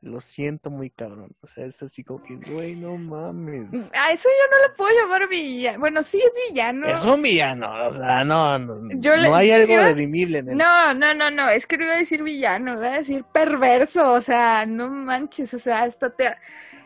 Lo 0.00 0.20
siento 0.20 0.70
muy 0.70 0.90
cabrón. 0.90 1.34
O 1.42 1.48
sea, 1.48 1.64
es 1.64 1.82
así 1.82 2.04
como 2.04 2.22
que, 2.22 2.36
güey, 2.52 2.76
no 2.76 2.96
mames. 2.96 3.66
A 3.92 4.12
eso 4.12 4.28
yo 4.28 4.56
no 4.56 4.68
le 4.68 4.74
puedo 4.76 4.90
llamar 4.96 5.28
villano. 5.28 5.80
Bueno, 5.80 6.04
sí 6.04 6.22
es 6.24 6.32
villano. 6.48 6.86
Es 6.86 7.04
un 7.04 7.20
villano, 7.20 7.88
o 7.88 7.92
sea, 7.92 8.22
no, 8.22 8.58
no, 8.58 8.76
no 8.76 9.34
hay 9.34 9.50
algo 9.50 9.76
redimible 9.76 10.38
en 10.38 10.50
él. 10.50 10.56
No, 10.56 10.94
no, 10.94 11.14
no, 11.14 11.32
no, 11.32 11.48
es 11.48 11.66
que 11.66 11.76
no 11.76 11.84
iba 11.84 11.94
a 11.94 11.98
decir 11.98 12.22
villano, 12.22 12.74
iba 12.74 12.86
a 12.86 12.98
decir 12.98 13.24
perverso, 13.24 14.12
o 14.12 14.20
sea, 14.20 14.66
no 14.66 14.88
manches, 14.88 15.52
o 15.54 15.58
sea, 15.58 15.82
hasta 15.82 16.10
te... 16.10 16.32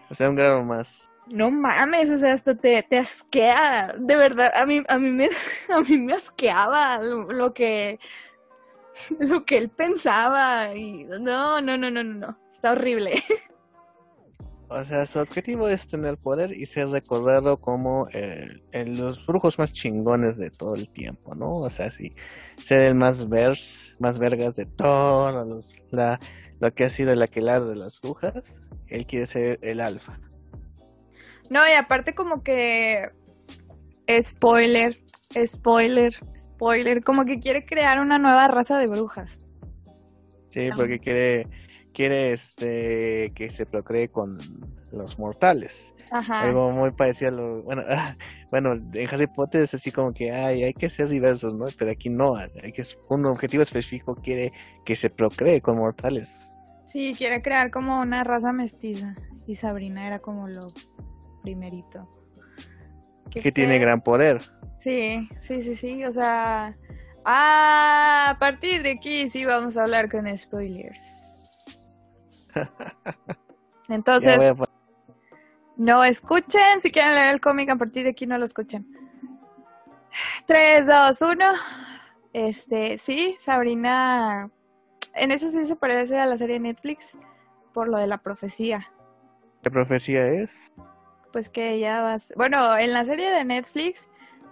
O 0.09 0.15
sea, 0.15 0.31
un 0.31 0.37
grado 0.37 0.65
más. 0.65 1.07
No 1.27 1.51
mames, 1.51 2.09
o 2.09 2.19
sea, 2.19 2.33
hasta 2.33 2.55
te, 2.55 2.83
te 2.83 2.97
asquea, 2.97 3.95
de 3.99 4.17
verdad, 4.17 4.53
a 4.55 4.65
mí, 4.65 4.83
a 4.89 4.99
mí 4.99 5.11
me, 5.11 5.29
a 5.69 5.81
mí 5.81 5.99
me 5.99 6.15
asqueaba 6.15 6.99
lo 7.03 7.53
que 7.53 8.01
lo 9.19 9.45
que 9.45 9.59
él 9.59 9.69
pensaba 9.71 10.75
y 10.75 11.05
no, 11.05 11.61
no, 11.61 11.77
no, 11.77 11.91
no, 11.91 12.05
no, 12.05 12.39
está 12.53 12.73
horrible. 12.73 13.23
O 14.75 14.85
sea, 14.87 15.05
su 15.05 15.19
objetivo 15.19 15.69
es 15.69 15.87
tener 15.87 16.17
poder 16.17 16.53
y 16.53 16.65
ser 16.65 16.89
recordado 16.89 17.59
como 17.59 18.09
el, 18.09 18.63
los 18.97 19.27
brujos 19.27 19.59
más 19.59 19.71
chingones 19.73 20.39
de 20.39 20.51
todo 20.51 20.75
el 20.75 20.89
tiempo, 20.89 21.35
¿no? 21.35 21.57
O 21.57 21.69
sea, 21.69 21.91
sí, 21.91 22.13
ser 22.65 22.83
el 22.83 22.95
más 22.95 23.29
vers, 23.29 23.93
más 24.01 24.19
vergas 24.19 24.57
de 24.57 24.65
todos 24.65 25.47
los, 25.47 25.77
la, 25.91 26.19
lo 26.59 26.73
que 26.73 26.85
ha 26.85 26.89
sido 26.89 27.13
el 27.13 27.21
aquelar 27.21 27.67
de 27.67 27.77
las 27.77 28.01
brujas. 28.01 28.71
Él 28.87 29.07
quiere 29.07 29.27
ser 29.27 29.59
el 29.61 29.79
alfa. 29.79 30.19
No, 31.51 31.61
y 31.69 31.73
aparte 31.73 32.15
como 32.15 32.43
que 32.43 33.11
spoiler, 34.23 34.97
spoiler, 35.45 36.15
spoiler, 36.37 37.01
como 37.03 37.25
que 37.25 37.39
quiere 37.39 37.65
crear 37.65 38.01
una 38.01 38.19
nueva 38.19 38.49
raza 38.49 38.79
de 38.79 38.87
brujas. 38.87 39.39
Sí, 40.49 40.69
porque 40.77 40.99
quiere, 40.99 41.47
quiere 41.95 42.33
este 42.33 43.33
que 43.35 43.49
se 43.51 43.65
procree 43.67 44.09
con 44.09 44.39
los 44.93 45.19
mortales. 45.19 45.95
Ajá. 46.11 46.43
Algo 46.43 46.71
muy 46.73 46.91
parecido 46.91 47.31
a 47.31 47.35
lo, 47.35 47.63
bueno, 47.63 47.83
bueno, 48.51 48.73
en 48.75 49.09
Harry 49.09 49.27
Potter 49.27 49.63
es 49.63 49.75
así 49.75 49.91
como 49.91 50.13
que 50.13 50.31
ay, 50.31 50.63
hay 50.65 50.75
que 50.75 50.91
ser 50.91 51.09
diversos, 51.09 51.55
¿no? 51.55 51.67
Pero 51.79 51.91
aquí 51.91 52.11
no, 52.11 52.37
hay 52.37 52.73
que 52.73 52.83
un 53.09 53.25
objetivo 53.25 53.63
específico 53.63 54.15
quiere 54.15 54.53
que 54.85 54.95
se 54.95 55.09
procree 55.09 55.63
con 55.63 55.77
mortales. 55.77 56.59
Sí, 56.87 57.15
quiere 57.17 57.41
crear 57.41 57.71
como 57.71 58.01
una 58.01 58.23
raza 58.23 58.53
mestiza 58.53 59.15
y 59.47 59.55
Sabrina 59.55 60.07
era 60.07 60.19
como 60.19 60.49
lo 60.49 60.69
primerito. 61.43 62.07
Que 63.31 63.51
tiene 63.51 63.79
gran 63.79 64.03
poder. 64.03 64.43
Sí, 64.83 65.29
sí, 65.41 65.63
sí, 65.63 65.77
sí, 65.77 66.05
o 66.05 66.13
sea... 66.13 66.77
Ah, 67.25 68.31
a 68.31 68.39
partir 68.39 68.83
de 68.83 68.93
aquí 68.93 69.31
sí 69.31 69.45
vamos 69.45 69.77
a 69.77 69.83
hablar 69.83 70.11
con 70.11 70.37
spoilers. 70.37 71.99
Entonces, 73.89 74.59
no 75.77 76.03
escuchen, 76.03 76.81
si 76.81 76.91
quieren 76.91 77.15
leer 77.15 77.31
el 77.35 77.41
cómic, 77.41 77.71
a 77.71 77.77
partir 77.77 78.03
de 78.03 78.11
aquí 78.11 78.27
no 78.27 78.37
lo 78.39 78.45
escuchen. 78.45 78.87
3, 80.47 80.87
2, 80.87 81.23
1. 81.23 81.45
Este, 82.33 82.99
sí, 82.99 83.37
Sabrina, 83.41 84.51
en 85.15 85.31
eso 85.31 85.49
sí 85.49 85.65
se 85.65 85.77
parece 85.77 86.19
a 86.19 86.27
la 86.27 86.39
serie 86.39 86.55
de 86.55 86.61
Netflix 86.61 87.17
por 87.73 87.89
lo 87.89 87.99
de 87.99 88.09
la 88.09 88.19
profecía. 88.19 88.93
¿Qué 89.63 89.71
profecía 89.71 90.27
es? 90.27 90.73
Pues 91.33 91.49
que 91.49 91.71
ella 91.71 92.03
va... 92.03 92.17
Bueno, 92.37 92.77
en 92.77 92.93
la 92.93 93.05
serie 93.05 93.31
de 93.31 93.45
Netflix 93.45 94.09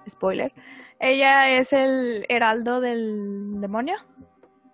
spoiler, 0.08 0.52
ella 0.98 1.50
es 1.50 1.72
el 1.72 2.26
heraldo 2.28 2.80
del 2.80 3.60
demonio, 3.60 3.96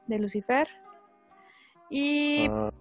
de 0.06 0.18
Lucifer. 0.18 0.68
Y 1.88 2.48
ah. 2.50 2.72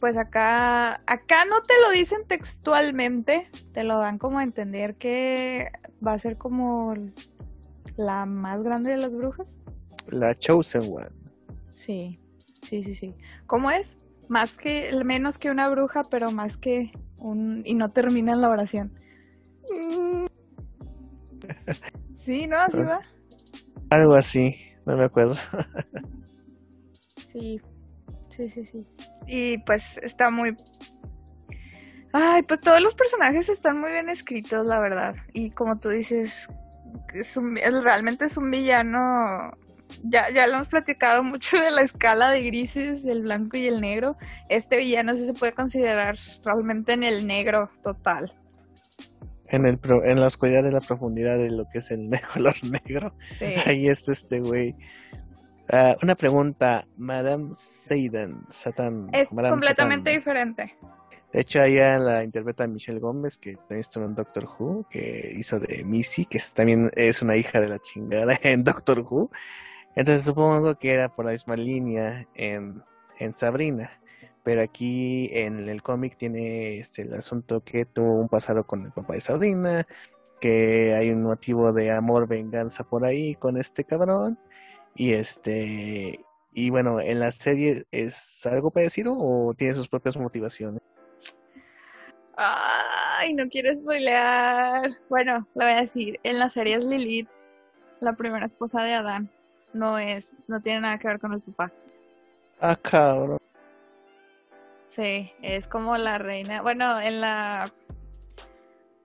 pues 0.00 0.16
acá, 0.16 1.00
acá 1.06 1.44
no 1.48 1.62
te 1.62 1.74
lo 1.82 1.90
dicen 1.90 2.26
textualmente, 2.26 3.48
te 3.72 3.84
lo 3.84 3.98
dan 3.98 4.18
como 4.18 4.38
a 4.38 4.42
entender 4.42 4.96
que 4.96 5.70
va 6.06 6.12
a 6.12 6.18
ser 6.18 6.36
como 6.36 6.94
la 7.96 8.26
más 8.26 8.62
grande 8.62 8.90
de 8.90 8.96
las 8.98 9.14
brujas. 9.14 9.56
La 10.08 10.34
Chosen 10.34 10.82
One. 10.82 11.08
Sí, 11.72 12.18
sí, 12.62 12.82
sí, 12.82 12.94
sí. 12.94 13.14
¿Cómo 13.46 13.70
es? 13.70 13.98
Más 14.28 14.56
que, 14.56 14.90
menos 15.04 15.38
que 15.38 15.50
una 15.50 15.68
bruja, 15.68 16.04
pero 16.04 16.30
más 16.30 16.56
que 16.56 16.92
un... 17.18 17.62
y 17.64 17.74
no 17.74 17.90
termina 17.90 18.32
en 18.32 18.40
la 18.40 18.48
oración. 18.48 18.92
Mm, 19.70 20.23
Sí, 22.14 22.46
¿no? 22.46 22.58
Así 22.58 22.82
va. 22.82 23.00
Algo 23.90 24.14
así, 24.14 24.56
no 24.86 24.96
me 24.96 25.04
acuerdo. 25.04 25.34
sí, 27.26 27.60
sí, 28.30 28.48
sí, 28.48 28.64
sí. 28.64 28.86
Y 29.26 29.58
pues 29.58 29.98
está 30.02 30.30
muy... 30.30 30.56
Ay, 32.12 32.42
pues 32.44 32.60
todos 32.60 32.80
los 32.80 32.94
personajes 32.94 33.48
están 33.48 33.78
muy 33.78 33.90
bien 33.90 34.08
escritos, 34.08 34.64
la 34.66 34.80
verdad. 34.80 35.16
Y 35.32 35.50
como 35.50 35.78
tú 35.78 35.90
dices, 35.90 36.48
es 37.12 37.36
realmente 37.82 38.24
es 38.24 38.36
un 38.36 38.50
villano 38.50 39.52
ya, 40.02 40.30
ya 40.32 40.46
lo 40.46 40.54
hemos 40.54 40.68
platicado 40.68 41.22
mucho 41.22 41.58
de 41.58 41.70
la 41.70 41.82
escala 41.82 42.30
de 42.30 42.42
grises, 42.42 43.02
del 43.02 43.22
blanco 43.22 43.56
y 43.56 43.66
el 43.66 43.80
negro. 43.80 44.16
Este 44.48 44.76
villano 44.76 45.14
sí 45.14 45.26
se 45.26 45.34
puede 45.34 45.52
considerar 45.52 46.16
realmente 46.42 46.94
en 46.94 47.02
el 47.02 47.26
negro 47.26 47.70
total 47.82 48.32
en, 49.54 49.66
el 49.66 49.78
en 50.04 50.20
la 50.20 50.26
oscuridad 50.26 50.62
de 50.62 50.72
la 50.72 50.80
profundidad 50.80 51.38
de 51.38 51.50
lo 51.50 51.68
que 51.68 51.78
es 51.78 51.90
el 51.90 52.10
color 52.32 52.54
negro. 52.64 53.14
Ahí 53.66 53.88
está 53.88 54.12
este 54.12 54.40
güey. 54.40 54.74
Ah, 55.70 55.94
una 56.02 56.14
pregunta, 56.14 56.86
Madame 56.96 57.50
Satan, 57.54 58.44
Satan. 58.50 59.08
Es 59.12 59.28
completamente 59.28 60.10
diferente. 60.10 60.76
De 61.32 61.40
hecho, 61.40 61.62
ella 61.62 61.98
la 61.98 62.22
interpreta 62.22 62.66
Michelle 62.66 63.00
Gómez, 63.00 63.38
que 63.38 63.56
también 63.56 63.80
estuvo 63.80 64.04
en 64.04 64.14
Doctor 64.14 64.44
Who, 64.44 64.86
que 64.88 65.34
hizo 65.36 65.58
de 65.58 65.82
Missy, 65.82 66.26
que 66.26 66.38
también 66.54 66.90
es 66.94 67.22
una 67.22 67.36
hija 67.36 67.60
de 67.60 67.68
la 67.68 67.78
chingada 67.80 68.38
en 68.42 68.62
Doctor 68.62 69.00
Who. 69.00 69.30
Entonces 69.96 70.24
supongo 70.24 70.76
que 70.76 70.92
era 70.92 71.08
por 71.08 71.24
la 71.24 71.32
misma 71.32 71.56
línea 71.56 72.26
en, 72.34 72.82
en 73.18 73.34
Sabrina 73.34 73.90
pero 74.44 74.62
aquí 74.62 75.30
en 75.32 75.68
el 75.68 75.82
cómic 75.82 76.16
tiene 76.16 76.78
este, 76.78 77.02
el 77.02 77.14
asunto 77.14 77.64
que 77.64 77.86
tuvo 77.86 78.20
un 78.20 78.28
pasado 78.28 78.64
con 78.64 78.84
el 78.84 78.92
papá 78.92 79.14
de 79.14 79.22
Sabrina, 79.22 79.86
que 80.40 80.94
hay 80.94 81.10
un 81.10 81.22
motivo 81.22 81.72
de 81.72 81.90
amor, 81.90 82.28
venganza 82.28 82.84
por 82.84 83.04
ahí 83.04 83.34
con 83.34 83.56
este 83.56 83.84
cabrón, 83.84 84.38
y 84.94 85.14
este, 85.14 86.20
y 86.52 86.70
bueno, 86.70 87.00
en 87.00 87.18
la 87.20 87.32
serie 87.32 87.86
es 87.90 88.46
algo 88.46 88.70
parecido 88.70 89.16
o 89.18 89.54
tiene 89.54 89.74
sus 89.74 89.88
propias 89.88 90.16
motivaciones. 90.16 90.82
Ay, 92.36 93.32
no 93.34 93.48
quiero 93.48 93.74
spoilear. 93.74 94.90
Bueno, 95.08 95.46
lo 95.54 95.64
voy 95.64 95.72
a 95.72 95.80
decir. 95.80 96.18
En 96.22 96.38
la 96.38 96.48
serie 96.48 96.76
es 96.76 96.84
Lilith, 96.84 97.28
la 98.00 98.12
primera 98.14 98.44
esposa 98.44 98.82
de 98.82 98.94
Adán. 98.94 99.30
No 99.72 99.98
es, 99.98 100.36
no 100.46 100.60
tiene 100.60 100.82
nada 100.82 100.98
que 100.98 101.08
ver 101.08 101.18
con 101.18 101.32
el 101.32 101.40
papá. 101.40 101.72
Ah, 102.60 102.76
cabrón. 102.76 103.38
Sí, 104.94 105.32
es 105.42 105.66
como 105.66 105.96
la 105.96 106.18
reina. 106.18 106.62
Bueno, 106.62 107.00
en 107.00 107.20
la. 107.20 107.72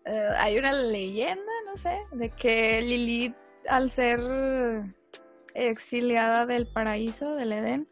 Eh, 0.05 0.29
hay 0.37 0.59
una 0.59 0.71
leyenda, 0.71 1.51
no 1.65 1.77
sé, 1.77 1.97
de 2.11 2.29
que 2.29 2.79
Lilith, 2.81 3.35
al 3.67 3.89
ser 3.89 4.19
exiliada 5.55 6.45
del 6.45 6.67
paraíso, 6.67 7.33
del 7.33 7.53
Edén, 7.53 7.87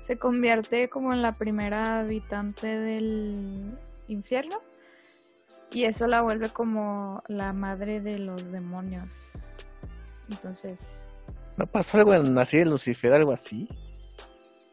se 0.00 0.16
convierte 0.16 0.88
como 0.88 1.12
en 1.12 1.20
la 1.20 1.36
primera 1.36 2.00
habitante 2.00 2.66
del 2.66 3.78
infierno. 4.08 4.62
Y 5.70 5.84
eso 5.84 6.06
la 6.06 6.22
vuelve 6.22 6.48
como 6.48 7.22
la 7.28 7.52
madre 7.52 8.00
de 8.00 8.18
los 8.18 8.50
demonios. 8.50 9.32
Entonces, 10.30 11.06
¿No 11.58 11.66
pasó 11.66 11.98
algo 11.98 12.14
en 12.14 12.34
la 12.34 12.46
serie 12.46 12.64
de 12.64 12.70
Lucifer, 12.70 13.12
algo 13.12 13.32
así? 13.32 13.68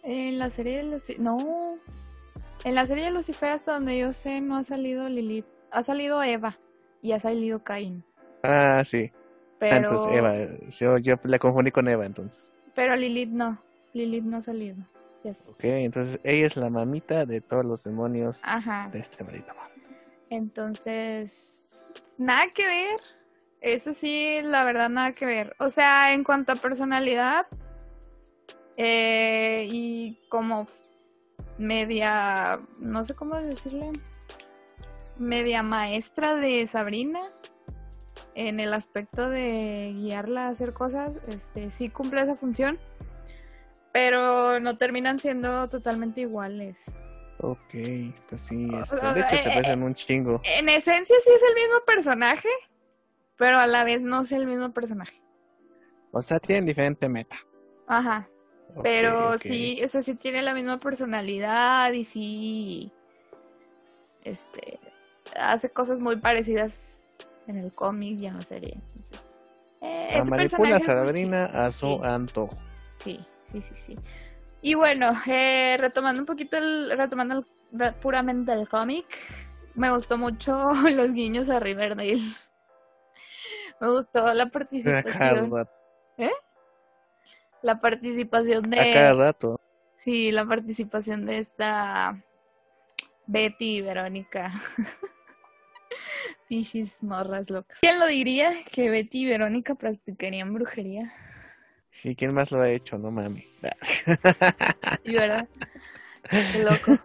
En 0.02 0.40
la 0.40 0.50
serie 0.50 0.78
de 0.78 0.84
Lucifer, 0.84 1.20
no. 1.20 1.76
En 2.66 2.76
la 2.76 2.86
serie 2.86 3.06
de 3.06 3.12
Lucifer, 3.12 3.52
hasta 3.52 3.74
donde 3.74 3.98
yo 3.98 4.12
sé, 4.14 4.42
no 4.42 4.58
ha 4.58 4.64
salido 4.64 5.08
Lilith. 5.10 5.46
Ha 5.72 5.84
salido 5.84 6.22
Eva 6.22 6.60
y 7.02 7.14
ha 7.14 7.20
salido 7.20 7.64
Caín. 7.64 8.04
Ah, 8.44 8.84
sí. 8.84 9.12
Pero, 9.60 9.78
Entonces, 9.78 10.08
Eva, 10.12 10.34
yo, 10.70 10.98
yo 10.98 11.16
la 11.24 11.40
confundí 11.40 11.72
con 11.72 11.88
Eva, 11.88 12.06
entonces. 12.06 12.52
pero 12.76 12.96
Lilith 12.96 13.30
no. 13.30 13.62
Lilith 13.94 14.24
no 14.24 14.38
ha 14.38 14.42
salido. 14.42 14.78
Yes. 15.24 15.50
Ok, 15.50 15.64
entonces 15.66 16.20
ella 16.24 16.48
es 16.48 16.56
la 16.56 16.70
mamita 16.70 17.26
de 17.26 17.42
todos 17.42 17.66
los 17.66 17.84
demonios 17.84 18.42
Ajá. 18.46 18.90
de 18.92 19.00
este 19.00 19.22
maldito 19.24 19.54
mundo. 19.54 19.70
Entonces, 20.30 21.84
nada 22.18 22.48
que 22.54 22.66
ver. 22.66 23.00
Eso 23.62 23.92
sí, 23.92 24.40
la 24.44 24.64
verdad, 24.64 24.90
nada 24.90 25.12
que 25.12 25.26
ver. 25.26 25.56
O 25.60 25.70
sea, 25.70 26.14
en 26.14 26.24
cuanto 26.24 26.54
a 26.54 26.56
personalidad 26.56 27.48
eh, 28.78 29.68
y 29.70 30.18
como 30.30 30.68
media, 31.60 32.60
no 32.80 33.04
sé 33.04 33.14
cómo 33.14 33.36
decirle, 33.36 33.92
media 35.18 35.62
maestra 35.62 36.36
de 36.36 36.66
Sabrina 36.66 37.20
en 38.34 38.60
el 38.60 38.74
aspecto 38.74 39.30
de 39.30 39.92
guiarla 39.96 40.46
a 40.46 40.50
hacer 40.50 40.74
cosas, 40.74 41.22
este, 41.28 41.70
sí 41.70 41.90
cumple 41.90 42.22
esa 42.22 42.38
función, 42.38 42.80
pero 43.92 44.60
no 44.62 44.78
terminan 44.78 45.20
siendo 45.20 45.68
totalmente 45.68 46.22
iguales. 46.22 46.86
Ok, 47.42 47.74
pues 48.30 48.42
sí, 48.42 48.70
este, 48.82 49.14
de 49.14 49.20
hecho 49.20 49.44
se 49.44 49.50
eh, 49.50 49.54
parecen 49.56 49.84
un 49.84 49.94
chingo. 49.94 50.42
En 50.44 50.70
esencia 50.70 51.16
sí 51.22 51.30
es 51.36 51.42
el 51.44 51.56
mismo 51.56 51.84
personaje, 51.86 52.50
pero 53.38 53.60
a 53.60 53.68
la 53.68 53.84
vez 53.84 54.02
no 54.02 54.22
es 54.22 54.32
el 54.32 54.46
mismo 54.46 54.74
personaje. 54.74 55.22
O 56.12 56.22
sea, 56.22 56.40
tienen 56.40 56.66
diferente 56.66 57.08
meta. 57.08 57.38
Ajá. 57.88 58.30
Pero 58.84 59.38
sí, 59.38 59.82
o 59.84 59.88
sea, 59.88 60.02
sí 60.02 60.16
tiene 60.16 60.42
la 60.42 60.54
misma 60.54 60.80
personalidad 60.80 61.92
y 61.94 62.06
sí. 62.06 62.92
Este. 64.24 64.80
Hace 65.36 65.70
cosas 65.70 66.00
muy 66.00 66.16
parecidas 66.18 67.18
en 67.48 67.58
el 67.58 67.74
cómic 67.74 68.20
y 68.20 68.26
en 68.28 68.38
la 68.38 68.42
serie. 68.44 68.74
Entonces. 68.76 69.40
eh, 69.82 70.10
La 70.14 70.20
ese 70.20 70.30
manipula 70.32 70.76
a 70.76 70.80
Sabrina 70.80 71.46
a 71.46 71.72
su 71.72 71.88
Sí. 71.88 72.00
antojo. 72.04 72.58
Sí, 72.98 73.20
sí, 73.48 73.62
sí, 73.62 73.76
sí. 73.76 74.00
Y 74.62 74.74
bueno, 74.74 75.12
eh, 75.28 75.78
retomando 75.80 76.20
un 76.22 76.26
poquito 76.26 76.58
el, 76.58 76.92
retomando 76.98 77.36
el- 77.40 77.46
re- 77.72 77.94
puramente 77.94 78.52
el 78.52 78.68
cómic, 78.68 79.06
me 79.76 79.90
gustó 79.92 80.18
mucho 80.18 80.72
los 80.92 81.14
guiños 81.14 81.50
a 81.50 81.60
Riverdale. 81.60 82.20
Me 83.82 83.90
gustó 83.90 84.34
la 84.34 84.46
participación, 84.52 85.52
rato. 85.52 85.72
La 87.62 87.80
participación 87.82 88.66
A 88.76 88.88
cada 88.88 89.14
de, 89.14 89.14
rato. 89.14 89.60
sí, 89.96 90.32
la 90.32 90.46
participación 90.46 91.26
de 91.26 91.40
esta 91.40 92.24
Betty 93.28 93.78
y 93.78 93.82
Verónica. 93.82 94.52
Pinches 96.48 97.04
morras 97.04 97.50
locas. 97.50 97.78
¿Quién 97.80 98.00
lo 98.00 98.08
diría 98.08 98.52
que 98.72 98.90
Betty 98.90 99.24
y 99.24 99.26
Verónica 99.30 99.76
practicarían 99.76 100.54
brujería? 100.54 101.12
Sí, 101.92 102.16
¿quién 102.16 102.34
más 102.34 102.52
lo 102.52 102.62
ha 102.62 102.70
hecho? 102.70 102.98
No 102.98 103.12
mami. 103.12 103.46
Sí, 105.04 105.14
¿verdad? 105.14 105.48
Qué 106.52 106.60
loco. 106.64 106.98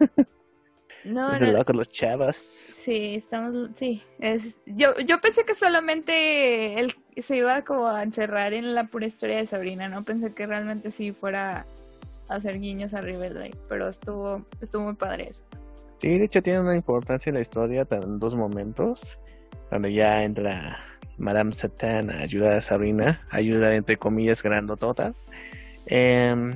No, 1.05 1.33
Es 1.33 1.41
de 1.41 1.47
no, 1.49 1.59
locos 1.59 1.77
los 1.77 1.89
chavos. 1.89 2.37
Sí, 2.37 3.17
estamos, 3.17 3.71
sí. 3.75 4.03
Es, 4.19 4.59
yo, 4.67 4.99
yo 5.01 5.21
pensé 5.21 5.45
que 5.45 5.55
solamente 5.55 6.79
él 6.81 6.95
se 7.17 7.37
iba 7.37 7.63
como 7.63 7.87
a 7.87 8.03
encerrar 8.03 8.55
en 8.55 8.75
la 8.75 8.85
pura 8.87 9.07
historia 9.07 9.37
de 9.37 9.47
Sabrina, 9.47 9.89
no 9.89 10.05
pensé 10.05 10.35
que 10.35 10.47
realmente 10.47 10.91
sí 10.91 11.13
fuera 11.13 11.67
a 12.29 12.35
hacer 12.35 12.59
guiños 12.59 12.95
a 12.95 13.01
Riverdale, 13.01 13.55
pero 13.69 13.89
estuvo, 13.89 14.47
estuvo 14.61 14.85
muy 14.85 14.95
padre 14.95 15.29
eso. 15.31 15.45
Sí, 15.97 16.19
de 16.19 16.25
hecho 16.25 16.43
tiene 16.43 16.61
una 16.61 16.75
importancia 16.75 17.31
en 17.31 17.35
la 17.35 17.41
historia 17.41 17.87
en 17.91 18.19
dos 18.19 18.35
momentos, 18.35 19.19
donde 19.71 19.93
ya 19.93 20.25
entra 20.25 20.77
Madame 21.19 21.53
Satan 21.53 22.11
a 22.11 22.21
ayudar 22.21 22.55
a 22.55 22.61
Sabrina, 22.61 23.23
a 23.31 23.37
ayudar 23.37 23.73
entre 23.73 23.97
comillas 23.97 24.43
grandototas. 24.43 25.27
Em, 25.87 26.53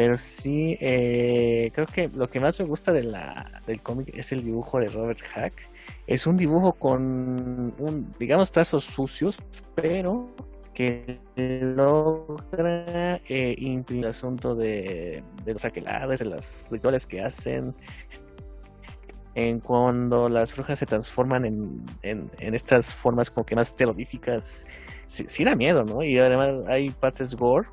pero 0.00 0.16
sí, 0.16 0.78
eh, 0.80 1.70
creo 1.74 1.86
que 1.86 2.08
lo 2.08 2.30
que 2.30 2.40
más 2.40 2.58
me 2.58 2.64
gusta 2.64 2.90
de 2.90 3.02
la, 3.02 3.60
del 3.66 3.82
cómic 3.82 4.08
es 4.16 4.32
el 4.32 4.42
dibujo 4.42 4.80
de 4.80 4.86
Robert 4.86 5.20
Hack. 5.34 5.70
Es 6.06 6.26
un 6.26 6.38
dibujo 6.38 6.72
con, 6.72 7.74
un, 7.78 8.10
digamos, 8.18 8.50
trazos 8.50 8.84
sucios, 8.84 9.36
pero 9.74 10.34
que 10.72 11.20
logra 11.36 13.20
eh, 13.28 13.54
imprimir 13.58 14.06
el 14.06 14.10
asunto 14.12 14.54
de, 14.54 15.22
de 15.44 15.52
los 15.52 15.66
aquelarres, 15.66 16.20
de 16.20 16.24
los 16.24 16.66
rituales 16.70 17.06
que 17.06 17.20
hacen, 17.20 17.74
en 19.34 19.60
cuando 19.60 20.30
las 20.30 20.56
brujas 20.56 20.78
se 20.78 20.86
transforman 20.86 21.44
en, 21.44 21.84
en, 22.00 22.30
en 22.38 22.54
estas 22.54 22.94
formas 22.94 23.30
como 23.30 23.44
que 23.44 23.54
más 23.54 23.76
terroríficas, 23.76 24.64
sí, 25.04 25.26
sí 25.28 25.44
da 25.44 25.54
miedo, 25.54 25.84
¿no? 25.84 26.02
Y 26.02 26.16
además 26.16 26.66
hay 26.68 26.88
partes 26.88 27.34
gore, 27.34 27.68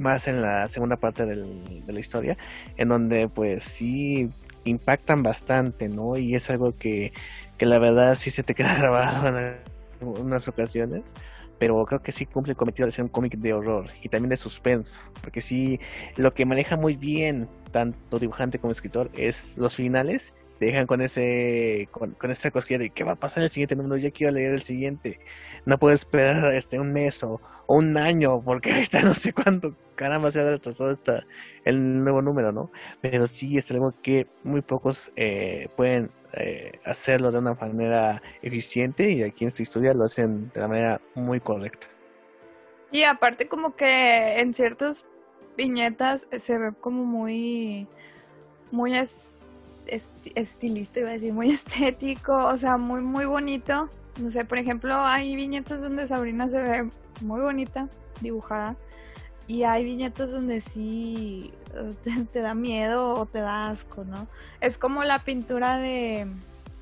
más 0.00 0.28
en 0.28 0.42
la 0.42 0.68
segunda 0.68 0.96
parte 0.96 1.26
del- 1.26 1.84
de 1.86 1.92
la 1.92 2.00
historia, 2.00 2.36
en 2.76 2.88
donde 2.88 3.28
pues 3.28 3.64
sí 3.64 4.30
impactan 4.64 5.22
bastante, 5.22 5.88
¿no? 5.88 6.16
Y 6.16 6.34
es 6.34 6.50
algo 6.50 6.76
que, 6.76 7.12
que 7.56 7.66
la 7.66 7.78
verdad 7.78 8.14
sí 8.14 8.30
se 8.30 8.42
te 8.42 8.54
queda 8.54 8.74
grabado 8.78 9.28
en 9.38 9.56
unas 10.00 10.48
ocasiones. 10.48 11.14
Pero 11.58 11.84
creo 11.86 12.02
que 12.02 12.12
sí 12.12 12.24
cumple 12.26 12.52
el 12.52 12.56
cometido 12.56 12.86
de 12.86 12.92
ser 12.92 13.02
un 13.04 13.08
cómic 13.10 13.36
de 13.36 13.52
horror 13.52 13.86
y 14.02 14.08
también 14.08 14.30
de 14.30 14.36
suspenso. 14.36 15.02
Porque 15.22 15.40
sí, 15.40 15.80
lo 16.16 16.32
que 16.32 16.46
maneja 16.46 16.76
muy 16.76 16.96
bien 16.96 17.48
tanto 17.72 18.18
dibujante 18.20 18.58
como 18.60 18.72
escritor 18.72 19.10
es 19.14 19.56
los 19.58 19.74
finales 19.74 20.34
te 20.58 20.66
dejan 20.66 20.86
con 20.86 21.00
ese 21.02 21.88
con, 21.92 22.16
esa 22.30 22.50
cosquilla 22.50 22.78
de 22.78 22.90
qué 22.90 23.04
va 23.04 23.12
a 23.12 23.16
pasar 23.16 23.40
en 23.42 23.44
el 23.44 23.50
siguiente 23.50 23.76
número 23.76 23.96
ya 23.96 24.10
quiero 24.10 24.32
leer 24.32 24.52
el 24.52 24.62
siguiente 24.62 25.20
no 25.66 25.78
puedo 25.78 25.94
esperar 25.94 26.52
este 26.54 26.80
un 26.80 26.92
mes 26.92 27.22
o, 27.22 27.40
un 27.68 27.98
año 27.98 28.42
porque 28.44 28.72
ahorita 28.74 29.02
no 29.02 29.14
sé 29.14 29.34
cuánto 29.34 29.76
caramba 29.96 30.32
se 30.32 30.40
ha 30.40 30.50
retrasado 30.50 30.92
esta, 30.92 31.24
el 31.64 32.04
nuevo 32.04 32.22
número 32.22 32.52
no 32.52 32.72
pero 33.02 33.26
sí 33.28 33.58
es 33.58 33.70
algo 33.72 33.94
que 34.02 34.28
muy 34.44 34.62
pocos 34.62 35.12
eh, 35.16 35.68
pueden 35.76 36.12
eh, 36.34 36.72
hacerlo 36.84 37.32
de 37.32 37.38
una 37.38 37.54
manera 37.54 38.22
eficiente 38.42 39.10
y 39.12 39.24
aquí 39.24 39.44
en 39.44 39.48
esta 39.48 39.62
historia 39.62 39.94
lo 39.94 40.04
hacen 40.04 40.50
de 40.52 40.60
la 40.60 40.68
manera 40.68 41.02
muy 41.16 41.40
correcta 41.40 41.88
Y 42.90 43.02
aparte 43.04 43.48
como 43.48 43.76
que 43.76 44.38
en 44.40 44.52
ciertas 44.54 45.04
viñetas 45.56 46.26
se 46.38 46.58
ve 46.58 46.72
como 46.80 47.04
muy, 47.04 47.88
muy 48.70 48.96
es- 48.98 49.34
esti- 49.86 50.32
estilista, 50.36 51.00
iba 51.00 51.10
a 51.10 51.14
decir, 51.14 51.32
muy 51.34 51.50
estético, 51.52 52.46
o 52.46 52.56
sea, 52.58 52.78
muy, 52.78 53.02
muy 53.02 53.26
bonito. 53.26 53.90
No 54.18 54.30
sé, 54.30 54.44
por 54.44 54.58
ejemplo, 54.58 54.94
hay 54.96 55.36
viñetas 55.36 55.80
donde 55.80 56.06
Sabrina 56.06 56.48
se 56.48 56.60
ve 56.60 56.90
muy 57.20 57.40
bonita, 57.40 57.88
dibujada, 58.20 58.76
y 59.46 59.62
hay 59.62 59.84
viñetas 59.84 60.30
donde 60.30 60.60
sí 60.60 61.52
te, 62.32 62.40
da 62.40 62.54
miedo 62.54 63.14
o 63.14 63.26
te 63.26 63.38
da 63.38 63.70
asco, 63.70 64.04
¿no? 64.04 64.26
Es 64.60 64.76
como 64.76 65.04
la 65.04 65.20
pintura 65.20 65.78
de, 65.78 66.26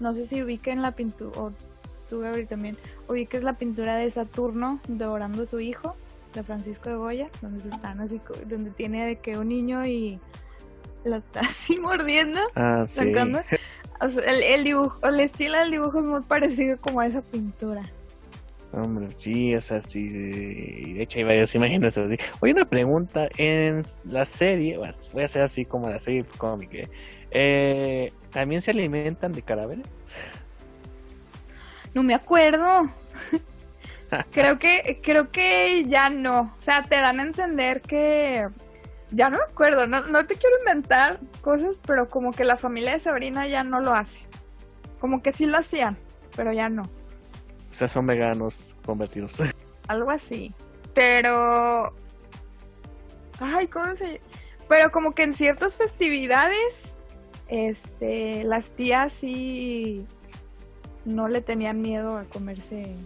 no 0.01 0.15
sé 0.15 0.27
si 0.27 0.43
ubiquen 0.43 0.83
la 0.83 0.93
pintura, 0.93 1.39
o 1.39 1.53
tú 2.09 2.21
Gabriel 2.21 2.49
también, 2.49 2.79
ubiques 3.09 3.43
la 3.43 3.53
pintura 3.55 3.97
de 3.97 4.11
Saturno 4.11 4.81
devorando 4.89 5.43
a 5.43 5.47
su 5.47 5.61
hijo, 5.61 5.95
de 6.35 6.43
Francisco 6.43 6.89
de 6.89 6.97
Goya, 6.97 7.31
donde 7.43 7.61
se 7.61 7.69
están 7.69 8.01
así, 8.01 8.21
donde 8.47 8.71
tiene 8.71 9.07
de 9.07 9.17
que 9.17 9.39
un 9.39 9.49
niño 9.49 9.87
y 9.87 10.21
la 11.07 11.19
está 11.19 11.41
así 11.41 11.79
mordiendo. 11.79 12.41
ah 12.55 12.85
sí 12.87 12.97
Sacando. 12.97 13.41
O 14.01 14.09
sea, 14.09 14.25
el, 14.31 14.43
el 14.43 14.65
dibujo, 14.65 14.99
el 15.07 15.21
estilo 15.21 15.59
del 15.59 15.71
dibujo 15.71 15.99
es 15.99 16.05
muy 16.05 16.23
parecido 16.23 16.79
como 16.79 17.01
a 17.01 17.07
esa 17.07 17.23
pintura. 17.23 17.83
Hombre, 18.73 19.09
sí, 19.11 19.55
o 19.55 19.61
sea, 19.61 19.81
sí. 19.81 20.07
De 20.09 21.03
hecho, 21.03 21.19
hay 21.19 21.25
varias 21.25 21.55
imágenes 21.55 21.97
así. 21.97 22.17
Oye, 22.41 22.53
una 22.53 22.67
pregunta. 22.67 23.29
En 23.39 23.83
la 24.05 24.27
serie, 24.27 24.77
bueno, 24.77 24.93
voy 25.15 25.23
a 25.23 25.27
hacer 25.27 25.43
así 25.43 25.65
como 25.65 25.89
la 25.89 25.99
serie 25.99 26.25
cómic, 26.37 26.75
¿eh? 26.75 26.89
Eh, 27.31 28.09
¿También 28.31 28.61
se 28.61 28.73
alimentan 28.73 29.33
de 29.33 29.43
cadáveres? 29.43 29.87
No 31.95 32.03
me 32.03 32.15
acuerdo. 32.15 32.91
creo 34.31 34.59
que, 34.59 35.01
creo 35.03 35.31
que 35.31 35.85
ya 35.89 36.11
no. 36.11 36.55
O 36.57 36.61
sea, 36.61 36.83
te 36.83 36.97
dan 36.97 37.21
a 37.21 37.23
entender 37.23 37.81
que 37.81 38.47
ya 39.11 39.31
no 39.31 39.39
me 39.39 39.45
acuerdo. 39.45 39.87
No, 39.87 40.03
no 40.03 40.27
te 40.27 40.37
quiero 40.37 40.57
inventar 40.59 41.21
cosas, 41.41 41.81
pero 41.87 42.09
como 42.09 42.33
que 42.33 42.45
la 42.45 42.57
familia 42.57 42.93
de 42.93 42.99
Sabrina 42.99 43.47
ya 43.47 43.65
no 43.65 43.81
lo 43.81 43.95
hace. 43.95 44.27
Como 45.01 45.23
que 45.23 45.33
sí 45.33 45.47
lo 45.47 45.59
hacían, 45.59 45.99
pero 46.35 46.53
ya 46.53 46.69
no. 46.69 46.83
O 46.83 47.75
sea, 47.75 47.89
son 47.89 48.07
veganos 48.07 48.75
convertidos. 48.85 49.35
Algo 49.89 50.11
así. 50.11 50.55
Pero. 50.95 51.93
Ay, 53.39 53.67
¿cómo 53.69 53.95
se.? 53.97 54.21
Pero 54.69 54.91
como 54.91 55.13
que 55.13 55.23
en 55.25 55.35
ciertas 55.35 55.77
festividades. 55.77 56.97
Este. 57.49 58.45
Las 58.45 58.71
tías 58.71 59.13
sí. 59.13 60.07
No 61.05 61.29
le 61.29 61.41
tenían 61.41 61.81
miedo 61.81 62.17
a 62.17 62.25
comerse. 62.25 62.97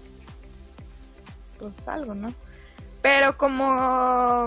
Pues 1.59 1.87
algo, 1.89 2.15
¿no? 2.15 2.29
Pero 3.03 3.37
como, 3.37 4.47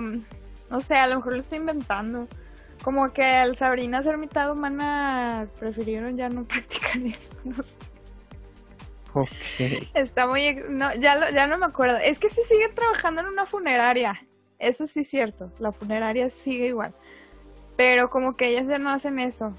no 0.69 0.81
sé, 0.81 0.95
a 0.95 1.07
lo 1.07 1.17
mejor 1.17 1.33
lo 1.33 1.39
estoy 1.39 1.59
inventando. 1.59 2.27
Como 2.83 3.13
que 3.13 3.23
al 3.23 3.55
Sabrina 3.55 4.01
ser 4.01 4.17
mitad 4.17 4.51
humana 4.51 5.47
prefirieron 5.59 6.17
ya 6.17 6.29
no 6.29 6.43
practicar 6.47 6.97
eso, 6.97 7.37
no 7.43 7.61
sé. 7.63 7.75
Está 9.93 10.25
muy... 10.27 10.55
No, 10.69 10.93
ya, 10.95 11.15
lo- 11.15 11.29
ya 11.29 11.45
no 11.47 11.57
me 11.57 11.65
acuerdo. 11.67 11.97
Es 11.97 12.17
que 12.19 12.29
sí 12.29 12.41
sigue 12.47 12.67
trabajando 12.69 13.21
en 13.21 13.27
una 13.27 13.45
funeraria. 13.45 14.19
Eso 14.57 14.87
sí 14.87 15.01
es 15.01 15.09
cierto. 15.09 15.51
La 15.59 15.71
funeraria 15.71 16.29
sigue 16.29 16.67
igual. 16.67 16.93
Pero 17.77 18.09
como 18.09 18.35
que 18.35 18.47
ellas 18.49 18.67
ya 18.67 18.79
no 18.79 18.89
hacen 18.89 19.19
eso. 19.19 19.53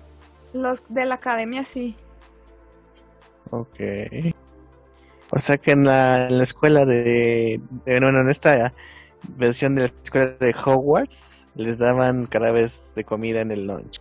Los 0.53 0.83
de 0.89 1.05
la 1.05 1.17
academia 1.17 1.63
sí. 1.63 1.95
Ok. 3.51 3.79
O 5.31 5.39
sea 5.39 5.57
que 5.59 5.73
en 5.73 5.85
la, 5.85 6.27
en 6.29 6.39
la 6.39 6.45
escuela 6.45 6.85
de, 6.85 7.61
de- 7.85 8.01
Bueno, 8.01 8.21
en 8.21 8.29
esta 8.31 8.73
versión 9.37 9.75
de 9.75 9.83
la 9.83 9.87
escuela 9.87 10.37
de 10.41 10.55
Hogwarts 10.55 11.45
les 11.55 11.79
daban 11.79 12.27
cada 12.27 12.51
vez 12.51 12.93
de 12.95 13.05
comida 13.05 13.41
en 13.41 13.51
el 13.51 13.67
lunch. 13.67 14.01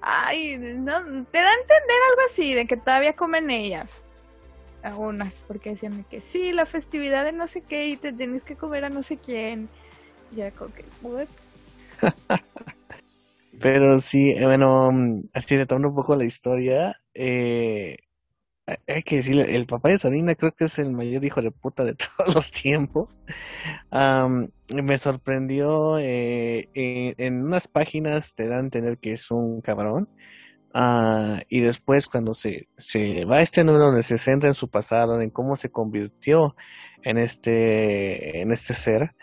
Ay, 0.00 0.58
no, 0.58 1.02
te 1.24 1.38
da 1.38 1.50
a 1.50 1.54
entender 1.54 1.96
algo 2.10 2.22
así, 2.30 2.52
de 2.52 2.66
que 2.66 2.76
todavía 2.76 3.14
comen 3.14 3.50
ellas. 3.50 4.04
Algunas, 4.82 5.44
porque 5.48 5.70
decían 5.70 5.96
de 5.96 6.04
que 6.04 6.20
sí, 6.20 6.52
la 6.52 6.66
festividad 6.66 7.24
de 7.24 7.32
no 7.32 7.46
sé 7.46 7.62
qué 7.62 7.88
y 7.88 7.96
te 7.96 8.12
tienes 8.12 8.44
que 8.44 8.54
comer 8.54 8.84
a 8.84 8.90
no 8.90 9.02
sé 9.02 9.16
quién. 9.16 9.68
Y 10.30 10.36
ya 10.36 10.50
como 10.50 10.74
que, 10.74 10.84
what? 11.00 11.26
Pero 13.60 13.98
sí, 14.00 14.32
eh, 14.32 14.44
bueno, 14.44 14.90
mm, 14.92 15.28
así 15.32 15.56
retomando 15.56 15.88
un 15.88 15.94
poco 15.94 16.16
la 16.16 16.24
historia, 16.24 17.00
eh, 17.14 17.96
hay 18.66 18.76
hay 18.86 19.02
que 19.02 19.16
decirle, 19.16 19.54
el 19.54 19.66
papá 19.66 19.90
de 19.90 19.98
Sabrina 19.98 20.34
creo 20.34 20.52
que 20.52 20.64
es 20.64 20.78
el 20.78 20.90
mayor 20.92 21.24
hijo 21.24 21.42
de 21.42 21.50
puta 21.50 21.84
de 21.84 21.94
todos 22.18 22.34
los 22.34 22.50
tiempos. 22.50 23.22
Me 23.92 24.98
sorprendió, 24.98 25.98
eh, 25.98 26.68
eh, 26.74 27.14
en 27.18 27.44
unas 27.44 27.68
páginas 27.68 28.34
te 28.34 28.48
dan 28.48 28.58
a 28.58 28.60
entender 28.64 28.98
que 28.98 29.12
es 29.12 29.30
un 29.30 29.60
cabrón. 29.60 30.08
Ah, 30.74 31.40
y 31.48 31.60
después 31.60 32.06
cuando 32.08 32.34
se, 32.34 32.68
se 32.78 33.24
va 33.26 33.38
a 33.38 33.42
este 33.42 33.62
número 33.64 33.86
donde 33.86 34.02
se 34.02 34.18
centra 34.18 34.48
en 34.48 34.54
su 34.54 34.68
pasado, 34.68 35.20
en 35.20 35.30
cómo 35.30 35.56
se 35.56 35.70
convirtió 35.70 36.56
en 37.04 37.18
este, 37.18 38.40
en 38.42 38.50
este 38.52 38.74
ser, 38.74 39.14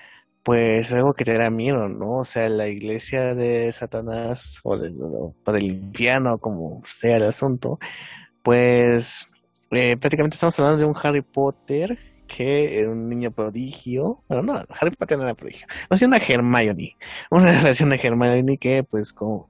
pues 0.43 0.93
algo 0.93 1.13
que 1.13 1.25
te 1.25 1.37
da 1.37 1.49
miedo, 1.49 1.87
¿no? 1.89 2.19
O 2.19 2.25
sea, 2.25 2.47
la 2.49 2.67
iglesia 2.67 3.35
de 3.35 3.71
Satanás 3.73 4.59
o, 4.63 4.77
del 4.77 4.95
o 5.01 6.37
como 6.39 6.81
sea 6.85 7.17
el 7.17 7.23
asunto, 7.23 7.79
pues 8.43 9.30
eh, 9.71 9.97
prácticamente 9.97 10.35
estamos 10.35 10.57
hablando 10.59 10.79
de 10.79 10.85
un 10.85 10.95
Harry 11.01 11.21
Potter 11.21 11.97
que 12.27 12.79
era 12.79 12.89
un 12.89 13.09
niño 13.09 13.31
prodigio, 13.31 14.23
bueno, 14.29 14.43
no, 14.43 14.53
Harry 14.79 14.91
Potter 14.91 15.17
no 15.17 15.25
era 15.25 15.33
prodigio, 15.33 15.67
no, 15.89 15.97
sí 15.97 16.05
una 16.05 16.17
Hermione, 16.17 16.95
una 17.29 17.51
relación 17.59 17.89
de 17.89 17.97
Hermione 18.01 18.57
que 18.57 18.83
pues 18.83 19.11
como 19.11 19.49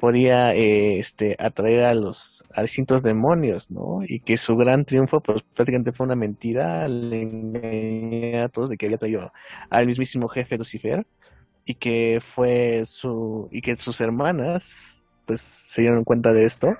podía 0.00 0.52
eh, 0.54 0.98
este 0.98 1.36
atraer 1.38 1.84
a 1.84 1.94
los 1.94 2.42
a 2.54 2.62
distintos 2.62 3.02
demonios, 3.02 3.70
¿no? 3.70 4.00
Y 4.04 4.20
que 4.20 4.36
su 4.36 4.56
gran 4.56 4.84
triunfo 4.84 5.20
pues 5.20 5.42
prácticamente 5.54 5.92
fue 5.92 6.06
una 6.06 6.16
mentira, 6.16 6.88
le 6.88 7.22
engañé 7.22 8.42
a 8.42 8.48
todos 8.48 8.70
de 8.70 8.76
que 8.76 8.86
había 8.86 8.98
traído 8.98 9.32
al 9.70 9.86
mismísimo 9.86 10.26
jefe 10.28 10.58
Lucifer 10.58 11.06
y 11.64 11.74
que 11.74 12.18
fue 12.20 12.84
su 12.86 13.48
y 13.52 13.60
que 13.60 13.76
sus 13.76 14.00
hermanas 14.00 15.04
pues 15.26 15.40
se 15.40 15.82
dieron 15.82 16.04
cuenta 16.04 16.32
de 16.32 16.46
esto 16.46 16.74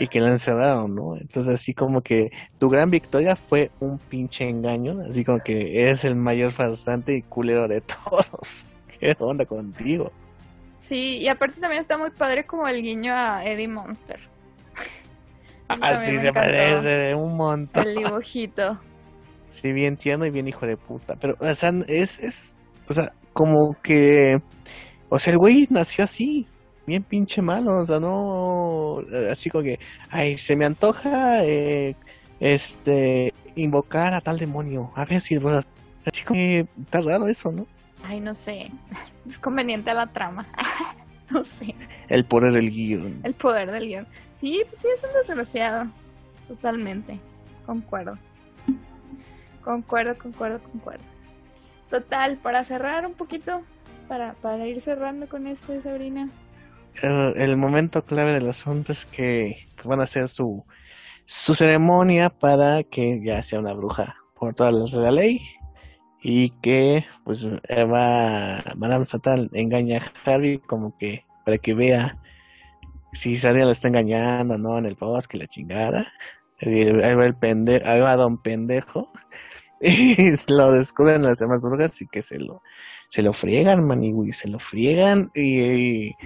y 0.00 0.08
que 0.08 0.18
la 0.18 0.30
encerraron, 0.30 0.94
¿no? 0.94 1.14
Entonces 1.14 1.52
así 1.52 1.74
como 1.74 2.00
que 2.00 2.30
tu 2.58 2.70
gran 2.70 2.90
victoria 2.90 3.36
fue 3.36 3.70
un 3.80 3.98
pinche 3.98 4.48
engaño, 4.48 5.02
así 5.08 5.24
como 5.24 5.40
que 5.40 5.82
eres 5.82 6.06
el 6.06 6.16
mayor 6.16 6.52
farsante 6.52 7.18
y 7.18 7.22
culero 7.22 7.68
de 7.68 7.80
todos. 8.08 8.66
¿Qué 8.98 9.14
onda 9.18 9.44
contigo? 9.44 10.10
Sí, 10.78 11.18
y 11.18 11.28
aparte 11.28 11.60
también 11.60 11.82
está 11.82 11.98
muy 11.98 12.10
padre 12.10 12.46
como 12.46 12.66
el 12.66 12.80
guiño 12.80 13.12
a 13.14 13.44
Eddie 13.44 13.68
Monster. 13.68 14.18
Así 15.68 16.12
me 16.12 16.18
se 16.18 16.32
parece 16.32 17.14
un 17.14 17.36
montón. 17.36 17.86
El 17.86 17.94
dibujito. 17.96 18.80
Sí, 19.50 19.72
bien 19.72 19.96
tierno 19.96 20.24
y 20.24 20.30
bien 20.30 20.46
hijo 20.46 20.64
de 20.64 20.76
puta. 20.76 21.16
Pero, 21.20 21.34
o 21.40 21.54
sea, 21.56 21.72
es, 21.88 22.20
es, 22.20 22.56
o 22.88 22.94
sea, 22.94 23.12
como 23.32 23.74
que, 23.82 24.38
o 25.08 25.18
sea, 25.18 25.32
el 25.32 25.38
güey 25.40 25.66
nació 25.70 26.04
así, 26.04 26.46
bien 26.86 27.02
pinche 27.02 27.42
malo, 27.42 27.80
o 27.80 27.86
sea, 27.86 28.00
no, 28.00 29.02
así 29.30 29.50
como 29.50 29.64
que, 29.64 29.78
ay, 30.10 30.38
se 30.38 30.56
me 30.56 30.64
antoja, 30.64 31.44
eh, 31.44 31.94
este, 32.40 33.34
invocar 33.54 34.14
a 34.14 34.20
tal 34.20 34.38
demonio, 34.38 34.90
a 34.94 35.04
ver 35.04 35.20
si, 35.20 35.38
bueno, 35.38 35.60
así 36.04 36.22
como 36.24 36.38
que 36.38 36.66
está 36.82 37.00
raro 37.00 37.28
eso, 37.28 37.52
¿no? 37.52 37.66
Ay, 38.04 38.20
no 38.20 38.34
sé. 38.34 38.70
Es 39.28 39.38
conveniente 39.38 39.90
a 39.90 39.94
la 39.94 40.06
trama. 40.08 40.46
no 41.30 41.44
sé. 41.44 41.74
El 42.08 42.24
poder 42.24 42.52
del 42.52 42.70
guion. 42.70 43.20
El 43.22 43.34
poder 43.34 43.70
del 43.70 43.86
guion. 43.86 44.06
Sí, 44.34 44.62
pues 44.66 44.80
sí, 44.80 44.88
es 44.92 45.04
un 45.04 45.10
desgraciado. 45.12 45.90
Totalmente. 46.48 47.20
Concuerdo. 47.66 48.18
Concuerdo, 49.62 50.16
concuerdo, 50.18 50.60
concuerdo. 50.62 51.04
Total, 51.90 52.38
para 52.38 52.64
cerrar 52.64 53.06
un 53.06 53.12
poquito, 53.12 53.62
para, 54.08 54.32
para 54.34 54.66
ir 54.66 54.80
cerrando 54.80 55.28
con 55.28 55.46
esto 55.46 55.80
Sabrina. 55.82 56.28
El, 57.02 57.56
momento 57.56 58.04
clave 58.04 58.32
del 58.32 58.48
asunto 58.48 58.92
es 58.92 59.06
que 59.06 59.68
van 59.84 60.00
a 60.00 60.04
hacer 60.04 60.28
su, 60.28 60.64
su 61.24 61.54
ceremonia 61.54 62.30
para 62.30 62.82
que 62.82 63.20
ya 63.24 63.42
sea 63.42 63.60
una 63.60 63.72
bruja 63.72 64.16
por 64.34 64.54
todas 64.54 64.74
las 64.74 64.92
de 64.92 65.00
la 65.00 65.10
ley 65.10 65.40
y 66.22 66.50
que 66.60 67.04
pues 67.24 67.46
va 67.46 68.62
Madame 68.76 69.06
Satan 69.06 69.48
engaña 69.52 69.98
a 69.98 70.30
Harry 70.30 70.58
como 70.58 70.96
que 70.98 71.24
para 71.44 71.58
que 71.58 71.74
vea 71.74 72.18
si 73.12 73.36
Sabrina 73.36 73.66
lo 73.66 73.72
está 73.72 73.88
engañando 73.88 74.58
no 74.58 74.78
en 74.78 74.86
el 74.86 74.94
bosque 74.94 75.38
la 75.38 75.46
chingada. 75.46 76.12
Y 76.60 76.82
ahí 76.82 77.14
va 77.14 77.24
el 77.24 77.34
pendejo 77.36 77.88
ahí 77.88 78.00
va 78.00 78.16
don 78.16 78.42
pendejo 78.42 79.10
y 79.80 80.16
lo 80.48 80.72
descubren 80.72 81.22
las 81.22 81.38
demás 81.38 81.62
brujas 81.62 82.00
y 82.02 82.06
que 82.06 82.20
se 82.20 82.38
lo 82.38 82.62
se 83.08 83.22
lo 83.22 83.32
friegan 83.32 83.86
manigüey 83.86 84.32
se 84.32 84.48
lo 84.48 84.58
friegan 84.58 85.30
y, 85.34 85.60
y, 85.60 86.16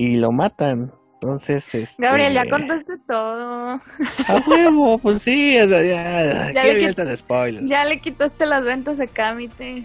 y 0.00 0.16
lo 0.16 0.32
matan 0.32 0.90
entonces 1.14 1.74
este 1.74 2.02
Gabriel, 2.02 2.32
ya 2.32 2.48
contaste 2.48 2.94
todo. 3.06 3.72
a 3.72 4.42
huevo 4.48 4.96
pues 5.02 5.20
sí 5.20 5.58
o 5.58 5.68
sea, 5.68 5.82
ya, 5.82 6.52
Ya 6.54 6.64
le 7.04 7.16
spoilers 7.16 7.68
Ya 7.68 7.84
le 7.84 8.00
quitaste 8.00 8.46
las 8.46 8.64
ventas 8.64 8.98
a 9.00 9.06
Camite. 9.06 9.84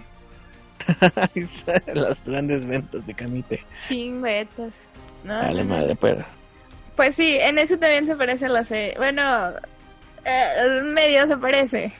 las 1.93 2.23
grandes 2.25 2.65
ventas 2.65 3.05
de 3.05 3.13
Camite 3.13 3.65
Chingüetas. 3.77 4.87
No, 5.25 5.33
Dale 5.33 5.65
no, 5.65 5.73
madre, 5.75 5.97
pero 5.99 6.23
Pues 6.95 7.15
sí, 7.15 7.37
en 7.41 7.57
ese 7.59 7.75
también 7.75 8.05
se 8.05 8.15
parece 8.15 8.45
a 8.45 8.49
la 8.49 8.63
serie. 8.63 8.93
Bueno, 8.95 9.49
eh, 10.23 10.81
medio 10.85 11.27
se 11.27 11.35
parece. 11.35 11.91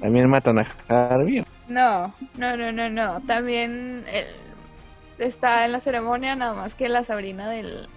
también 0.00 0.30
matan 0.30 0.60
a 0.60 0.66
Harvey. 0.88 1.44
No, 1.68 2.14
no, 2.38 2.56
no, 2.56 2.72
no, 2.72 2.88
no. 2.88 3.20
También 3.26 4.04
el- 4.10 4.46
está 5.18 5.64
en 5.64 5.72
la 5.72 5.80
ceremonia, 5.80 6.36
nada 6.36 6.54
más 6.54 6.74
que 6.74 6.88
la 6.88 7.04
Sabrina 7.04 7.48
del... 7.48 7.88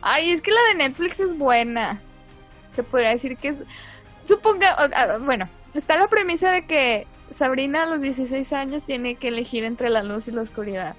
Ay, 0.00 0.30
es 0.30 0.42
que 0.42 0.50
la 0.50 0.60
de 0.68 0.74
Netflix 0.76 1.20
es 1.20 1.36
buena. 1.36 2.00
Se 2.72 2.82
podría 2.82 3.10
decir 3.10 3.36
que 3.36 3.48
es... 3.48 3.62
Suponga... 4.24 4.74
ah, 4.78 5.18
Bueno, 5.18 5.48
está 5.74 5.98
la 5.98 6.08
premisa 6.08 6.50
de 6.50 6.66
que 6.66 7.06
Sabrina 7.30 7.84
a 7.84 7.86
los 7.86 8.00
16 8.00 8.52
años 8.52 8.84
tiene 8.84 9.14
que 9.14 9.28
elegir 9.28 9.64
entre 9.64 9.90
la 9.90 10.02
luz 10.02 10.28
y 10.28 10.32
la 10.32 10.42
oscuridad. 10.42 10.96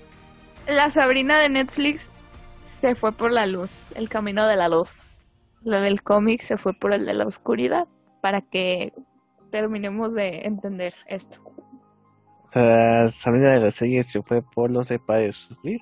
La 0.68 0.90
Sabrina 0.90 1.40
de 1.40 1.50
Netflix 1.50 2.10
se 2.62 2.96
fue 2.96 3.12
por 3.12 3.32
la 3.32 3.46
luz, 3.46 3.90
el 3.96 4.10
camino 4.10 4.48
de 4.48 4.56
la 4.56 4.70
luz. 4.70 5.28
La 5.64 5.82
del 5.82 6.02
cómic 6.02 6.42
se 6.42 6.58
fue 6.58 6.74
por 6.74 6.94
el 6.94 7.06
de 7.06 7.14
la 7.14 7.26
oscuridad, 7.26 7.88
para 8.22 8.42
que 8.42 8.94
terminemos 9.52 10.14
de 10.14 10.42
entender 10.46 10.94
esto. 11.08 11.53
Sea, 12.54 13.08
Sabrina 13.10 13.54
de 13.54 13.62
la 13.62 13.72
serie 13.72 14.04
se 14.04 14.22
fue 14.22 14.44
por 14.44 14.70
los 14.70 14.88
de 14.90 15.00
de 15.08 15.32
sufrir. 15.32 15.82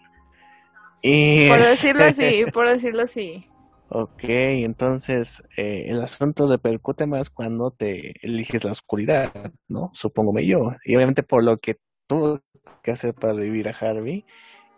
Y 1.01 1.49
Por 1.49 1.59
este, 1.59 1.69
decirlo 1.69 2.03
así, 2.05 2.45
por 2.53 2.69
decirlo 2.69 3.01
así. 3.01 3.45
Ok, 3.89 4.23
entonces 4.23 5.43
eh, 5.57 5.87
el 5.87 6.01
asunto 6.01 6.47
repercute 6.47 7.07
más 7.07 7.29
cuando 7.29 7.71
te 7.71 8.13
eliges 8.25 8.63
la 8.63 8.71
oscuridad, 8.71 9.33
¿no? 9.67 9.89
Supóngome 9.91 10.47
yo. 10.47 10.59
Y 10.85 10.95
obviamente 10.95 11.23
por 11.23 11.43
lo 11.43 11.57
que 11.57 11.75
tuvo 12.07 12.39
que 12.81 12.91
hacer 12.91 13.13
para 13.15 13.33
revivir 13.33 13.67
a 13.67 13.71
Harvey. 13.77 14.23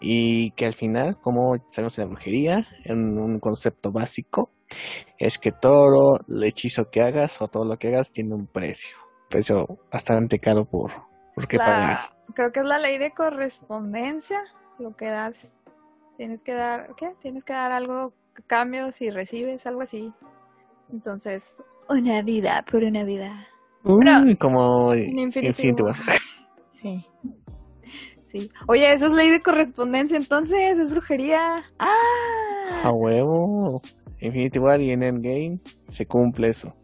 Y 0.02 0.52
que 0.52 0.66
al 0.66 0.74
final, 0.74 1.20
como 1.22 1.56
sabemos 1.70 2.00
en 2.00 2.06
la 2.06 2.10
brujería, 2.10 2.68
en 2.86 3.20
un 3.20 3.40
concepto 3.40 3.92
básico, 3.92 4.50
es 5.20 5.38
que 5.38 5.52
todo 5.52 6.20
el 6.28 6.44
hechizo 6.44 6.90
que 6.90 7.02
hagas 7.02 7.40
o 7.40 7.48
todo 7.48 7.66
lo 7.66 7.78
que 7.78 7.90
hagas 7.90 8.12
tiene 8.12 8.34
un 8.34 8.48
precio. 8.48 8.98
Precio 9.30 9.80
bastante 9.92 10.40
caro 10.40 10.66
por, 10.66 10.92
por 11.36 11.48
qué 11.48 11.58
pagar. 11.58 11.80
La- 12.28 12.34
creo 12.34 12.52
que 12.52 12.60
es 12.60 12.66
la 12.66 12.80
ley 12.80 12.98
de 12.98 13.12
correspondencia. 13.12 14.42
Lo 14.80 14.96
que 14.96 15.06
das, 15.08 15.56
tienes 16.18 16.42
que 16.42 16.54
dar, 16.54 16.94
¿qué? 16.98 17.14
Tienes 17.22 17.44
que 17.44 17.54
dar 17.54 17.72
algo 17.72 18.14
a 18.38 18.42
cambio 18.48 18.92
si 18.92 19.10
recibes, 19.10 19.66
algo 19.68 19.82
así. 19.82 20.12
Entonces, 20.92 21.62
una 21.90 22.22
vida 22.22 22.64
por 22.70 22.84
una 22.84 23.04
vida. 23.04 23.48
Pero- 23.84 23.96
Uy, 23.96 24.36
como. 24.36 24.88
War. 24.88 25.96
Sí. 26.72 27.06
Sí. 28.28 28.52
Oye, 28.68 28.92
eso 28.92 29.08
es 29.08 29.14
ley 29.14 29.30
de 29.30 29.42
correspondencia, 29.42 30.18
entonces, 30.18 30.78
es 30.80 30.90
brujería. 30.92 31.56
¡Ah! 31.80 32.82
A 32.84 32.92
huevo. 32.92 33.82
Infinity 34.20 34.60
War 34.60 34.82
y 34.82 34.92
en 34.92 35.04
Endgame 35.04 35.60
se 35.88 36.06
cumple 36.06 36.50
eso. 36.50 36.76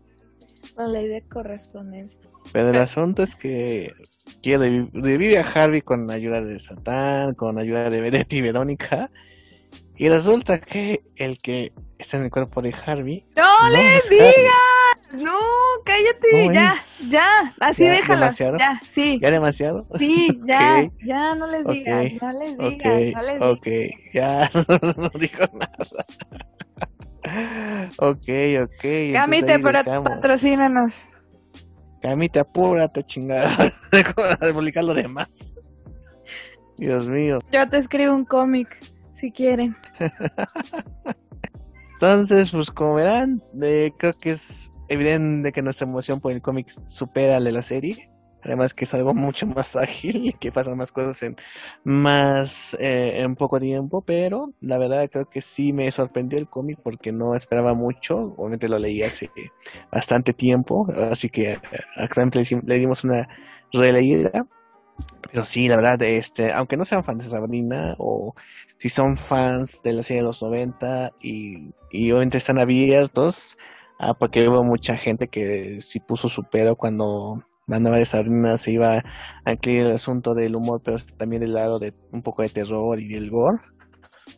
La 0.77 0.87
ley 0.87 1.07
de 1.07 1.21
correspondencia. 1.23 2.19
Pero 2.53 2.69
el 2.69 2.77
asunto 2.77 3.23
es 3.23 3.35
que 3.35 3.91
quiere 4.41 4.87
revive 4.93 5.37
a 5.37 5.41
Harvey 5.41 5.81
con 5.81 6.09
ayuda 6.11 6.41
de 6.41 6.59
Satán, 6.59 7.33
con 7.35 7.57
ayuda 7.57 7.89
de 7.89 8.01
Beret 8.01 8.31
y 8.33 8.41
Verónica. 8.41 9.09
Y 9.97 10.07
resulta 10.07 10.59
que 10.61 11.01
el 11.17 11.39
que 11.39 11.73
está 11.97 12.17
en 12.17 12.23
el 12.23 12.31
cuerpo 12.31 12.61
de 12.61 12.73
Harvey. 12.73 13.25
¡No, 13.35 13.69
les 13.69 14.09
digas! 14.09 15.21
No, 15.21 15.37
cállate, 15.83 16.53
ya, 16.53 16.75
ya, 17.09 17.53
así 17.59 17.83
¿Ya 17.83 17.91
déjalo. 17.91 18.19
demasiado? 18.21 18.57
Ya, 18.59 18.79
sí. 18.87 19.19
¿Ya 19.21 19.31
demasiado? 19.31 19.87
Sí, 19.97 20.39
ya, 20.45 20.83
Ok, 20.85 20.93
ya, 21.03 21.35
no 21.35 21.47
les 21.47 21.65
digas, 21.65 22.05
ok, 22.13 22.21
no 22.21 22.31
les 22.31 22.57
digas, 22.57 23.13
no 23.15 23.21
les 23.23 23.39
digas. 23.39 23.41
ok, 23.41 23.67
ya 24.13 24.49
no 24.97 25.09
dijo 25.19 25.43
nada. 25.53 26.05
ok, 27.97 28.27
ok. 28.63 29.13
Camite, 29.13 29.57
dejamos. 29.57 30.03
patrocínanos. 30.09 31.05
Camite, 32.01 32.39
apúrate, 32.39 33.03
chingada. 33.03 33.73
de 34.41 34.53
publicar 34.53 34.83
lo 34.83 34.93
demás. 34.93 35.59
Dios 36.77 37.07
mío. 37.07 37.39
Yo 37.51 37.67
te 37.67 37.77
escribo 37.77 38.15
un 38.15 38.25
cómic, 38.25 38.77
si 39.15 39.31
quieren. 39.31 39.75
Entonces, 41.93 42.51
pues 42.51 42.71
como 42.71 42.95
verán, 42.95 43.43
eh, 43.61 43.91
creo 43.97 44.13
que 44.13 44.31
es 44.31 44.71
evidente 44.87 45.51
que 45.51 45.61
nuestra 45.61 45.85
emoción 45.85 46.21
por 46.21 46.31
el 46.31 46.41
cómic 46.41 46.73
supera 46.87 47.39
la 47.39 47.45
de 47.45 47.51
la 47.51 47.61
serie. 47.61 48.09
Además 48.43 48.73
que 48.73 48.85
es 48.85 48.93
algo 48.93 49.13
mucho 49.15 49.47
más 49.47 49.75
ágil 49.75 50.27
y 50.27 50.33
que 50.33 50.51
pasan 50.51 50.77
más 50.77 50.91
cosas 50.91 51.21
en 51.23 51.35
más 51.83 52.75
eh, 52.79 53.21
en 53.21 53.35
poco 53.35 53.59
tiempo, 53.59 54.01
pero 54.01 54.53
la 54.61 54.77
verdad 54.77 55.09
creo 55.09 55.29
que 55.29 55.41
sí 55.41 55.73
me 55.73 55.89
sorprendió 55.91 56.39
el 56.39 56.47
cómic 56.47 56.79
porque 56.83 57.11
no 57.11 57.35
esperaba 57.35 57.73
mucho. 57.73 58.33
Obviamente 58.37 58.67
lo 58.69 58.79
leí 58.79 59.03
hace 59.03 59.29
bastante 59.91 60.33
tiempo, 60.33 60.87
así 61.11 61.29
que 61.29 61.53
eh, 61.53 61.59
actualmente 61.95 62.41
le, 62.65 62.75
dimos 62.77 63.03
una 63.03 63.27
releída. 63.71 64.45
Pero 65.31 65.43
sí, 65.45 65.67
la 65.67 65.77
verdad, 65.77 66.01
este, 66.03 66.51
aunque 66.51 66.75
no 66.75 66.85
sean 66.85 67.03
fans 67.03 67.23
de 67.23 67.29
Sabrina 67.29 67.95
o 67.99 68.33
si 68.77 68.89
son 68.89 69.15
fans 69.17 69.81
de 69.83 69.93
la 69.93 70.03
serie 70.03 70.21
de 70.21 70.27
los 70.27 70.41
90 70.41 71.11
y, 71.21 71.71
obviamente 72.11 72.37
están 72.37 72.59
abiertos, 72.59 73.57
ah, 73.99 74.13
porque 74.13 74.47
hubo 74.47 74.63
mucha 74.63 74.97
gente 74.97 75.27
que 75.27 75.81
sí 75.81 75.99
puso 75.99 76.29
su 76.29 76.43
pedo 76.43 76.75
cuando 76.75 77.43
de 77.69 78.05
Sabrina 78.05 78.57
se 78.57 78.71
iba 78.71 79.03
a 79.45 79.51
incluir 79.51 79.85
el 79.85 79.91
asunto 79.93 80.33
del 80.33 80.55
humor, 80.55 80.81
pero 80.83 80.97
también 81.17 81.41
del 81.41 81.53
lado 81.53 81.79
de 81.79 81.93
un 82.11 82.21
poco 82.21 82.41
de 82.41 82.49
terror 82.49 82.99
y 82.99 83.07
del 83.07 83.29
gore. 83.29 83.59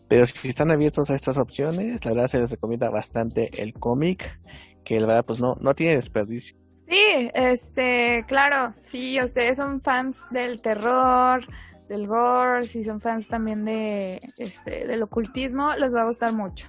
Pero 0.08 0.26
si 0.26 0.48
están 0.48 0.72
abiertos 0.72 1.10
a 1.10 1.16
estas 1.16 1.38
opciones, 1.38 2.04
la 2.06 2.12
verdad 2.12 2.28
se 2.28 2.40
les 2.40 2.52
recomienda 2.52 2.90
bastante 2.90 3.62
el 3.62 3.74
cómic, 3.74 4.40
que 4.84 5.00
la 5.00 5.08
verdad 5.08 5.26
pues 5.26 5.40
no, 5.40 5.56
no 5.62 5.74
tiene 5.74 5.96
desperdicio. 5.96 6.58
Sí, 6.88 7.30
este, 7.34 8.26
claro, 8.28 8.74
si 8.82 9.22
ustedes 9.22 9.58
son 9.58 9.82
fans 9.82 10.26
del 10.32 10.62
terror, 10.62 11.46
del 11.88 12.08
gore, 12.08 12.64
si 12.64 12.84
son 12.84 13.00
fans 13.00 13.30
también 13.30 13.64
de, 13.64 14.20
este, 14.38 14.86
del 14.86 15.04
ocultismo, 15.04 15.74
les 15.76 15.96
va 15.96 16.02
a 16.02 16.08
gustar 16.08 16.34
mucho. 16.34 16.68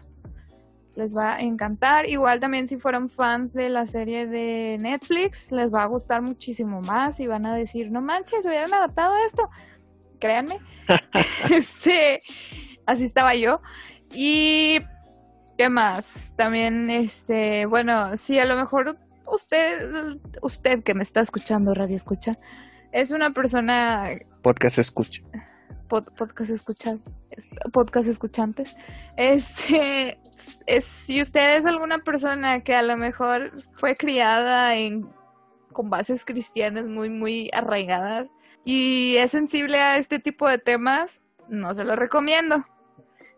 Les 0.94 1.16
va 1.16 1.36
a 1.36 1.40
encantar. 1.40 2.08
Igual 2.08 2.40
también 2.40 2.68
si 2.68 2.76
fueron 2.76 3.08
fans 3.08 3.52
de 3.52 3.68
la 3.68 3.86
serie 3.86 4.26
de 4.26 4.76
Netflix, 4.80 5.52
les 5.52 5.72
va 5.72 5.82
a 5.82 5.86
gustar 5.86 6.22
muchísimo 6.22 6.80
más 6.82 7.20
y 7.20 7.26
van 7.26 7.46
a 7.46 7.54
decir, 7.54 7.90
no 7.90 8.00
manches, 8.00 8.44
hubieran 8.44 8.72
adaptado 8.74 9.14
esto. 9.26 9.48
Créanme. 10.18 10.58
este, 11.50 12.22
así 12.86 13.04
estaba 13.04 13.34
yo. 13.34 13.60
Y 14.12 14.80
¿qué 15.56 15.68
más? 15.68 16.34
También, 16.36 16.90
este, 16.90 17.66
bueno, 17.66 18.16
sí, 18.16 18.38
a 18.38 18.46
lo 18.46 18.56
mejor 18.56 18.98
usted, 19.26 20.18
usted 20.42 20.82
que 20.82 20.94
me 20.94 21.02
está 21.02 21.20
escuchando, 21.20 21.74
radio 21.74 21.96
escucha, 21.96 22.32
es 22.92 23.10
una 23.10 23.32
persona 23.32 24.10
Podcast 24.42 24.78
escucha. 24.78 25.22
Podcast 26.00 26.50
escuchantes. 28.08 28.76
Este, 29.16 30.18
es, 30.66 30.84
si 30.84 31.22
usted 31.22 31.56
es 31.56 31.66
alguna 31.66 31.98
persona 31.98 32.62
que 32.62 32.74
a 32.74 32.82
lo 32.82 32.96
mejor 32.96 33.62
fue 33.74 33.96
criada 33.96 34.74
en 34.76 35.08
con 35.72 35.88
bases 35.88 36.24
cristianas 36.26 36.84
muy 36.84 37.08
muy 37.08 37.48
arraigadas 37.54 38.28
y 38.62 39.16
es 39.16 39.30
sensible 39.30 39.80
a 39.80 39.96
este 39.96 40.18
tipo 40.18 40.46
de 40.48 40.58
temas, 40.58 41.22
no 41.48 41.74
se 41.74 41.84
lo 41.84 41.96
recomiendo. 41.96 42.64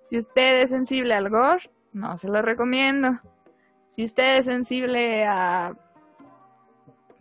Si 0.05 0.19
usted 0.19 0.63
es 0.63 0.71
sensible 0.71 1.15
al 1.15 1.31
gore, 1.31 1.71
no 1.93 2.19
se 2.19 2.29
lo 2.29 2.43
recomiendo. 2.43 3.21
Si 3.89 4.05
usted 4.05 4.39
es 4.39 4.47
sensible 4.47 5.25
a 5.25 5.75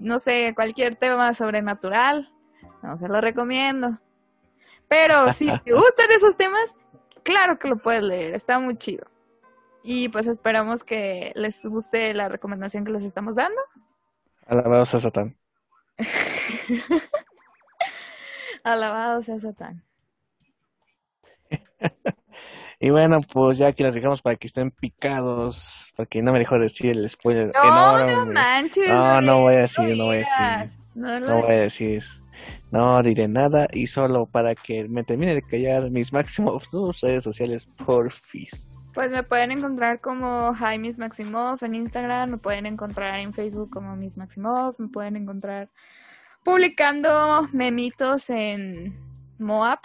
no 0.04 0.20
sé, 0.20 0.54
cualquier 0.54 0.98
tema 0.98 1.34
sobrenatural, 1.34 2.30
no 2.82 2.98
se 2.98 3.08
lo 3.08 3.22
recomiendo. 3.22 4.00
Pero 4.88 5.32
si 5.32 5.48
te 5.64 5.74
gustan 5.74 6.12
esos 6.12 6.38
temas, 6.38 6.74
claro 7.24 7.60
que 7.60 7.68
lo 7.68 7.78
puedes 7.78 8.04
leer, 8.04 8.34
está 8.34 8.60
muy 8.60 8.78
chido. 8.78 9.06
Y 9.84 10.10
pues 10.10 10.28
esperamos 10.28 10.84
que 10.84 11.32
les 11.36 11.64
guste 11.66 12.14
la 12.14 12.30
recomendación 12.30 12.86
que 12.86 12.92
les 12.92 13.04
estamos 13.04 13.36
dando. 13.36 13.60
Alabados 14.48 14.94
a 14.96 15.00
Satán. 15.00 15.36
Alabado 18.64 19.22
sea 19.22 19.40
Satán. 19.40 19.84
Y 22.80 22.90
bueno, 22.90 23.22
pues 23.22 23.60
ya 23.60 23.68
aquí 23.68 23.82
las 23.82 23.94
dejamos 23.94 24.22
para 24.22 24.36
que 24.36 24.48
estén 24.48 24.70
picados, 24.70 25.88
porque 25.96 26.22
no 26.22 26.34
me 26.34 26.40
dejó 26.40 26.60
decir 26.60 26.92
el 26.92 27.10
spoiler 27.10 27.50
No, 27.54 27.98
no 27.98 28.10
enorme. 28.10 28.34
manches. 28.34 28.90
No, 28.90 29.22
no 29.22 29.40
voy 29.40 29.54
a 29.54 29.60
decir, 29.60 29.86
lo 29.86 29.96
no 29.96 30.06
voy 30.08 30.18
a 30.38 30.58
decir. 30.60 30.80
No 30.94 31.20
No 31.22 31.42
voy 31.44 31.56
a 31.56 31.60
decir, 31.62 32.04
no 32.74 33.04
diré 33.04 33.28
nada 33.28 33.68
y 33.72 33.86
solo 33.86 34.26
para 34.26 34.56
que 34.56 34.88
me 34.90 35.04
termine 35.04 35.36
de 35.36 35.44
callar 35.44 35.92
mis 35.92 36.12
máximos 36.12 36.70
tus 36.70 37.02
redes 37.02 37.24
sociales, 37.24 37.68
porfis. 37.86 38.68
Pues 38.96 39.12
me 39.12 39.22
pueden 39.22 39.52
encontrar 39.52 40.02
como 40.02 40.54
Hi 40.56 40.80
Miss 40.80 40.98
Maximov 40.98 41.64
en 41.64 41.76
Instagram, 41.76 42.32
me 42.32 42.38
pueden 42.38 42.66
encontrar 42.66 43.20
en 43.20 43.32
Facebook 43.32 43.70
como 43.70 43.96
Miss 43.96 44.18
Maximov, 44.18 44.76
me 44.80 44.88
pueden 44.88 45.16
encontrar 45.18 45.70
publicando 46.44 47.48
memitos 47.54 48.30
en 48.32 48.98
Moab 49.38 49.80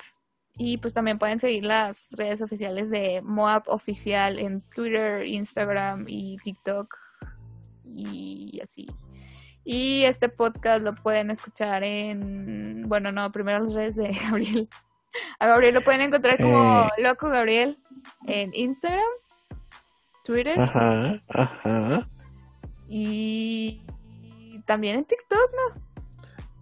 y 0.57 0.79
pues 0.79 0.95
también 0.95 1.19
pueden 1.19 1.39
seguir 1.39 1.65
las 1.65 2.09
redes 2.13 2.41
oficiales 2.41 2.89
de 2.89 3.21
Moab 3.23 3.65
Oficial 3.67 4.39
en 4.39 4.63
Twitter, 4.63 5.27
Instagram 5.27 6.07
y 6.09 6.37
TikTok 6.39 6.97
y 7.85 8.61
así. 8.63 8.89
Y 9.71 10.05
este 10.05 10.31
podcast 10.31 10.83
lo 10.83 10.95
pueden 10.95 11.31
escuchar 11.31 11.85
en, 11.85 12.89
bueno, 12.89 13.13
no, 13.13 13.31
primero 13.31 13.65
las 13.65 13.75
redes 13.75 13.97
de 13.97 14.17
Gabriel. 14.23 14.67
A 15.39 15.47
Gabriel 15.47 15.75
lo 15.75 15.85
pueden 15.85 16.01
encontrar 16.01 16.39
como 16.39 16.85
Eh. 16.87 17.03
Loco 17.03 17.29
Gabriel 17.29 17.77
en 18.27 18.51
Instagram, 18.55 19.05
Twitter 20.25 20.59
Ajá, 20.59 21.17
ajá. 21.29 22.09
y 22.89 23.83
también 24.65 25.01
en 25.01 25.05
TikTok, 25.05 25.51
¿no? 25.53 25.83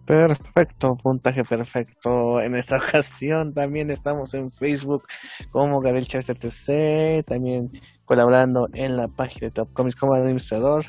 Perfecto, 0.05 0.97
puntaje 0.97 1.45
perfecto. 1.45 2.41
En 2.41 2.55
esta 2.55 2.75
ocasión 2.89 3.53
también 3.53 3.89
estamos 3.89 4.33
en 4.33 4.51
Facebook 4.51 5.07
como 5.51 5.79
Gabriel 5.79 6.07
Chávez 6.07 6.25
TTC, 6.25 7.25
también 7.25 7.69
colaborando 8.03 8.67
en 8.73 8.97
la 8.97 9.07
página 9.07 9.47
de 9.47 9.51
Top 9.51 9.71
Comics 9.71 9.95
como 9.95 10.13
administrador 10.13 10.85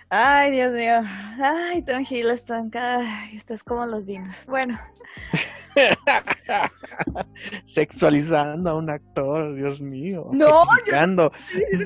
Ay, 0.10 0.52
Dios 0.52 0.74
mío. 0.74 1.02
Ay, 1.40 1.84
Tom 1.84 2.04
Hiddleston, 2.10 2.70
cada... 2.70 3.30
estás 3.32 3.64
como 3.64 3.86
los 3.86 4.06
vinos. 4.06 4.46
Bueno, 4.48 4.80
Sexualizando 7.66 8.70
a 8.70 8.76
un 8.76 8.90
actor, 8.90 9.56
Dios 9.56 9.82
mío. 9.82 10.30
No, 10.32 10.66
yo- 10.88 11.02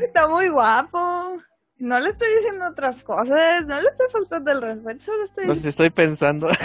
está 0.02 0.28
muy 0.28 0.50
guapo. 0.50 1.38
No 1.78 2.00
le 2.00 2.10
estoy 2.10 2.34
diciendo 2.36 2.68
otras 2.68 3.04
cosas, 3.04 3.66
no 3.66 3.82
le 3.82 3.90
estoy 3.90 4.08
faltando 4.12 4.52
el 4.52 4.62
respeto, 4.62 5.06
solo 5.06 5.24
estoy... 5.24 5.46
Pues 5.46 5.66
estoy 5.66 5.90
pensando. 5.90 6.48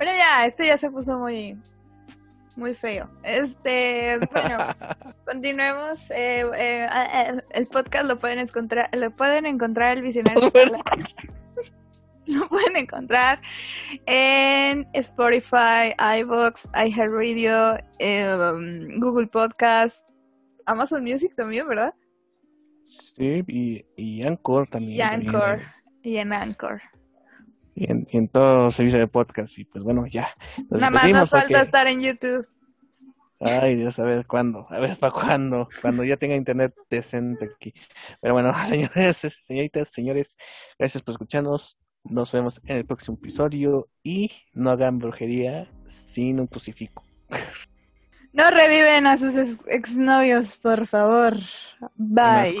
Bueno, 0.00 0.14
ya, 0.16 0.46
esto 0.46 0.64
ya 0.64 0.78
se 0.78 0.90
puso 0.90 1.18
muy... 1.18 1.58
Muy 2.56 2.74
feo. 2.74 3.10
Este, 3.22 4.18
bueno, 4.32 4.74
continuemos. 5.26 6.10
Eh, 6.10 6.50
eh, 6.56 7.42
el 7.50 7.66
podcast 7.66 8.06
lo 8.06 8.18
pueden 8.18 8.38
encontrar, 8.38 8.88
lo 8.96 9.10
pueden 9.10 9.44
encontrar 9.44 9.98
el 9.98 10.02
visionario. 10.02 10.40
Lo 10.40 10.50
pueden 10.50 10.72
Lo 12.26 12.48
pueden 12.48 12.76
encontrar 12.76 13.42
en 14.06 14.88
Spotify, 14.94 15.94
iVoox, 15.98 16.68
iHeartRadio, 16.74 17.76
eh, 17.98 18.34
Google 18.96 19.26
Podcast, 19.26 20.08
Amazon 20.64 21.04
Music 21.04 21.34
también, 21.36 21.68
¿verdad? 21.68 21.92
Sí, 22.90 23.44
y, 23.46 23.84
y 23.96 24.26
Anchor 24.26 24.68
también. 24.68 24.92
Y 24.92 25.00
Anchor. 25.00 25.60
Y 26.02 26.16
en 26.16 26.32
Anchor. 26.32 26.82
Y 27.74 27.90
en, 27.90 28.06
y 28.10 28.18
en 28.18 28.28
todo 28.28 28.70
servicio 28.70 28.98
de 28.98 29.06
podcast. 29.06 29.56
Y 29.58 29.64
pues 29.64 29.84
bueno, 29.84 30.06
ya. 30.06 30.28
Nos 30.68 30.80
Nada 30.80 30.90
más 30.90 31.08
nos 31.08 31.30
falta 31.30 31.46
porque- 31.48 31.62
estar 31.62 31.86
en 31.86 32.00
YouTube. 32.00 32.46
Ay, 33.42 33.76
Dios, 33.76 33.98
a 33.98 34.02
ver 34.04 34.26
cuándo. 34.26 34.66
A 34.68 34.80
ver 34.80 34.98
para 34.98 35.12
cuándo. 35.12 35.68
Cuando 35.80 36.04
ya 36.04 36.16
tenga 36.18 36.34
internet 36.36 36.74
decente 36.90 37.48
aquí. 37.54 37.72
Pero 38.20 38.34
bueno, 38.34 38.52
señores, 38.66 39.16
señoritas, 39.46 39.88
señores, 39.88 40.36
gracias 40.78 41.02
por 41.02 41.12
escucharnos. 41.12 41.78
Nos 42.04 42.32
vemos 42.32 42.60
en 42.66 42.78
el 42.78 42.84
próximo 42.86 43.16
episodio. 43.16 43.88
Y 44.02 44.30
no 44.52 44.70
hagan 44.70 44.98
brujería 44.98 45.70
sin 45.86 46.40
un 46.40 46.48
crucifijo. 46.48 47.04
No 48.32 48.48
reviven 48.50 49.06
a 49.06 49.16
sus 49.16 49.34
ex- 49.36 49.66
exnovios, 49.66 50.56
por 50.56 50.86
favor. 50.86 51.36
Bye. 51.96 52.56